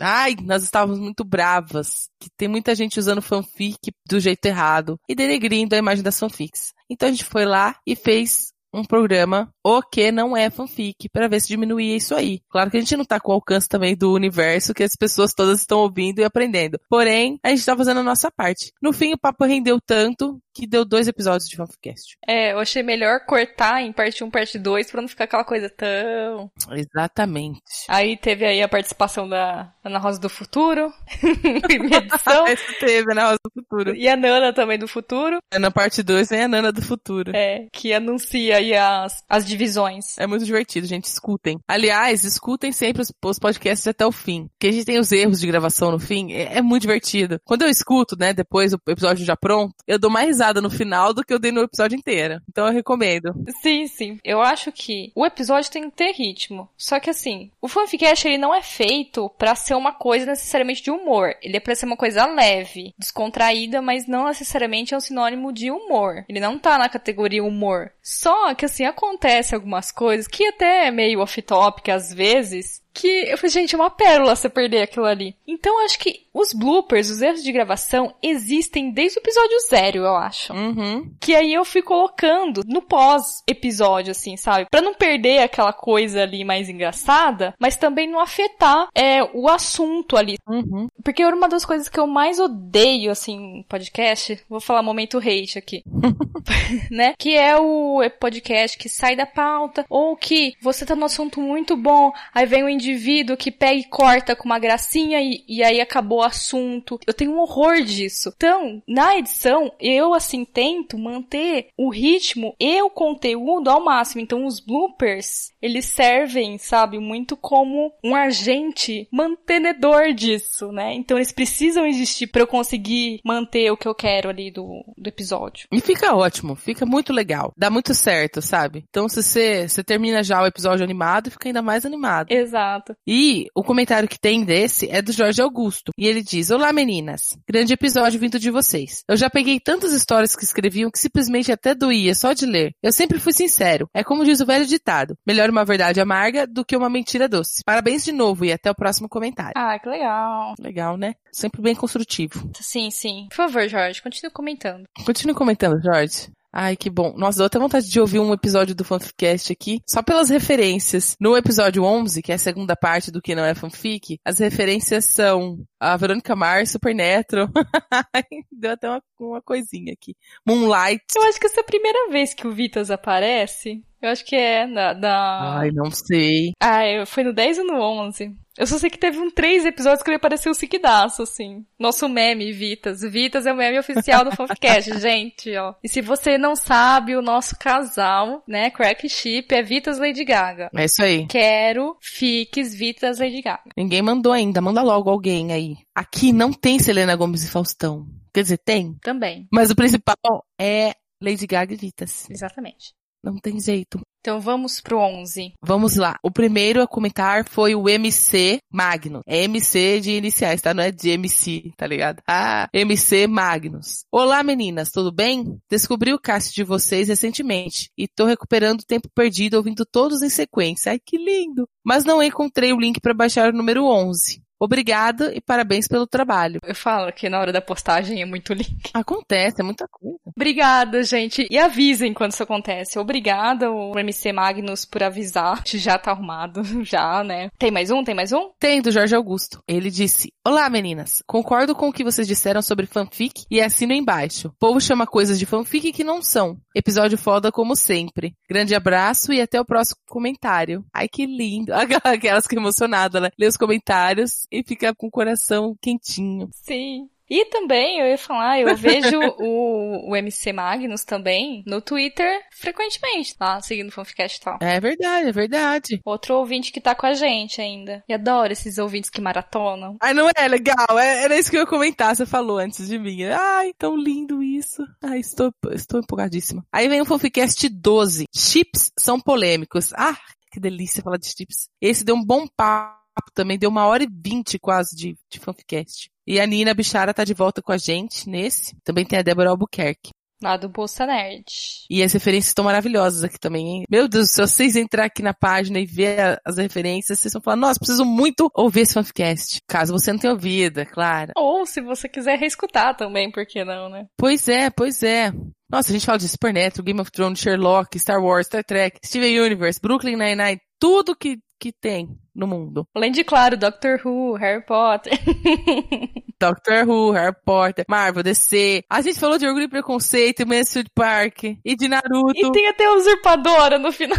Ai, 0.00 0.34
nós 0.42 0.62
estávamos 0.62 0.98
muito 0.98 1.24
bravas. 1.24 2.08
Que 2.20 2.28
tem 2.36 2.48
muita 2.48 2.74
gente 2.74 2.98
usando 2.98 3.20
fanfic 3.20 3.92
do 4.08 4.18
jeito 4.18 4.44
errado 4.46 4.98
e 5.08 5.14
denegrindo 5.14 5.74
a 5.74 5.78
imagem 5.78 6.02
das 6.02 6.18
fanfics. 6.18 6.72
Então 6.88 7.08
a 7.08 7.12
gente 7.12 7.24
foi 7.24 7.44
lá 7.44 7.76
e 7.86 7.94
fez 7.94 8.52
um 8.76 8.84
programa 8.84 9.50
O 9.64 9.80
que 9.80 10.12
não 10.12 10.36
é 10.36 10.50
fanfic, 10.50 11.08
para 11.10 11.28
ver 11.28 11.40
se 11.40 11.48
diminuía 11.48 11.96
isso 11.96 12.14
aí. 12.14 12.40
Claro 12.50 12.70
que 12.70 12.76
a 12.76 12.80
gente 12.80 12.96
não 12.96 13.04
tá 13.04 13.18
com 13.18 13.32
o 13.32 13.34
alcance 13.34 13.68
também 13.68 13.96
do 13.96 14.12
universo 14.12 14.74
que 14.74 14.82
as 14.82 14.94
pessoas 14.94 15.32
todas 15.32 15.60
estão 15.60 15.78
ouvindo 15.78 16.20
e 16.20 16.24
aprendendo. 16.24 16.78
Porém, 16.88 17.38
a 17.42 17.50
gente 17.50 17.64
tá 17.64 17.76
fazendo 17.76 18.00
a 18.00 18.02
nossa 18.02 18.30
parte. 18.30 18.72
No 18.82 18.92
fim, 18.92 19.14
o 19.14 19.18
papo 19.18 19.44
rendeu 19.44 19.78
tanto 19.84 20.38
que 20.56 20.66
deu 20.66 20.84
dois 20.84 21.06
episódios 21.06 21.48
de 21.48 21.56
fanficast. 21.56 22.16
É, 22.26 22.52
eu 22.52 22.58
achei 22.58 22.82
melhor 22.82 23.20
cortar 23.26 23.82
em 23.82 23.92
parte 23.92 24.24
1, 24.24 24.30
parte 24.30 24.58
2, 24.58 24.90
pra 24.90 25.02
não 25.02 25.08
ficar 25.08 25.24
aquela 25.24 25.44
coisa 25.44 25.68
tão... 25.68 26.50
Exatamente. 26.70 27.60
Aí 27.88 28.16
teve 28.16 28.46
aí 28.46 28.62
a 28.62 28.68
participação 28.68 29.28
da 29.28 29.70
Ana 29.84 29.98
Rosa 29.98 30.18
do 30.18 30.30
Futuro, 30.30 30.90
primeira 31.62 31.98
edição. 31.98 32.46
Esse 32.48 32.78
teve, 32.78 33.14
né, 33.14 33.22
Rosa 33.22 33.38
do 33.44 33.62
Futuro. 33.62 33.94
E 33.94 34.08
a 34.08 34.16
Nana 34.16 34.52
também 34.52 34.78
do 34.78 34.88
Futuro. 34.88 35.38
Na 35.60 35.70
parte 35.70 36.02
2 36.02 36.30
vem 36.30 36.44
a 36.44 36.48
Nana 36.48 36.72
do 36.72 36.80
Futuro. 36.80 37.32
É, 37.34 37.66
que 37.70 37.92
anuncia 37.92 38.56
aí 38.56 38.74
as, 38.74 39.22
as 39.28 39.46
divisões. 39.46 40.16
É 40.18 40.26
muito 40.26 40.44
divertido, 40.44 40.86
gente. 40.86 41.04
Escutem. 41.04 41.60
Aliás, 41.68 42.24
escutem 42.24 42.72
sempre 42.72 43.02
os, 43.02 43.12
os 43.24 43.38
podcasts 43.38 43.86
até 43.86 44.06
o 44.06 44.12
fim. 44.12 44.48
Porque 44.48 44.68
a 44.68 44.72
gente 44.72 44.86
tem 44.86 44.98
os 44.98 45.12
erros 45.12 45.40
de 45.40 45.46
gravação 45.46 45.92
no 45.92 45.98
fim. 45.98 46.32
É, 46.32 46.58
é, 46.58 46.62
muito 46.62 46.82
divertido. 46.82 47.38
Quando 47.44 47.62
eu 47.62 47.68
escuto, 47.68 48.16
né, 48.18 48.32
depois 48.32 48.72
o 48.72 48.80
episódio 48.88 49.24
já 49.24 49.36
pronto, 49.36 49.74
eu 49.86 49.98
dou 49.98 50.10
mais 50.10 50.28
risada 50.28 50.45
no 50.54 50.70
final 50.70 51.12
do 51.12 51.24
que 51.24 51.32
eu 51.32 51.38
dei 51.38 51.52
no 51.52 51.62
episódio 51.62 51.96
inteiro. 51.96 52.40
Então 52.48 52.66
eu 52.66 52.72
recomendo. 52.72 53.34
Sim, 53.62 53.86
sim. 53.86 54.18
Eu 54.24 54.40
acho 54.40 54.72
que 54.72 55.12
o 55.14 55.24
episódio 55.24 55.70
tem 55.70 55.90
que 55.90 55.96
ter 55.96 56.12
ritmo. 56.12 56.68
Só 56.76 56.98
que 57.00 57.10
assim, 57.10 57.50
o 57.60 57.68
fanficast 57.68 58.26
ele 58.26 58.38
não 58.38 58.54
é 58.54 58.62
feito 58.62 59.28
para 59.38 59.54
ser 59.54 59.74
uma 59.74 59.92
coisa 59.92 60.26
necessariamente 60.26 60.82
de 60.82 60.90
humor. 60.90 61.34
Ele 61.42 61.56
é 61.56 61.60
pra 61.60 61.74
ser 61.74 61.86
uma 61.86 61.96
coisa 61.96 62.26
leve, 62.26 62.94
descontraída, 62.98 63.80
mas 63.82 64.06
não 64.06 64.26
necessariamente 64.26 64.94
é 64.94 64.96
um 64.96 65.00
sinônimo 65.00 65.52
de 65.52 65.70
humor. 65.70 66.24
Ele 66.28 66.40
não 66.40 66.58
tá 66.58 66.78
na 66.78 66.88
categoria 66.88 67.44
humor. 67.44 67.90
Só 68.02 68.54
que 68.54 68.64
assim, 68.64 68.84
acontece 68.84 69.54
algumas 69.54 69.90
coisas 69.90 70.26
que 70.26 70.46
até 70.46 70.86
é 70.86 70.90
meio 70.90 71.20
off-topic 71.20 71.88
às 71.88 72.12
vezes, 72.12 72.82
que 72.96 73.06
eu 73.06 73.36
falei, 73.36 73.50
gente, 73.50 73.74
é 73.74 73.78
uma 73.78 73.90
pérola 73.90 74.34
você 74.34 74.48
perder 74.48 74.82
aquilo 74.82 75.04
ali. 75.04 75.36
Então 75.46 75.84
acho 75.84 75.98
que 75.98 76.24
os 76.32 76.52
bloopers, 76.52 77.10
os 77.10 77.20
erros 77.20 77.42
de 77.42 77.52
gravação, 77.52 78.14
existem 78.22 78.90
desde 78.90 79.18
o 79.18 79.20
episódio 79.20 79.58
zero, 79.68 79.98
eu 79.98 80.16
acho. 80.16 80.52
Uhum. 80.52 81.10
Que 81.20 81.34
aí 81.34 81.52
eu 81.52 81.64
fui 81.64 81.82
colocando 81.82 82.62
no 82.66 82.80
pós-episódio, 82.80 84.10
assim, 84.10 84.36
sabe? 84.36 84.66
Pra 84.70 84.80
não 84.80 84.94
perder 84.94 85.40
aquela 85.40 85.72
coisa 85.72 86.22
ali 86.22 86.44
mais 86.44 86.68
engraçada, 86.68 87.54
mas 87.58 87.76
também 87.76 88.08
não 88.08 88.20
afetar 88.20 88.88
é, 88.94 89.22
o 89.34 89.48
assunto 89.48 90.16
ali. 90.16 90.38
Uhum. 90.48 90.88
Porque 91.04 91.24
uma 91.24 91.48
das 91.48 91.64
coisas 91.64 91.88
que 91.88 92.00
eu 92.00 92.06
mais 92.06 92.38
odeio, 92.38 93.10
assim, 93.10 93.64
podcast, 93.68 94.40
vou 94.48 94.60
falar 94.60 94.82
momento 94.82 95.18
hate 95.18 95.58
aqui, 95.58 95.82
né? 96.90 97.14
Que 97.18 97.34
é 97.34 97.56
o 97.56 98.00
podcast 98.18 98.78
que 98.78 98.88
sai 98.88 99.16
da 99.16 99.26
pauta, 99.26 99.84
ou 99.88 100.16
que 100.16 100.54
você 100.60 100.84
tá 100.84 100.94
num 100.94 101.06
assunto 101.06 101.40
muito 101.40 101.76
bom, 101.76 102.12
aí 102.34 102.46
vem 102.46 102.64
um 102.64 102.68
indivíduo 102.90 103.36
que 103.36 103.50
pega 103.50 103.74
e 103.74 103.84
corta 103.84 104.36
com 104.36 104.44
uma 104.44 104.58
gracinha 104.58 105.20
e, 105.20 105.44
e 105.48 105.62
aí 105.62 105.80
acabou 105.80 106.18
o 106.18 106.22
assunto. 106.22 106.98
Eu 107.06 107.14
tenho 107.14 107.32
um 107.32 107.40
horror 107.40 107.82
disso. 107.82 108.32
Então, 108.36 108.82
na 108.86 109.16
edição, 109.16 109.72
eu 109.80 110.14
assim 110.14 110.44
tento 110.44 110.98
manter 110.98 111.68
o 111.76 111.90
ritmo 111.90 112.54
e 112.60 112.80
o 112.82 112.90
conteúdo 112.90 113.68
ao 113.68 113.84
máximo. 113.84 114.20
Então, 114.20 114.46
os 114.46 114.60
bloopers, 114.60 115.52
eles 115.60 115.86
servem, 115.86 116.58
sabe, 116.58 116.98
muito 116.98 117.36
como 117.36 117.92
um 118.02 118.14
agente 118.14 119.08
mantenedor 119.10 120.12
disso, 120.12 120.70
né? 120.72 120.94
Então, 120.94 121.16
eles 121.18 121.32
precisam 121.32 121.86
existir 121.86 122.28
para 122.28 122.42
eu 122.42 122.46
conseguir 122.46 123.20
manter 123.24 123.70
o 123.70 123.76
que 123.76 123.88
eu 123.88 123.94
quero 123.94 124.28
ali 124.28 124.50
do, 124.50 124.84
do 124.96 125.08
episódio. 125.08 125.66
E 125.72 125.80
fica 125.80 126.14
ótimo, 126.14 126.54
fica 126.54 126.86
muito 126.86 127.12
legal. 127.12 127.52
Dá 127.56 127.70
muito 127.70 127.94
certo, 127.94 128.40
sabe? 128.40 128.84
Então, 128.88 129.08
se 129.08 129.22
você, 129.22 129.68
você 129.68 129.82
termina 129.82 130.22
já 130.22 130.42
o 130.42 130.46
episódio 130.46 130.84
animado, 130.84 131.30
fica 131.30 131.48
ainda 131.48 131.62
mais 131.62 131.84
animado. 131.84 132.30
Exato. 132.30 132.75
E 133.06 133.46
o 133.54 133.62
comentário 133.62 134.08
que 134.08 134.18
tem 134.18 134.44
desse 134.44 134.88
é 134.90 135.00
do 135.00 135.12
Jorge 135.12 135.40
Augusto. 135.40 135.92
E 135.96 136.06
ele 136.06 136.22
diz: 136.22 136.50
Olá 136.50 136.72
meninas, 136.72 137.36
grande 137.48 137.72
episódio 137.72 138.20
vindo 138.20 138.38
de 138.38 138.50
vocês. 138.50 139.02
Eu 139.08 139.16
já 139.16 139.30
peguei 139.30 139.60
tantas 139.60 139.92
histórias 139.92 140.36
que 140.36 140.44
escreviam 140.44 140.90
que 140.90 140.98
simplesmente 140.98 141.52
até 141.52 141.74
doía 141.74 142.14
só 142.14 142.32
de 142.32 142.46
ler. 142.46 142.72
Eu 142.82 142.92
sempre 142.92 143.18
fui 143.18 143.32
sincero. 143.32 143.88
É 143.94 144.02
como 144.02 144.24
diz 144.24 144.40
o 144.40 144.46
velho 144.46 144.66
ditado: 144.66 145.16
melhor 145.26 145.50
uma 145.50 145.64
verdade 145.64 146.00
amarga 146.00 146.46
do 146.46 146.64
que 146.64 146.76
uma 146.76 146.90
mentira 146.90 147.28
doce. 147.28 147.62
Parabéns 147.64 148.04
de 148.04 148.12
novo 148.12 148.44
e 148.44 148.52
até 148.52 148.70
o 148.70 148.74
próximo 148.74 149.08
comentário. 149.08 149.54
Ah, 149.56 149.78
que 149.78 149.88
legal. 149.88 150.54
Legal, 150.58 150.96
né? 150.96 151.14
Sempre 151.32 151.62
bem 151.62 151.74
construtivo. 151.74 152.50
Sim, 152.60 152.90
sim. 152.90 153.26
Por 153.28 153.36
favor, 153.36 153.68
Jorge, 153.68 154.02
continue 154.02 154.32
comentando. 154.32 154.84
Continue 155.04 155.34
comentando, 155.34 155.82
Jorge. 155.82 156.30
Ai, 156.58 156.74
que 156.74 156.88
bom. 156.88 157.12
Nossa, 157.18 157.36
deu 157.36 157.46
até 157.48 157.58
vontade 157.58 157.86
de 157.86 158.00
ouvir 158.00 158.18
um 158.18 158.32
episódio 158.32 158.74
do 158.74 158.82
Fanficast 158.82 159.52
aqui, 159.52 159.82
só 159.86 160.02
pelas 160.02 160.30
referências. 160.30 161.14
No 161.20 161.36
episódio 161.36 161.84
11, 161.84 162.22
que 162.22 162.32
é 162.32 162.36
a 162.36 162.38
segunda 162.38 162.74
parte 162.74 163.10
do 163.10 163.20
que 163.20 163.34
não 163.34 163.44
é 163.44 163.54
fanfic, 163.54 164.18
as 164.24 164.38
referências 164.38 165.04
são 165.04 165.62
a 165.78 165.94
Verônica 165.98 166.34
Mars, 166.34 166.70
Supernatural. 166.70 167.50
deu 168.50 168.70
até 168.70 168.88
uma, 168.88 169.02
uma 169.20 169.42
coisinha 169.42 169.92
aqui. 169.92 170.16
Moonlight. 170.46 171.04
Eu 171.14 171.24
acho 171.24 171.38
que 171.38 171.44
essa 171.44 171.60
é 171.60 171.62
a 171.62 171.66
primeira 171.66 172.10
vez 172.10 172.32
que 172.32 172.46
o 172.46 172.52
Vitas 172.52 172.90
aparece. 172.90 173.84
Eu 174.00 174.08
acho 174.08 174.24
que 174.24 174.34
é 174.34 174.66
na, 174.66 174.94
da... 174.94 175.58
Ai, 175.58 175.70
não 175.70 175.90
sei. 175.90 176.52
Ah, 176.58 177.04
foi 177.06 177.22
no 177.22 177.34
10 177.34 177.58
ou 177.58 177.66
no 177.66 177.82
11? 177.82 178.34
Eu 178.58 178.66
só 178.66 178.78
sei 178.78 178.90
que 178.90 178.98
teve 178.98 179.18
um 179.18 179.30
três 179.30 179.64
episódios 179.64 180.02
que 180.02 180.10
ele 180.10 180.16
apareceu 180.16 180.54
seguidaço, 180.54 181.22
assim. 181.22 181.64
Nosso 181.78 182.08
meme, 182.08 182.52
Vitas. 182.52 183.02
Vitas 183.02 183.46
é 183.46 183.52
o 183.52 183.56
meme 183.56 183.78
oficial 183.78 184.24
do 184.24 184.34
Fanficast, 184.34 184.96
gente, 185.00 185.54
ó. 185.56 185.74
E 185.82 185.88
se 185.88 186.00
você 186.00 186.38
não 186.38 186.56
sabe, 186.56 187.16
o 187.16 187.22
nosso 187.22 187.56
casal, 187.58 188.42
né, 188.46 188.70
Crack 188.70 189.08
Ship, 189.08 189.46
é 189.50 189.62
Vitas 189.62 189.98
Lady 189.98 190.24
Gaga. 190.24 190.70
É 190.74 190.84
isso 190.84 191.02
aí. 191.02 191.26
Quero 191.26 191.96
fiques 192.00 192.74
Vitas 192.74 193.18
Lady 193.18 193.42
Gaga. 193.42 193.70
Ninguém 193.76 194.02
mandou 194.02 194.32
ainda, 194.32 194.60
manda 194.60 194.82
logo 194.82 195.10
alguém 195.10 195.52
aí. 195.52 195.76
Aqui 195.94 196.32
não 196.32 196.52
tem 196.52 196.78
Selena 196.78 197.16
Gomes 197.16 197.44
e 197.44 197.50
Faustão. 197.50 198.06
Quer 198.32 198.42
dizer, 198.42 198.58
tem. 198.58 198.94
Também. 199.02 199.48
Mas 199.50 199.70
o 199.70 199.76
principal 199.76 200.44
é 200.60 200.94
Lady 201.20 201.46
Gaga 201.46 201.72
e 201.72 201.76
Vitas. 201.76 202.28
Exatamente. 202.30 202.94
Não 203.26 203.38
tem 203.38 203.58
jeito. 203.58 204.00
Então 204.20 204.40
vamos 204.40 204.80
pro 204.80 204.98
11. 204.98 205.54
Vamos 205.60 205.96
lá. 205.96 206.16
O 206.22 206.30
primeiro 206.30 206.80
a 206.80 206.86
comentar 206.86 207.44
foi 207.48 207.74
o 207.74 207.88
MC 207.88 208.58
Magnus. 208.72 209.22
É 209.26 209.42
MC 209.42 210.00
de 210.00 210.12
iniciais, 210.12 210.60
tá? 210.60 210.72
Não 210.72 210.84
é 210.84 210.92
de 210.92 211.10
MC, 211.10 211.72
tá 211.76 211.88
ligado? 211.88 212.22
Ah, 212.26 212.68
MC 212.72 213.26
Magnus. 213.26 214.04
Olá 214.12 214.44
meninas, 214.44 214.90
tudo 214.90 215.12
bem? 215.12 215.58
Descobri 215.68 216.12
o 216.12 216.20
cast 216.20 216.54
de 216.54 216.62
vocês 216.62 217.08
recentemente 217.08 217.90
e 217.98 218.06
tô 218.06 218.26
recuperando 218.26 218.80
o 218.80 218.86
tempo 218.86 219.08
perdido 219.12 219.54
ouvindo 219.56 219.84
todos 219.84 220.22
em 220.22 220.28
sequência. 220.28 220.92
Ai, 220.92 221.00
que 221.04 221.18
lindo! 221.18 221.68
Mas 221.84 222.04
não 222.04 222.22
encontrei 222.22 222.72
o 222.72 222.80
link 222.80 223.00
para 223.00 223.14
baixar 223.14 223.52
o 223.52 223.56
número 223.56 223.84
11. 223.84 224.45
Obrigada 224.58 225.34
e 225.34 225.40
parabéns 225.40 225.86
pelo 225.86 226.06
trabalho. 226.06 226.60
Eu 226.64 226.74
falo 226.74 227.12
que 227.12 227.28
na 227.28 227.38
hora 227.38 227.52
da 227.52 227.60
postagem 227.60 228.22
é 228.22 228.24
muito 228.24 228.52
link. 228.54 228.90
Acontece, 228.94 229.60
é 229.60 229.64
muita 229.64 229.86
coisa. 229.88 230.18
Obrigada, 230.24 231.02
gente. 231.02 231.46
E 231.50 231.58
avisem 231.58 232.14
quando 232.14 232.32
isso 232.32 232.42
acontece. 232.42 232.98
Obrigada, 232.98 233.70
o 233.70 233.98
MC 233.98 234.32
Magnus, 234.32 234.84
por 234.84 235.02
avisar. 235.02 235.62
Já 235.66 235.98
tá 235.98 236.12
arrumado, 236.12 236.62
já, 236.84 237.22
né? 237.22 237.50
Tem 237.58 237.70
mais 237.70 237.90
um? 237.90 238.02
Tem 238.02 238.14
mais 238.14 238.32
um? 238.32 238.50
Tem, 238.58 238.80
do 238.80 238.90
Jorge 238.90 239.14
Augusto. 239.14 239.62
Ele 239.68 239.90
disse: 239.90 240.32
Olá, 240.44 240.68
meninas. 240.70 241.22
Concordo 241.26 241.74
com 241.74 241.88
o 241.88 241.92
que 241.92 242.04
vocês 242.04 242.26
disseram 242.26 242.62
sobre 242.62 242.86
fanfic 242.86 243.44
e 243.50 243.60
assino 243.60 243.92
embaixo. 243.92 244.48
O 244.48 244.52
povo 244.58 244.80
chama 244.80 245.06
coisas 245.06 245.38
de 245.38 245.46
fanfic 245.46 245.92
que 245.92 246.04
não 246.04 246.22
são. 246.22 246.56
Episódio 246.74 247.18
foda 247.18 247.52
como 247.52 247.76
sempre. 247.76 248.34
Grande 248.48 248.74
abraço 248.74 249.32
e 249.32 249.40
até 249.40 249.60
o 249.60 249.64
próximo 249.64 250.00
comentário. 250.06 250.84
Ai, 250.94 251.08
que 251.08 251.26
lindo. 251.26 251.72
Aquelas 252.04 252.46
que 252.46 252.56
emocionadas, 252.56 253.20
né? 253.20 253.30
Lê 253.38 253.46
os 253.46 253.56
comentários 253.56 254.45
e 254.50 254.62
fica 254.62 254.94
com 254.94 255.06
o 255.06 255.10
coração 255.10 255.76
quentinho. 255.80 256.48
Sim. 256.52 257.08
E 257.28 257.44
também, 257.46 257.98
eu 257.98 258.06
ia 258.06 258.18
falar, 258.18 258.60
eu 258.60 258.76
vejo 258.76 259.18
o, 259.38 260.10
o 260.10 260.16
MC 260.16 260.52
Magnus 260.52 261.04
também 261.04 261.62
no 261.66 261.80
Twitter 261.80 262.40
frequentemente, 262.52 263.36
tá? 263.36 263.60
Seguindo 263.60 263.88
o 263.88 263.92
Fanficast 263.92 264.38
e 264.38 264.40
tal. 264.40 264.58
É 264.60 264.78
verdade, 264.78 265.28
é 265.28 265.32
verdade. 265.32 266.00
Outro 266.04 266.36
ouvinte 266.36 266.70
que 266.70 266.80
tá 266.80 266.94
com 266.94 267.06
a 267.06 267.14
gente 267.14 267.60
ainda. 267.60 268.04
E 268.08 268.14
adoro 268.14 268.52
esses 268.52 268.78
ouvintes 268.78 269.10
que 269.10 269.20
maratonam. 269.20 269.96
Ai, 270.00 270.14
não 270.14 270.30
é 270.36 270.48
legal? 270.48 270.98
É, 270.98 271.24
era 271.24 271.36
isso 271.36 271.50
que 271.50 271.56
eu 271.56 271.62
ia 271.62 271.66
comentar, 271.66 272.14
você 272.14 272.24
falou 272.24 272.58
antes 272.58 272.86
de 272.86 272.98
mim. 272.98 273.24
Ai, 273.24 273.72
tão 273.76 273.96
lindo 273.96 274.42
isso. 274.42 274.82
Ai, 275.02 275.18
estou, 275.18 275.52
estou 275.72 276.00
empolgadíssima. 276.00 276.64
Aí 276.70 276.88
vem 276.88 277.00
o 277.00 277.06
Fanficast 277.06 277.68
12. 277.68 278.26
Chips 278.32 278.92
são 278.96 279.20
polêmicos. 279.20 279.92
Ah, 279.94 280.16
que 280.52 280.60
delícia 280.60 281.02
falar 281.02 281.18
de 281.18 281.26
chips. 281.26 281.68
Esse 281.80 282.04
deu 282.04 282.14
um 282.14 282.24
bom 282.24 282.46
papo 282.56 282.95
também, 283.34 283.58
deu 283.58 283.70
uma 283.70 283.86
hora 283.86 284.04
e 284.04 284.08
vinte 284.10 284.58
quase 284.58 284.96
de, 284.96 285.16
de 285.30 285.38
Fanficast. 285.38 286.10
E 286.26 286.40
a 286.40 286.46
Nina 286.46 286.74
Bichara 286.74 287.14
tá 287.14 287.24
de 287.24 287.34
volta 287.34 287.62
com 287.62 287.72
a 287.72 287.78
gente 287.78 288.28
nesse. 288.28 288.76
Também 288.82 289.04
tem 289.04 289.18
a 289.18 289.22
Débora 289.22 289.50
Albuquerque. 289.50 290.10
Lá 290.42 290.58
do 290.58 290.68
Bolsa 290.68 291.06
Nerd. 291.06 291.44
E 291.88 292.02
as 292.02 292.12
referências 292.12 292.48
estão 292.48 292.64
maravilhosas 292.64 293.24
aqui 293.24 293.38
também, 293.38 293.66
hein? 293.68 293.84
Meu 293.88 294.06
Deus, 294.06 294.32
se 294.32 294.42
vocês 294.42 294.76
entrar 294.76 295.06
aqui 295.06 295.22
na 295.22 295.32
página 295.32 295.78
e 295.78 295.86
ver 295.86 296.38
as 296.44 296.58
referências, 296.58 297.18
vocês 297.18 297.32
vão 297.32 297.40
falar, 297.40 297.56
nossa, 297.56 297.78
preciso 297.78 298.04
muito 298.04 298.50
ouvir 298.54 298.80
esse 298.80 298.92
fanficast. 298.92 299.60
Caso 299.66 299.94
você 299.94 300.12
não 300.12 300.18
tenha 300.18 300.34
ouvido, 300.34 300.78
é 300.78 300.84
claro. 300.84 301.32
Ou 301.34 301.64
se 301.64 301.80
você 301.80 302.06
quiser 302.06 302.38
reescutar 302.38 302.94
também, 302.94 303.30
por 303.30 303.46
que 303.46 303.64
não, 303.64 303.88
né? 303.88 304.04
Pois 304.14 304.46
é, 304.46 304.68
pois 304.68 305.02
é. 305.02 305.32
Nossa, 305.70 305.90
a 305.90 305.92
gente 305.94 306.04
fala 306.04 306.18
de 306.18 306.28
Supernatural, 306.28 306.84
Game 306.84 307.00
of 307.00 307.10
Thrones, 307.10 307.38
Sherlock, 307.38 307.98
Star 307.98 308.22
Wars, 308.22 308.46
Star 308.46 308.62
Trek, 308.62 308.98
Steven 309.02 309.40
Universe, 309.40 309.80
Brooklyn 309.80 310.16
Nine-Nine, 310.16 310.60
tudo 310.78 311.16
que, 311.16 311.38
que 311.58 311.72
tem 311.72 312.08
no 312.36 312.46
mundo. 312.46 312.86
Além 312.94 313.10
de, 313.10 313.24
claro, 313.24 313.56
Doctor 313.56 314.00
Who, 314.04 314.34
Harry 314.34 314.64
Potter. 314.64 315.12
Doctor 316.38 316.86
Who, 316.86 317.12
Harry 317.12 317.34
Potter, 317.44 317.84
Marvel, 317.88 318.22
DC. 318.22 318.84
A 318.90 319.00
gente 319.00 319.18
falou 319.18 319.38
de 319.38 319.46
Orgulho 319.46 319.64
e 319.64 319.68
Preconceito, 319.68 320.46
Mansfield 320.46 320.90
Park 320.94 321.44
e 321.64 321.76
de 321.76 321.88
Naruto. 321.88 322.34
E 322.36 322.52
tem 322.52 322.68
até 322.68 322.84
a 322.84 322.94
Usurpadora 322.94 323.78
no 323.78 323.90
final. 323.90 324.18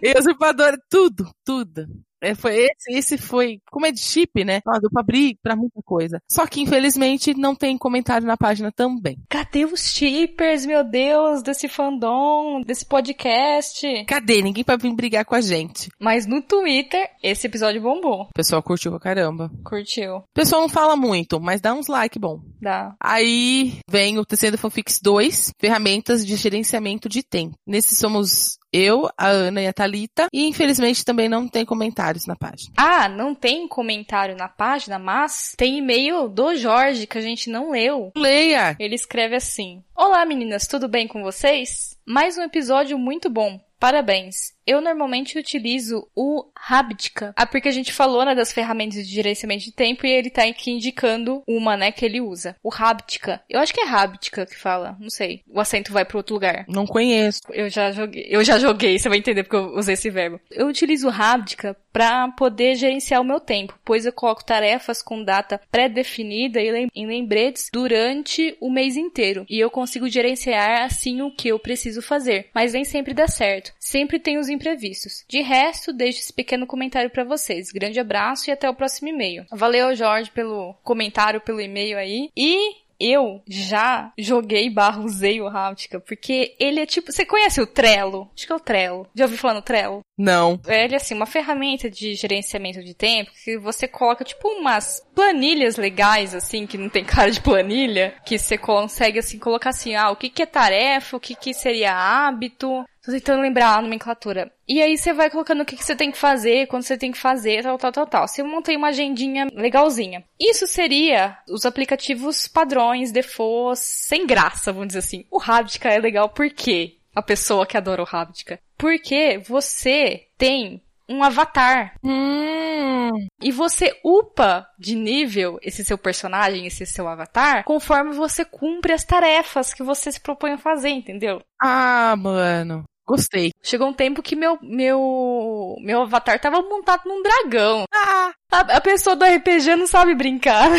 E 0.00 0.18
Usurpadora, 0.18 0.78
tudo, 0.88 1.28
tudo. 1.44 1.86
É, 2.20 2.34
foi 2.34 2.56
esse, 2.56 2.92
esse 2.92 3.18
foi, 3.18 3.60
como 3.70 3.86
é 3.86 3.92
de 3.92 4.00
chip, 4.00 4.44
né? 4.44 4.60
Ó, 4.66 4.78
deu 4.78 4.90
pra 4.90 5.00
abrir 5.00 5.38
pra 5.42 5.56
muita 5.56 5.80
coisa. 5.82 6.20
Só 6.30 6.46
que, 6.46 6.60
infelizmente, 6.60 7.34
não 7.34 7.54
tem 7.54 7.78
comentário 7.78 8.26
na 8.26 8.36
página 8.36 8.72
também. 8.72 9.18
Cadê 9.28 9.64
os 9.64 9.92
shippers, 9.92 10.66
meu 10.66 10.84
Deus, 10.84 11.42
desse 11.42 11.68
fandom, 11.68 12.62
desse 12.62 12.84
podcast? 12.84 14.04
Cadê? 14.06 14.42
Ninguém 14.42 14.64
pra 14.64 14.76
vir 14.76 14.94
brigar 14.94 15.24
com 15.24 15.34
a 15.34 15.40
gente. 15.40 15.90
Mas 16.00 16.26
no 16.26 16.42
Twitter, 16.42 17.08
esse 17.22 17.46
episódio 17.46 17.80
bombou. 17.80 18.22
O 18.22 18.34
pessoal 18.34 18.62
curtiu 18.62 18.90
pra 18.90 19.00
caramba. 19.00 19.50
Curtiu. 19.64 20.16
O 20.16 20.24
pessoal 20.34 20.62
não 20.62 20.68
fala 20.68 20.96
muito, 20.96 21.40
mas 21.40 21.60
dá 21.60 21.72
uns 21.74 21.86
like 21.86 22.18
bom. 22.18 22.40
Dá. 22.60 22.94
Aí 23.00 23.78
vem 23.88 24.18
o 24.18 24.24
Tecendo 24.24 24.58
Fanfics 24.58 25.00
2, 25.00 25.52
ferramentas 25.58 26.26
de 26.26 26.36
gerenciamento 26.36 27.08
de 27.08 27.22
tempo. 27.22 27.54
Nesse 27.66 27.94
somos 27.94 28.57
eu, 28.72 29.08
a 29.16 29.28
Ana 29.28 29.62
e 29.62 29.66
a 29.66 29.72
Thalita. 29.72 30.28
E 30.32 30.46
infelizmente 30.46 31.04
também 31.04 31.28
não 31.28 31.48
tem 31.48 31.64
comentários 31.64 32.26
na 32.26 32.36
página. 32.36 32.72
Ah, 32.76 33.08
não 33.08 33.34
tem 33.34 33.66
comentário 33.66 34.36
na 34.36 34.48
página, 34.48 34.98
mas 34.98 35.54
tem 35.56 35.78
e-mail 35.78 36.28
do 36.28 36.56
Jorge 36.56 37.06
que 37.06 37.18
a 37.18 37.22
gente 37.22 37.50
não 37.50 37.70
leu. 37.70 38.12
Leia! 38.16 38.76
Ele 38.78 38.94
escreve 38.94 39.36
assim: 39.36 39.82
Olá 39.96 40.24
meninas, 40.24 40.66
tudo 40.66 40.88
bem 40.88 41.06
com 41.06 41.22
vocês? 41.22 41.96
Mais 42.06 42.36
um 42.36 42.42
episódio 42.42 42.98
muito 42.98 43.30
bom. 43.30 43.60
Parabéns. 43.78 44.57
Eu 44.68 44.82
normalmente 44.82 45.38
utilizo 45.38 46.06
o 46.14 46.44
Habtica. 46.68 47.32
Ah, 47.34 47.46
porque 47.46 47.68
a 47.68 47.72
gente 47.72 47.90
falou, 47.90 48.22
né, 48.22 48.34
das 48.34 48.52
ferramentas 48.52 49.08
de 49.08 49.14
gerenciamento 49.14 49.64
de 49.64 49.72
tempo 49.72 50.06
e 50.06 50.10
ele 50.10 50.28
tá 50.28 50.44
aqui 50.44 50.70
indicando 50.70 51.42
uma, 51.48 51.74
né, 51.74 51.90
que 51.90 52.04
ele 52.04 52.20
usa. 52.20 52.54
O 52.62 52.68
Habtica. 52.70 53.40
Eu 53.48 53.60
acho 53.60 53.72
que 53.72 53.80
é 53.80 53.88
Habtica 53.88 54.44
que 54.44 54.54
fala, 54.54 54.94
não 55.00 55.08
sei. 55.08 55.40
O 55.48 55.58
acento 55.58 55.90
vai 55.90 56.04
para 56.04 56.18
outro 56.18 56.34
lugar. 56.34 56.66
Não 56.68 56.86
conheço. 56.86 57.40
Eu 57.50 57.70
já 57.70 57.90
joguei, 57.92 58.26
eu 58.28 58.44
já 58.44 58.58
joguei, 58.58 58.98
você 58.98 59.08
vai 59.08 59.16
entender 59.16 59.42
porque 59.42 59.56
eu 59.56 59.74
usei 59.74 59.94
esse 59.94 60.10
verbo. 60.10 60.38
Eu 60.50 60.66
utilizo 60.66 61.08
o 61.08 61.10
Habtica 61.10 61.74
para 61.98 62.28
poder 62.28 62.76
gerenciar 62.76 63.20
o 63.20 63.24
meu 63.24 63.40
tempo, 63.40 63.76
pois 63.84 64.06
eu 64.06 64.12
coloco 64.12 64.44
tarefas 64.44 65.02
com 65.02 65.24
data 65.24 65.60
pré-definida 65.68 66.60
e 66.62 66.88
em 66.94 67.06
lembretes 67.08 67.70
durante 67.72 68.56
o 68.60 68.70
mês 68.70 68.96
inteiro. 68.96 69.44
E 69.50 69.58
eu 69.58 69.68
consigo 69.68 70.08
gerenciar 70.08 70.84
assim 70.84 71.22
o 71.22 71.34
que 71.34 71.48
eu 71.48 71.58
preciso 71.58 72.00
fazer. 72.00 72.50
Mas 72.54 72.72
nem 72.72 72.84
sempre 72.84 73.12
dá 73.12 73.26
certo. 73.26 73.72
Sempre 73.80 74.20
tem 74.20 74.38
os 74.38 74.48
imprevistos. 74.48 75.24
De 75.28 75.42
resto, 75.42 75.92
deixo 75.92 76.20
esse 76.20 76.32
pequeno 76.32 76.68
comentário 76.68 77.10
para 77.10 77.24
vocês. 77.24 77.72
Grande 77.72 77.98
abraço 77.98 78.48
e 78.48 78.52
até 78.52 78.70
o 78.70 78.76
próximo 78.76 79.08
e-mail. 79.08 79.44
Valeu, 79.50 79.92
Jorge, 79.96 80.30
pelo 80.30 80.74
comentário, 80.84 81.40
pelo 81.40 81.60
e-mail 81.60 81.98
aí. 81.98 82.30
E 82.36 82.76
eu 83.00 83.42
já 83.46 84.12
joguei 84.18 84.68
barra 84.68 85.00
usei 85.02 85.40
o 85.40 85.48
Ráutica, 85.48 86.00
porque 86.00 86.56
ele 86.58 86.80
é 86.80 86.86
tipo. 86.86 87.12
Você 87.12 87.24
conhece 87.24 87.60
o 87.60 87.66
Trello? 87.66 88.30
Acho 88.34 88.46
que 88.46 88.52
é 88.52 88.56
o 88.56 88.60
Trello. 88.60 89.06
Já 89.14 89.24
ouviu 89.24 89.38
falar 89.38 89.54
no 89.54 89.62
Trello? 89.62 90.00
Não. 90.16 90.60
Ele 90.66 90.94
é 90.94 90.96
assim, 90.96 91.14
uma 91.14 91.26
ferramenta 91.26 91.88
de 91.88 92.14
gerenciamento 92.14 92.82
de 92.82 92.92
tempo 92.92 93.30
que 93.44 93.56
você 93.56 93.86
coloca 93.86 94.24
tipo 94.24 94.48
umas 94.48 95.00
planilhas 95.14 95.76
legais, 95.76 96.34
assim, 96.34 96.66
que 96.66 96.76
não 96.76 96.88
tem 96.88 97.04
cara 97.06 97.30
de 97.30 97.40
planilha, 97.40 98.14
que 98.26 98.38
você 98.38 98.58
consegue 98.58 99.20
assim 99.20 99.38
colocar 99.38 99.70
assim, 99.70 99.94
ah, 99.94 100.10
o 100.10 100.16
que, 100.16 100.28
que 100.28 100.42
é 100.42 100.46
tarefa, 100.46 101.16
o 101.16 101.20
que, 101.20 101.34
que 101.34 101.54
seria 101.54 101.94
hábito. 101.94 102.84
Tô 103.04 103.12
tentando 103.12 103.42
lembrar 103.42 103.78
a 103.78 103.82
nomenclatura. 103.82 104.52
E 104.66 104.82
aí 104.82 104.96
você 104.96 105.12
vai 105.12 105.30
colocando 105.30 105.62
o 105.62 105.64
que, 105.64 105.76
que 105.76 105.84
você 105.84 105.96
tem 105.96 106.10
que 106.10 106.18
fazer, 106.18 106.66
quando 106.66 106.82
você 106.82 106.96
tem 106.96 107.12
que 107.12 107.18
fazer, 107.18 107.62
tal, 107.62 107.78
tal, 107.78 107.92
tal, 107.92 108.06
tal. 108.06 108.28
Você 108.28 108.42
montei 108.42 108.76
uma 108.76 108.88
agendinha 108.88 109.48
legalzinha. 109.54 110.24
Isso 110.38 110.66
seria 110.66 111.38
os 111.48 111.64
aplicativos 111.64 112.46
padrões, 112.46 113.12
defaults, 113.12 113.80
sem 113.80 114.26
graça, 114.26 114.72
vamos 114.72 114.88
dizer 114.88 115.00
assim. 115.00 115.24
O 115.30 115.40
Habtica 115.40 115.88
é 115.88 115.98
legal 115.98 116.28
por 116.28 116.50
quê? 116.50 116.96
A 117.14 117.22
pessoa 117.22 117.66
que 117.66 117.76
adora 117.76 118.02
o 118.02 118.08
Habtica. 118.10 118.60
Porque 118.76 119.38
você 119.38 120.26
tem 120.36 120.82
um 121.08 121.22
avatar. 121.22 121.94
Hum. 122.04 123.10
E 123.42 123.50
você 123.50 123.98
upa 124.04 124.66
de 124.78 124.94
nível 124.94 125.58
esse 125.62 125.84
seu 125.84 125.96
personagem, 125.96 126.66
esse 126.66 126.84
seu 126.86 127.08
avatar, 127.08 127.64
conforme 127.64 128.12
você 128.12 128.44
cumpre 128.44 128.92
as 128.92 129.04
tarefas 129.04 129.72
que 129.72 129.82
você 129.82 130.12
se 130.12 130.20
propõe 130.20 130.52
a 130.52 130.58
fazer, 130.58 130.90
entendeu? 130.90 131.40
Ah, 131.60 132.14
mano. 132.16 132.84
Gostei. 133.08 133.52
Chegou 133.62 133.88
um 133.88 133.94
tempo 133.94 134.22
que 134.22 134.36
meu, 134.36 134.58
meu, 134.60 135.76
meu 135.80 136.02
avatar 136.02 136.38
tava 136.38 136.60
montado 136.60 137.08
num 137.08 137.22
dragão. 137.22 137.84
Ah! 137.90 138.32
A, 138.52 138.60
a 138.76 138.80
pessoa 138.82 139.16
do 139.16 139.24
RPG 139.24 139.76
não 139.76 139.86
sabe 139.86 140.14
brincar. 140.14 140.70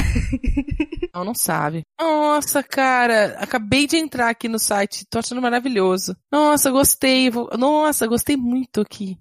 Não, 1.11 1.25
não 1.25 1.33
sabe. 1.33 1.81
Nossa, 1.99 2.61
cara, 2.61 3.35
acabei 3.39 3.87
de 3.87 3.97
entrar 3.97 4.29
aqui 4.29 4.47
no 4.47 4.59
site, 4.59 5.07
tô 5.09 5.17
achando 5.17 5.41
maravilhoso. 5.41 6.15
Nossa, 6.31 6.69
gostei. 6.69 7.31
Nossa, 7.57 8.05
gostei 8.05 8.37
muito 8.37 8.81
aqui. 8.81 9.17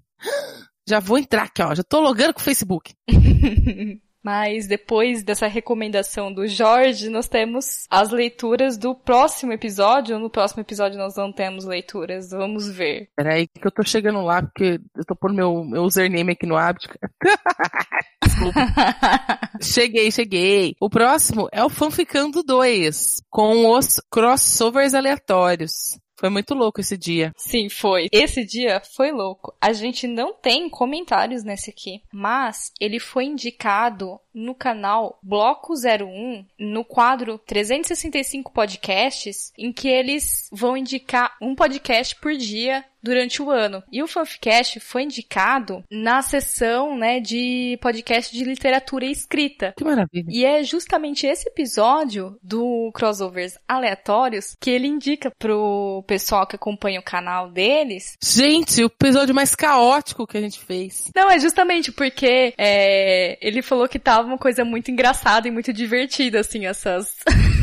Já 0.89 0.99
vou 0.99 1.19
entrar 1.19 1.43
aqui, 1.43 1.61
ó. 1.61 1.75
Já 1.75 1.83
tô 1.83 1.99
logando 1.99 2.33
com 2.33 2.39
o 2.39 2.43
Facebook. 2.43 2.93
Mas 4.21 4.67
depois 4.67 5.23
dessa 5.23 5.47
recomendação 5.47 6.33
do 6.33 6.45
Jorge, 6.45 7.09
nós 7.09 7.27
temos 7.27 7.85
as 7.89 8.09
leituras 8.09 8.77
do 8.77 8.93
próximo 8.93 9.53
episódio. 9.53 10.19
No 10.19 10.29
próximo 10.29 10.61
episódio 10.61 10.97
nós 10.97 11.15
não 11.15 11.31
temos 11.31 11.63
leituras. 11.63 12.31
Vamos 12.31 12.67
ver. 12.69 13.09
Peraí, 13.15 13.47
que 13.47 13.65
eu 13.65 13.71
tô 13.71 13.83
chegando 13.83 14.21
lá, 14.21 14.41
porque 14.41 14.81
eu 14.95 15.05
tô 15.05 15.15
pondo 15.15 15.35
meu, 15.35 15.63
meu 15.63 15.83
username 15.83 16.33
aqui 16.33 16.45
no 16.45 16.55
desculpa. 18.25 18.59
cheguei, 19.61 20.11
cheguei. 20.11 20.75
O 20.81 20.89
próximo 20.89 21.47
é 21.51 21.63
o 21.63 21.69
Fanficando 21.69 22.43
2, 22.43 23.21
com 23.29 23.71
os 23.71 24.01
crossovers 24.09 24.93
aleatórios. 24.93 25.97
Foi 26.19 26.29
muito 26.29 26.53
louco 26.53 26.81
esse 26.81 26.97
dia. 26.97 27.33
Sim, 27.37 27.69
foi. 27.69 28.09
Esse 28.11 28.43
dia 28.43 28.81
foi 28.81 29.09
louco. 29.09 29.55
A 29.61 29.71
gente 29.71 30.05
não 30.05 30.33
tem 30.33 30.69
comentários 30.69 31.45
nesse 31.45 31.69
aqui, 31.69 32.01
mas 32.11 32.73
ele 32.77 32.99
foi 32.99 33.23
indicado 33.23 34.19
no 34.33 34.53
canal 34.53 35.17
Bloco 35.23 35.73
01, 35.73 36.45
no 36.59 36.83
quadro 36.83 37.37
365 37.39 38.51
podcasts, 38.51 39.53
em 39.57 39.71
que 39.71 39.87
eles 39.87 40.49
vão 40.51 40.75
indicar 40.75 41.37
um 41.41 41.55
podcast 41.55 42.15
por 42.17 42.33
dia 42.35 42.83
durante 43.01 43.41
o 43.41 43.49
ano. 43.49 43.83
E 43.91 44.01
o 44.01 44.07
Fanficast 44.07 44.79
foi 44.79 45.03
indicado 45.03 45.83
na 45.89 46.21
sessão, 46.21 46.97
né, 46.97 47.19
de 47.19 47.77
podcast 47.81 48.35
de 48.35 48.43
literatura 48.43 49.05
escrita. 49.05 49.73
Que 49.77 49.83
maravilha. 49.83 50.25
E 50.29 50.45
é 50.45 50.63
justamente 50.63 51.25
esse 51.25 51.47
episódio 51.47 52.37
do 52.43 52.91
Crossovers 52.93 53.57
Aleatórios 53.67 54.55
que 54.59 54.69
ele 54.69 54.87
indica 54.87 55.31
pro 55.31 56.03
pessoal 56.07 56.45
que 56.45 56.55
acompanha 56.55 56.99
o 56.99 57.03
canal 57.03 57.49
deles. 57.51 58.17
Gente, 58.21 58.83
o 58.83 58.87
episódio 58.87 59.33
mais 59.33 59.55
caótico 59.55 60.27
que 60.27 60.37
a 60.37 60.41
gente 60.41 60.59
fez. 60.59 61.11
Não, 61.15 61.29
é 61.29 61.39
justamente 61.39 61.91
porque 61.91 62.53
é, 62.57 63.37
ele 63.41 63.61
falou 63.61 63.87
que 63.87 63.99
tava 63.99 64.27
uma 64.27 64.37
coisa 64.37 64.63
muito 64.63 64.91
engraçada 64.91 65.47
e 65.47 65.51
muito 65.51 65.71
divertida, 65.73 66.39
assim, 66.39 66.65
essas, 66.65 67.15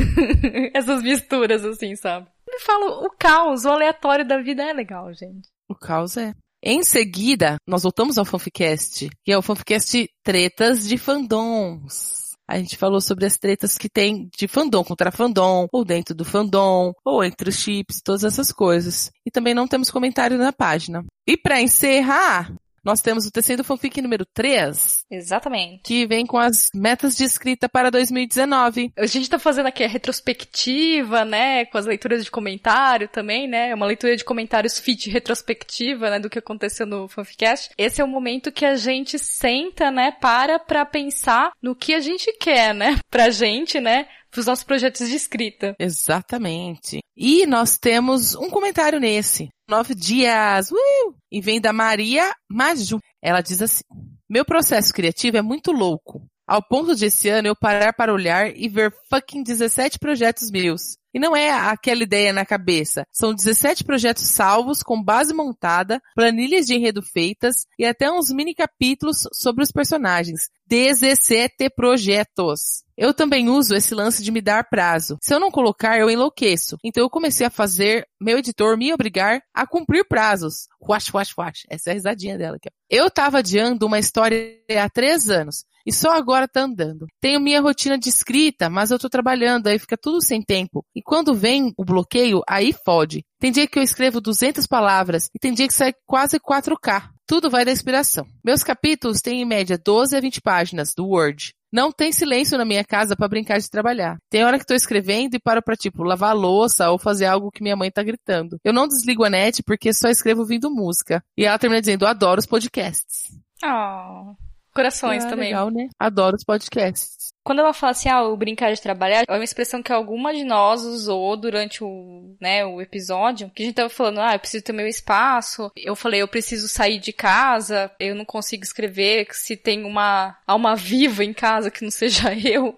essas 0.74 1.02
misturas, 1.02 1.64
assim, 1.64 1.94
sabe? 1.96 2.26
Ele 2.56 2.64
fala, 2.64 3.06
o 3.06 3.10
caos, 3.18 3.66
o 3.66 3.68
aleatório 3.68 4.26
da 4.26 4.40
vida 4.40 4.62
é 4.62 4.72
legal, 4.72 5.12
gente. 5.12 5.46
O 5.68 5.74
caos 5.74 6.16
é. 6.16 6.32
Em 6.62 6.82
seguida, 6.82 7.56
nós 7.66 7.82
voltamos 7.82 8.16
ao 8.16 8.24
Fanficast, 8.24 9.10
que 9.22 9.30
é 9.30 9.36
o 9.36 9.42
Fanficast 9.42 10.08
Tretas 10.24 10.88
de 10.88 10.96
Fandoms. 10.96 12.34
A 12.48 12.56
gente 12.58 12.76
falou 12.76 13.00
sobre 13.00 13.26
as 13.26 13.36
tretas 13.36 13.76
que 13.76 13.90
tem 13.90 14.30
de 14.34 14.48
fandom 14.48 14.82
contra 14.82 15.12
fandom, 15.12 15.66
ou 15.70 15.84
dentro 15.84 16.14
do 16.14 16.24
fandom, 16.24 16.92
ou 17.04 17.22
entre 17.22 17.50
os 17.50 17.56
chips, 17.56 18.00
todas 18.02 18.24
essas 18.24 18.50
coisas. 18.50 19.10
E 19.26 19.30
também 19.30 19.52
não 19.52 19.68
temos 19.68 19.90
comentário 19.90 20.38
na 20.38 20.52
página. 20.52 21.04
E 21.26 21.36
para 21.36 21.60
encerrar, 21.60 22.54
nós 22.86 23.00
temos 23.00 23.26
o 23.26 23.32
Tecendo 23.32 23.64
Fanfic 23.64 24.00
número 24.00 24.24
3. 24.24 25.04
Exatamente. 25.10 25.82
Que 25.82 26.06
vem 26.06 26.24
com 26.24 26.38
as 26.38 26.68
metas 26.72 27.16
de 27.16 27.24
escrita 27.24 27.68
para 27.68 27.90
2019. 27.90 28.92
A 28.96 29.06
gente 29.06 29.28
tá 29.28 29.40
fazendo 29.40 29.66
aqui 29.66 29.82
a 29.82 29.88
retrospectiva, 29.88 31.24
né? 31.24 31.64
Com 31.64 31.78
as 31.78 31.84
leituras 31.84 32.24
de 32.24 32.30
comentário 32.30 33.08
também, 33.08 33.48
né? 33.48 33.74
Uma 33.74 33.86
leitura 33.86 34.16
de 34.16 34.24
comentários 34.24 34.78
fit 34.78 35.10
retrospectiva, 35.10 36.10
né? 36.10 36.20
Do 36.20 36.30
que 36.30 36.38
aconteceu 36.38 36.86
no 36.86 37.08
Fanficast. 37.08 37.70
Esse 37.76 38.00
é 38.00 38.04
o 38.04 38.08
momento 38.08 38.52
que 38.52 38.64
a 38.64 38.76
gente 38.76 39.18
senta, 39.18 39.90
né? 39.90 40.12
Para 40.12 40.60
pra 40.60 40.84
pensar 40.84 41.50
no 41.60 41.74
que 41.74 41.92
a 41.92 41.98
gente 41.98 42.32
quer, 42.34 42.72
né? 42.72 43.00
Pra 43.10 43.30
gente, 43.30 43.80
né? 43.80 44.06
Pros 44.36 44.44
nossos 44.44 44.64
projetos 44.64 45.08
de 45.08 45.16
escrita. 45.16 45.74
Exatamente. 45.78 46.98
E 47.16 47.46
nós 47.46 47.78
temos 47.78 48.34
um 48.34 48.50
comentário 48.50 49.00
nesse. 49.00 49.48
Nove 49.66 49.94
dias. 49.94 50.70
Uh! 50.70 51.14
E 51.32 51.40
vem 51.40 51.58
da 51.58 51.72
Maria 51.72 52.34
Maju. 52.46 53.00
Ela 53.22 53.40
diz 53.40 53.62
assim: 53.62 53.80
Meu 54.28 54.44
processo 54.44 54.92
criativo 54.92 55.38
é 55.38 55.42
muito 55.42 55.72
louco. 55.72 56.20
Ao 56.46 56.62
ponto 56.62 56.94
de 56.94 57.06
esse 57.06 57.30
ano 57.30 57.48
eu 57.48 57.56
parar 57.56 57.94
para 57.94 58.12
olhar 58.12 58.54
e 58.54 58.68
ver 58.68 58.92
fucking 59.08 59.42
17 59.42 59.98
projetos 59.98 60.50
meus. 60.50 60.98
E 61.14 61.18
não 61.18 61.34
é 61.34 61.50
aquela 61.50 62.02
ideia 62.02 62.30
na 62.30 62.44
cabeça. 62.44 63.04
São 63.10 63.34
17 63.34 63.84
projetos 63.84 64.24
salvos, 64.24 64.82
com 64.82 65.02
base 65.02 65.32
montada, 65.32 65.98
planilhas 66.14 66.66
de 66.66 66.74
enredo 66.74 67.00
feitas 67.02 67.64
e 67.78 67.86
até 67.86 68.12
uns 68.12 68.30
mini 68.30 68.54
capítulos 68.54 69.22
sobre 69.32 69.64
os 69.64 69.72
personagens. 69.72 70.50
17 70.66 71.70
projetos. 71.74 72.84
Eu 72.96 73.12
também 73.12 73.48
uso 73.48 73.74
esse 73.74 73.94
lance 73.94 74.22
de 74.22 74.32
me 74.32 74.40
dar 74.40 74.68
prazo. 74.68 75.18
Se 75.20 75.34
eu 75.34 75.38
não 75.38 75.50
colocar, 75.50 75.98
eu 75.98 76.08
enlouqueço. 76.08 76.78
Então 76.82 77.02
eu 77.02 77.10
comecei 77.10 77.46
a 77.46 77.50
fazer 77.50 78.06
meu 78.20 78.38
editor 78.38 78.76
me 78.76 78.92
obrigar 78.92 79.42
a 79.54 79.66
cumprir 79.66 80.06
prazos. 80.08 80.66
Wash, 80.80 81.12
wash, 81.12 81.34
wash. 81.36 81.62
Essa 81.68 81.90
é 81.90 81.92
a 81.92 81.94
risadinha 81.94 82.38
dela 82.38 82.56
aqui. 82.56 82.68
Eu 82.88 83.10
tava 83.10 83.38
adiando 83.38 83.86
uma 83.86 83.98
história 83.98 84.58
há 84.82 84.88
três 84.88 85.28
anos 85.28 85.64
e 85.86 85.92
só 85.92 86.12
agora 86.12 86.48
tá 86.48 86.62
andando. 86.62 87.06
Tenho 87.20 87.38
minha 87.38 87.60
rotina 87.60 87.98
de 87.98 88.08
escrita, 88.08 88.68
mas 88.68 88.90
eu 88.90 88.98
tô 88.98 89.08
trabalhando, 89.08 89.68
aí 89.68 89.78
fica 89.78 89.96
tudo 89.96 90.20
sem 90.20 90.42
tempo. 90.42 90.84
E 90.94 91.02
quando 91.02 91.34
vem 91.34 91.72
o 91.76 91.84
bloqueio, 91.84 92.40
aí 92.48 92.72
fode. 92.72 93.24
Tem 93.38 93.52
dia 93.52 93.68
que 93.68 93.78
eu 93.78 93.82
escrevo 93.82 94.20
200 94.20 94.66
palavras 94.66 95.28
e 95.34 95.38
tem 95.38 95.52
dia 95.52 95.68
que 95.68 95.74
sai 95.74 95.92
quase 96.04 96.40
4K. 96.40 97.15
Tudo 97.26 97.50
vai 97.50 97.64
da 97.64 97.72
inspiração. 97.72 98.26
Meus 98.44 98.62
capítulos 98.62 99.20
têm 99.20 99.42
em 99.42 99.44
média 99.44 99.76
12 99.76 100.16
a 100.16 100.20
20 100.20 100.40
páginas 100.40 100.94
do 100.94 101.08
Word. 101.08 101.52
Não 101.72 101.90
tem 101.90 102.12
silêncio 102.12 102.56
na 102.56 102.64
minha 102.64 102.84
casa 102.84 103.16
para 103.16 103.28
brincar 103.28 103.58
de 103.58 103.68
trabalhar. 103.68 104.16
Tem 104.30 104.44
hora 104.44 104.58
que 104.58 104.64
tô 104.64 104.74
escrevendo 104.74 105.34
e 105.34 105.40
paro 105.40 105.60
pra, 105.60 105.76
tipo, 105.76 106.04
lavar 106.04 106.30
a 106.30 106.32
louça 106.32 106.88
ou 106.88 106.98
fazer 106.98 107.26
algo 107.26 107.50
que 107.50 107.62
minha 107.62 107.74
mãe 107.74 107.90
tá 107.90 108.02
gritando. 108.02 108.58
Eu 108.64 108.72
não 108.72 108.86
desligo 108.86 109.24
a 109.24 109.30
net 109.30 109.62
porque 109.64 109.92
só 109.92 110.08
escrevo 110.08 110.42
ouvindo 110.42 110.70
música. 110.70 111.22
E 111.36 111.44
ela 111.44 111.58
termina 111.58 111.80
dizendo, 111.80 112.06
adoro 112.06 112.38
os 112.38 112.46
podcasts. 112.46 113.36
Oh. 113.64 114.34
Corações 114.72 115.24
ah, 115.24 115.28
também. 115.28 115.48
Legal, 115.48 115.70
né? 115.70 115.88
Adoro 115.98 116.36
os 116.36 116.44
podcasts. 116.44 117.32
Quando 117.46 117.60
ela 117.60 117.72
fala 117.72 117.92
assim, 117.92 118.08
ah, 118.08 118.24
o 118.24 118.36
brincar 118.36 118.72
de 118.72 118.82
trabalhar, 118.82 119.22
é 119.28 119.32
uma 119.32 119.44
expressão 119.44 119.80
que 119.80 119.92
alguma 119.92 120.34
de 120.34 120.42
nós 120.42 120.82
usou 120.82 121.36
durante 121.36 121.84
o, 121.84 122.34
né, 122.40 122.66
o 122.66 122.82
episódio, 122.82 123.48
que 123.54 123.62
a 123.62 123.66
gente 123.66 123.76
tava 123.76 123.88
falando, 123.88 124.20
ah, 124.20 124.34
eu 124.34 124.40
preciso 124.40 124.64
ter 124.64 124.72
meu 124.72 124.88
espaço, 124.88 125.70
eu 125.76 125.94
falei, 125.94 126.22
eu 126.22 126.26
preciso 126.26 126.66
sair 126.66 126.98
de 126.98 127.12
casa, 127.12 127.88
eu 128.00 128.16
não 128.16 128.24
consigo 128.24 128.64
escrever, 128.64 129.28
se 129.30 129.56
tem 129.56 129.84
uma 129.84 130.36
alma 130.44 130.74
viva 130.74 131.22
em 131.22 131.32
casa 131.32 131.70
que 131.70 131.84
não 131.84 131.90
seja 131.92 132.34
eu. 132.44 132.76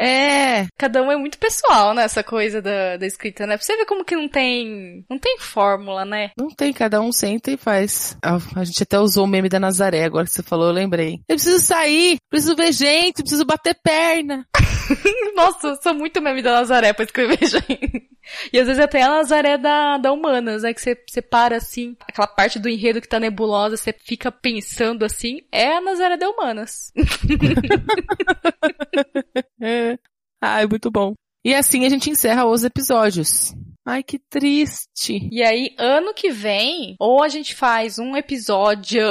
É. 0.00 0.66
Cada 0.76 1.02
um 1.02 1.12
é 1.12 1.16
muito 1.16 1.38
pessoal 1.38 1.94
nessa 1.94 2.22
coisa 2.22 2.60
da, 2.60 2.96
da 2.96 3.06
escrita, 3.06 3.46
né? 3.46 3.56
Pra 3.56 3.64
você 3.64 3.76
ver 3.76 3.86
como 3.86 4.04
que 4.04 4.16
não 4.16 4.28
tem. 4.28 5.04
Não 5.08 5.18
tem 5.18 5.38
fórmula, 5.38 6.04
né? 6.04 6.30
Não 6.36 6.48
tem, 6.48 6.72
cada 6.72 7.00
um 7.00 7.12
senta 7.12 7.50
e 7.50 7.56
faz. 7.56 8.16
A, 8.22 8.36
a 8.56 8.64
gente 8.64 8.82
até 8.82 8.98
usou 8.98 9.24
o 9.24 9.28
meme 9.28 9.48
da 9.48 9.60
Nazaré, 9.60 10.04
agora 10.04 10.26
que 10.26 10.32
você 10.32 10.42
falou, 10.42 10.68
eu 10.68 10.72
lembrei. 10.72 11.20
Eu 11.28 11.36
preciso 11.36 11.60
sair, 11.60 12.16
preciso 12.30 12.56
ver 12.56 12.72
gente, 12.72 13.22
preciso 13.22 13.44
bater 13.44 13.73
perna. 13.74 14.46
Nossa, 15.34 15.68
eu 15.68 15.82
sou 15.82 15.94
muito 15.94 16.20
meme 16.20 16.42
da 16.42 16.52
Nazaré 16.52 16.92
pra 16.92 17.04
escrever 17.04 17.38
gente. 17.46 18.08
E 18.52 18.58
às 18.58 18.66
vezes 18.66 18.82
até 18.82 19.02
a 19.02 19.08
Nazaré 19.08 19.58
da, 19.58 19.98
da 19.98 20.12
Humanas, 20.12 20.62
né? 20.62 20.72
Que 20.72 20.80
você, 20.80 20.96
você 21.08 21.22
para 21.22 21.56
assim, 21.56 21.96
aquela 22.06 22.26
parte 22.26 22.58
do 22.58 22.68
enredo 22.68 23.00
que 23.00 23.08
tá 23.08 23.20
nebulosa, 23.20 23.76
você 23.76 23.92
fica 23.92 24.30
pensando 24.30 25.04
assim, 25.04 25.40
é 25.52 25.76
a 25.76 25.80
Nazaré 25.80 26.16
da 26.16 26.28
Humanas. 26.28 26.92
é. 29.60 29.98
Ai, 30.40 30.66
muito 30.66 30.90
bom. 30.90 31.14
E 31.44 31.54
assim 31.54 31.84
a 31.84 31.88
gente 31.88 32.10
encerra 32.10 32.46
os 32.46 32.64
episódios. 32.64 33.54
Ai, 33.86 34.02
que 34.02 34.18
triste. 34.18 35.28
E 35.30 35.42
aí, 35.42 35.74
ano 35.78 36.14
que 36.14 36.30
vem, 36.30 36.96
ou 36.98 37.22
a 37.22 37.28
gente 37.28 37.54
faz 37.54 37.98
um 37.98 38.16
episódio 38.16 39.02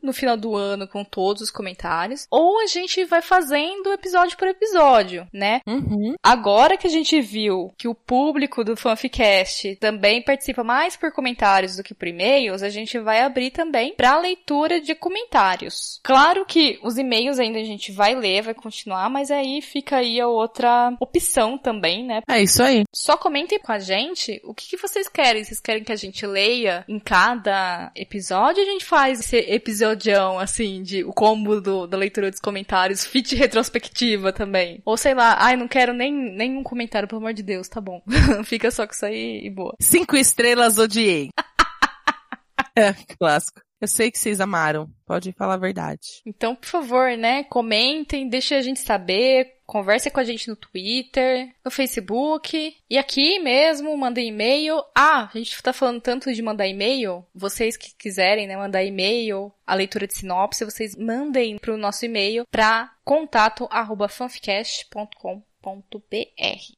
no 0.00 0.12
final 0.12 0.36
do 0.36 0.54
ano 0.54 0.86
com 0.86 1.04
todos 1.04 1.42
os 1.42 1.50
comentários, 1.50 2.26
ou 2.30 2.60
a 2.60 2.66
gente 2.66 3.04
vai 3.04 3.20
fazendo 3.20 3.92
episódio 3.92 4.38
por 4.38 4.46
episódio, 4.46 5.26
né? 5.32 5.60
Uhum. 5.66 6.14
Agora 6.22 6.76
que 6.76 6.86
a 6.86 6.90
gente 6.90 7.20
viu 7.20 7.72
que 7.76 7.88
o 7.88 7.94
público 7.94 8.62
do 8.62 8.76
Fanficast 8.76 9.76
também 9.76 10.22
participa 10.22 10.62
mais 10.62 10.96
por 10.96 11.12
comentários 11.12 11.76
do 11.76 11.82
que 11.82 11.94
por 11.94 12.06
e-mails, 12.06 12.62
a 12.62 12.68
gente 12.68 12.98
vai 13.00 13.20
abrir 13.20 13.50
também 13.50 13.94
para 13.96 14.18
leitura 14.18 14.80
de 14.80 14.94
comentários. 14.94 16.00
Claro 16.02 16.44
que 16.46 16.78
os 16.82 16.96
e-mails 16.96 17.40
ainda 17.40 17.58
a 17.58 17.64
gente 17.64 17.90
vai 17.90 18.14
ler, 18.14 18.42
vai 18.42 18.54
continuar, 18.54 19.10
mas 19.10 19.30
aí 19.30 19.60
fica 19.60 19.96
aí 19.96 20.20
a 20.20 20.28
outra 20.28 20.94
opção 21.00 21.58
também, 21.58 22.04
né? 22.04 22.20
É 22.28 22.40
isso 22.40 22.62
aí. 22.62 22.84
Só 22.94 23.16
comentem 23.16 23.58
com 23.58 23.72
a 23.72 23.78
gente 23.78 24.11
gente 24.14 24.40
o 24.44 24.54
que, 24.54 24.68
que, 24.68 24.76
vocês 24.76 25.08
querem. 25.08 25.44
Vocês 25.44 25.60
querem 25.60 25.82
que 25.82 25.92
a 25.92 25.96
gente 25.96 26.26
leia 26.26 26.84
em 26.88 26.98
cada 26.98 27.90
episódio? 27.94 28.62
A 28.62 28.66
gente 28.66 28.84
faz 28.84 29.20
esse 29.20 29.36
episodião, 29.36 30.38
assim, 30.38 30.82
de 30.82 31.04
o 31.04 31.12
combo 31.12 31.60
do, 31.60 31.86
da 31.86 31.96
leitura 31.96 32.30
dos 32.30 32.40
comentários, 32.40 33.04
fit 33.04 33.34
retrospectiva 33.36 34.32
também? 34.32 34.80
Ou 34.84 34.96
sei 34.96 35.14
lá, 35.14 35.36
ai, 35.38 35.56
não 35.56 35.68
quero 35.68 35.92
nem 35.92 36.12
nenhum 36.12 36.62
comentário, 36.62 37.08
pelo 37.08 37.20
amor 37.20 37.34
de 37.34 37.42
Deus, 37.42 37.68
tá 37.68 37.80
bom. 37.80 38.02
Fica 38.44 38.70
só 38.70 38.86
com 38.86 38.92
isso 38.92 39.06
aí 39.06 39.44
e 39.44 39.50
boa. 39.50 39.74
Cinco 39.80 40.16
estrelas 40.16 40.78
odiei. 40.78 41.30
é, 42.76 42.92
clássico. 43.18 43.60
Eu 43.82 43.88
sei 43.88 44.12
que 44.12 44.18
vocês 44.18 44.40
amaram. 44.40 44.88
Pode 45.04 45.32
falar 45.32 45.54
a 45.54 45.56
verdade. 45.56 46.22
Então, 46.24 46.54
por 46.54 46.68
favor, 46.68 47.16
né? 47.16 47.42
Comentem, 47.42 48.28
deixem 48.28 48.56
a 48.56 48.62
gente 48.62 48.78
saber. 48.78 49.56
Converse 49.66 50.08
com 50.08 50.20
a 50.20 50.24
gente 50.24 50.48
no 50.48 50.54
Twitter, 50.54 51.52
no 51.64 51.70
Facebook. 51.70 52.76
E 52.88 52.96
aqui 52.96 53.40
mesmo, 53.40 53.96
mandem 53.98 54.28
e-mail. 54.28 54.80
Ah, 54.94 55.28
a 55.34 55.36
gente 55.36 55.60
tá 55.60 55.72
falando 55.72 56.00
tanto 56.00 56.32
de 56.32 56.40
mandar 56.40 56.68
e-mail. 56.68 57.26
Vocês 57.34 57.76
que 57.76 57.92
quiserem, 57.96 58.46
né, 58.46 58.56
mandar 58.56 58.84
e-mail, 58.84 59.52
a 59.66 59.74
leitura 59.74 60.06
de 60.06 60.14
sinopse, 60.14 60.64
vocês 60.64 60.94
mandem 60.94 61.58
pro 61.58 61.76
nosso 61.76 62.04
e-mail 62.04 62.46
pra 62.52 62.88
contato 63.04 63.66
arroba 63.68 64.08
fanficast.com 64.08 65.42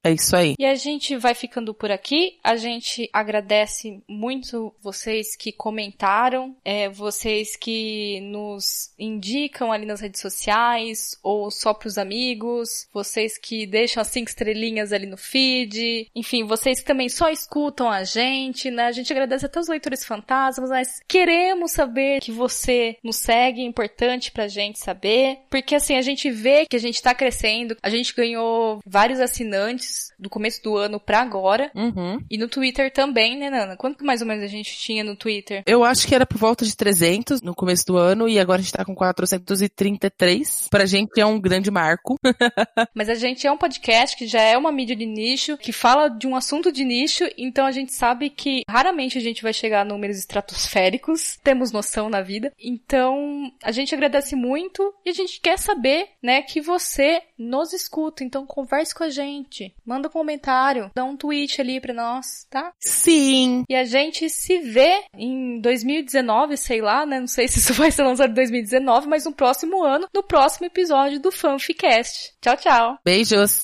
É 0.04 0.12
isso 0.12 0.36
aí. 0.36 0.54
E 0.58 0.64
a 0.64 0.74
gente 0.74 1.16
vai 1.16 1.34
ficando 1.34 1.72
por 1.74 1.90
aqui. 1.90 2.38
A 2.44 2.56
gente 2.56 3.08
agradece 3.12 4.02
muito 4.08 4.74
vocês 4.80 5.34
que 5.34 5.50
comentaram, 5.50 6.54
é, 6.64 6.88
vocês 6.88 7.56
que 7.56 8.20
nos 8.20 8.92
indicam 8.98 9.72
ali 9.72 9.86
nas 9.86 10.00
redes 10.00 10.20
sociais 10.20 11.18
ou 11.22 11.50
só 11.50 11.72
pros 11.72 11.98
amigos, 11.98 12.88
vocês 12.92 13.38
que 13.38 13.66
deixam 13.66 14.00
as 14.00 14.08
cinco 14.08 14.28
estrelinhas 14.28 14.92
ali 14.92 15.06
no 15.06 15.16
feed, 15.16 16.10
enfim, 16.14 16.44
vocês 16.44 16.80
que 16.80 16.86
também 16.86 17.08
só 17.08 17.30
escutam 17.30 17.90
a 17.90 18.04
gente, 18.04 18.70
né? 18.70 18.84
A 18.84 18.92
gente 18.92 19.12
agradece 19.12 19.46
até 19.46 19.58
os 19.58 19.68
leitores 19.68 20.04
fantasmas, 20.04 20.70
mas 20.70 21.00
queremos 21.08 21.72
saber 21.72 22.20
que 22.20 22.32
você 22.32 22.96
nos 23.02 23.16
segue, 23.16 23.62
é 23.62 23.64
importante 23.64 24.30
pra 24.30 24.48
gente 24.48 24.78
saber, 24.78 25.38
porque 25.50 25.74
assim, 25.74 25.96
a 25.96 26.02
gente 26.02 26.30
vê 26.30 26.66
que 26.66 26.76
a 26.76 26.80
gente 26.80 27.02
tá 27.02 27.14
crescendo, 27.14 27.76
a 27.82 27.88
gente 27.88 28.14
ganhou 28.14 28.73
vários 28.86 29.20
assinantes 29.20 30.12
do 30.18 30.30
começo 30.30 30.62
do 30.62 30.76
ano 30.76 30.98
pra 31.00 31.20
agora, 31.20 31.70
Uhum. 31.74 32.18
e 32.30 32.36
no 32.38 32.48
Twitter 32.48 32.92
também, 32.92 33.36
né, 33.38 33.50
Nana? 33.50 33.76
Quanto 33.76 34.04
mais 34.04 34.20
ou 34.20 34.26
menos 34.26 34.44
a 34.44 34.48
gente 34.48 34.76
tinha 34.76 35.02
no 35.04 35.16
Twitter? 35.16 35.62
Eu 35.66 35.84
acho 35.84 36.06
que 36.06 36.14
era 36.14 36.26
por 36.26 36.38
volta 36.38 36.64
de 36.64 36.76
300 36.76 37.42
no 37.42 37.54
começo 37.54 37.86
do 37.86 37.96
ano 37.96 38.28
e 38.28 38.38
agora 38.38 38.60
a 38.60 38.62
gente 38.62 38.72
tá 38.72 38.84
com 38.84 38.94
433. 38.94 40.68
Pra 40.70 40.86
gente 40.86 41.20
é 41.20 41.26
um 41.26 41.40
grande 41.40 41.70
marco. 41.70 42.16
Mas 42.94 43.08
a 43.08 43.14
gente 43.14 43.46
é 43.46 43.52
um 43.52 43.56
podcast 43.58 44.16
que 44.16 44.26
já 44.26 44.40
é 44.40 44.56
uma 44.56 44.72
mídia 44.72 44.96
de 44.96 45.06
nicho, 45.06 45.56
que 45.56 45.72
fala 45.72 46.08
de 46.08 46.26
um 46.26 46.36
assunto 46.36 46.70
de 46.72 46.84
nicho, 46.84 47.24
então 47.36 47.66
a 47.66 47.72
gente 47.72 47.92
sabe 47.92 48.30
que 48.30 48.62
raramente 48.68 49.18
a 49.18 49.20
gente 49.20 49.42
vai 49.42 49.52
chegar 49.52 49.80
a 49.82 49.84
números 49.84 50.18
estratosféricos, 50.18 51.38
temos 51.42 51.72
noção 51.72 52.08
na 52.08 52.22
vida. 52.22 52.52
Então, 52.58 53.50
a 53.62 53.72
gente 53.72 53.94
agradece 53.94 54.34
muito 54.36 54.94
e 55.04 55.10
a 55.10 55.12
gente 55.12 55.40
quer 55.40 55.58
saber, 55.58 56.08
né, 56.22 56.42
que 56.42 56.60
você 56.60 57.22
nos 57.38 57.72
escuta. 57.72 58.24
Então, 58.24 58.46
converse 58.64 58.94
com 58.94 59.04
a 59.04 59.10
gente, 59.10 59.74
manda 59.84 60.08
um 60.08 60.10
comentário, 60.10 60.90
dá 60.94 61.04
um 61.04 61.16
tweet 61.16 61.60
ali 61.60 61.80
pra 61.80 61.92
nós, 61.92 62.46
tá? 62.48 62.72
Sim. 62.80 63.64
E 63.68 63.74
a 63.74 63.84
gente 63.84 64.28
se 64.30 64.58
vê 64.58 65.04
em 65.16 65.60
2019, 65.60 66.56
sei 66.56 66.80
lá, 66.80 67.04
né? 67.04 67.20
Não 67.20 67.26
sei 67.26 67.46
se 67.46 67.58
isso 67.58 67.74
vai 67.74 67.90
ser 67.90 68.02
lançado 68.02 68.30
em 68.30 68.34
2019, 68.34 69.06
mas 69.06 69.26
no 69.26 69.32
próximo 69.32 69.84
ano, 69.84 70.08
no 70.14 70.22
próximo 70.22 70.66
episódio 70.66 71.20
do 71.20 71.30
Fanficast. 71.30 72.32
Tchau, 72.40 72.56
tchau! 72.56 72.98
Beijos. 73.04 73.60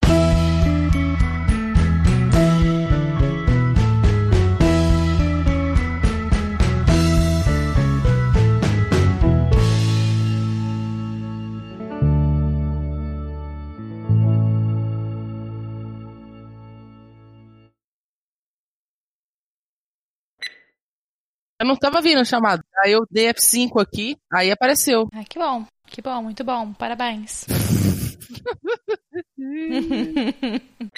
Eu 21.61 21.67
não 21.67 21.77
tava 21.77 22.01
vindo 22.01 22.23
o 22.23 22.25
chamado. 22.25 22.65
Aí 22.83 22.93
eu 22.93 23.01
dei 23.11 23.31
F5 23.31 23.83
aqui, 23.83 24.17
aí 24.33 24.51
apareceu. 24.51 25.07
Ai, 25.13 25.27
que 25.29 25.39
bom, 25.39 25.67
que 25.87 26.01
bom, 26.01 26.23
muito 26.23 26.43
bom, 26.43 26.73
parabéns. 26.73 27.45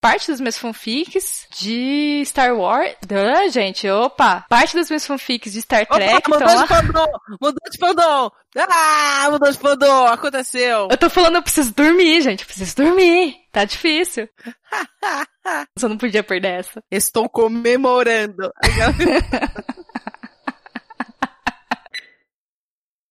Parte 0.00 0.30
dos 0.30 0.40
meus 0.40 0.56
fanfics 0.56 1.48
de 1.50 2.22
Star 2.24 2.56
Wars. 2.56 2.94
Ah, 3.12 3.48
gente, 3.48 3.90
opa! 3.90 4.46
Parte 4.48 4.74
dos 4.74 4.88
meus 4.88 5.04
fanfics 5.04 5.52
de 5.52 5.60
Star 5.60 5.84
Trek. 5.84 6.14
Opa, 6.14 6.30
mudou 6.30 6.48
então, 6.48 6.62
de 6.62 6.68
fandom! 6.68 7.06
Mudou 7.38 7.70
de 7.70 7.78
fandom! 7.78 8.30
Ah, 8.56 9.28
mudou 9.30 9.52
de 9.52 9.58
fandom! 9.58 10.06
Aconteceu! 10.06 10.88
eu 10.90 10.96
tô 10.96 11.10
falando, 11.10 11.36
eu 11.36 11.42
preciso 11.42 11.74
dormir, 11.74 12.22
gente, 12.22 12.40
eu 12.42 12.46
preciso 12.46 12.74
dormir. 12.76 13.39
Tá 13.52 13.64
difícil. 13.64 14.28
Só 15.78 15.88
não 15.88 15.98
podia 15.98 16.22
perder 16.22 16.60
essa. 16.60 16.82
Estou 16.90 17.28
comemorando. 17.28 18.52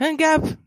Hang 0.01 0.23
up. 0.23 0.57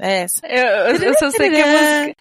É 0.00 0.22
essa. 0.22 0.46
Eu, 0.46 0.64
eu, 0.64 0.96
eu 0.96 1.14
só 1.18 1.30
sei 1.30 1.50
que 1.50 1.60
a 1.60 1.66
música. 1.66 2.14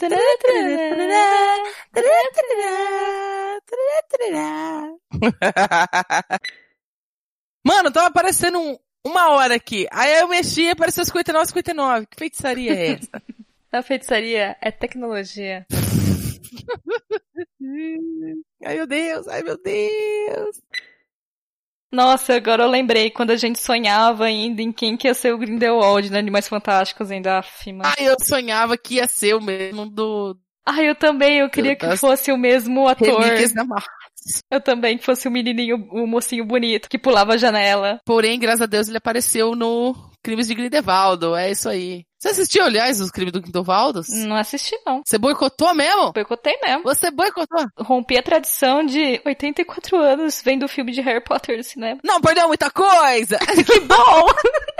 Mano, 7.65 7.91
tava 7.91 8.07
aparecendo 8.07 8.59
um, 8.59 8.77
uma 9.06 9.30
hora 9.30 9.56
aqui. 9.56 9.88
Aí 9.91 10.20
eu 10.20 10.28
mexi 10.28 10.64
e 10.64 10.72
apareceu 10.72 11.06
59, 11.06 11.47
59. 11.47 12.06
Que 12.08 12.18
feitiçaria 12.18 12.74
é 12.74 12.91
essa? 12.93 13.10
A 13.72 13.82
feitiçaria 13.82 14.56
é 14.62 14.72
tecnologia. 14.72 15.66
ai 18.64 18.76
meu 18.76 18.88
Deus, 18.88 19.28
ai 19.28 19.43
meu 19.43 19.62
Deus. 19.62 20.62
Nossa, 21.91 22.36
agora 22.36 22.64
eu 22.64 22.70
lembrei 22.70 23.12
quando 23.12 23.32
a 23.32 23.36
gente 23.36 23.60
sonhava 23.60 24.26
ainda 24.26 24.62
em 24.62 24.72
quem 24.72 24.95
que 24.95 25.08
ia 25.08 25.14
ser 25.14 25.34
o 25.34 25.38
Grindelwald 25.38 26.10
no 26.10 26.18
Animais 26.18 26.47
Fantásticos 26.47 27.12
ainda, 27.12 27.39
afima. 27.39 27.84
Ai, 27.86 28.08
eu 28.08 28.16
sonhava 28.22 28.78
que 28.78 28.95
ia 28.95 29.08
ser 29.08 29.36
o 29.36 29.41
mesmo 29.41 29.86
do 29.86 30.38
Ah, 30.66 30.82
eu 30.82 30.95
também, 30.95 31.39
eu 31.39 31.49
queria 31.49 31.76
que 31.76 31.86
Das 31.86 31.99
fosse 31.99 32.32
o 32.32 32.38
mesmo 32.38 32.88
ator. 32.88 33.20
Relíquias 33.20 33.53
da. 33.53 33.66
Eu 34.51 34.61
também 34.61 34.97
que 34.97 35.05
fosse 35.05 35.28
o 35.28 35.32
menininho, 35.32 35.88
o 35.91 36.07
mocinho 36.07 36.45
bonito 36.45 36.89
que 36.89 36.97
pulava 36.97 37.34
a 37.34 37.38
janela. 37.38 37.99
Porém, 38.05 38.39
graças 38.39 38.61
a 38.61 38.65
Deus, 38.65 38.88
ele 38.88 38.97
apareceu 38.97 39.55
no 39.55 39.95
Crimes 40.23 40.47
de 40.47 40.55
Grindelwaldo. 40.55 41.36
É 41.36 41.51
isso 41.51 41.69
aí. 41.69 42.03
Você 42.19 42.30
assistiu, 42.30 42.63
aliás, 42.63 42.99
os 42.99 43.11
crimes 43.11 43.32
do 43.32 43.41
Grindelwaldo? 43.41 44.01
Não 44.09 44.36
assisti, 44.36 44.76
não. 44.84 45.03
Você 45.05 45.19
boicotou 45.19 45.76
mesmo? 45.76 46.11
Boicotei 46.11 46.57
mesmo. 46.63 46.82
Você 46.84 47.11
boicotou? 47.11 47.67
Rompi 47.78 48.17
a 48.17 48.23
tradição 48.23 48.84
de 48.84 49.21
84 49.23 49.95
anos 49.97 50.41
vendo 50.43 50.63
o 50.63 50.67
filme 50.67 50.91
de 50.91 51.01
Harry 51.01 51.23
Potter 51.23 51.57
no 51.57 51.63
cinema. 51.63 51.99
Não 52.03 52.19
perdeu 52.19 52.47
muita 52.47 52.71
coisa! 52.71 53.38
Que 53.65 53.80
bom! 53.82 53.95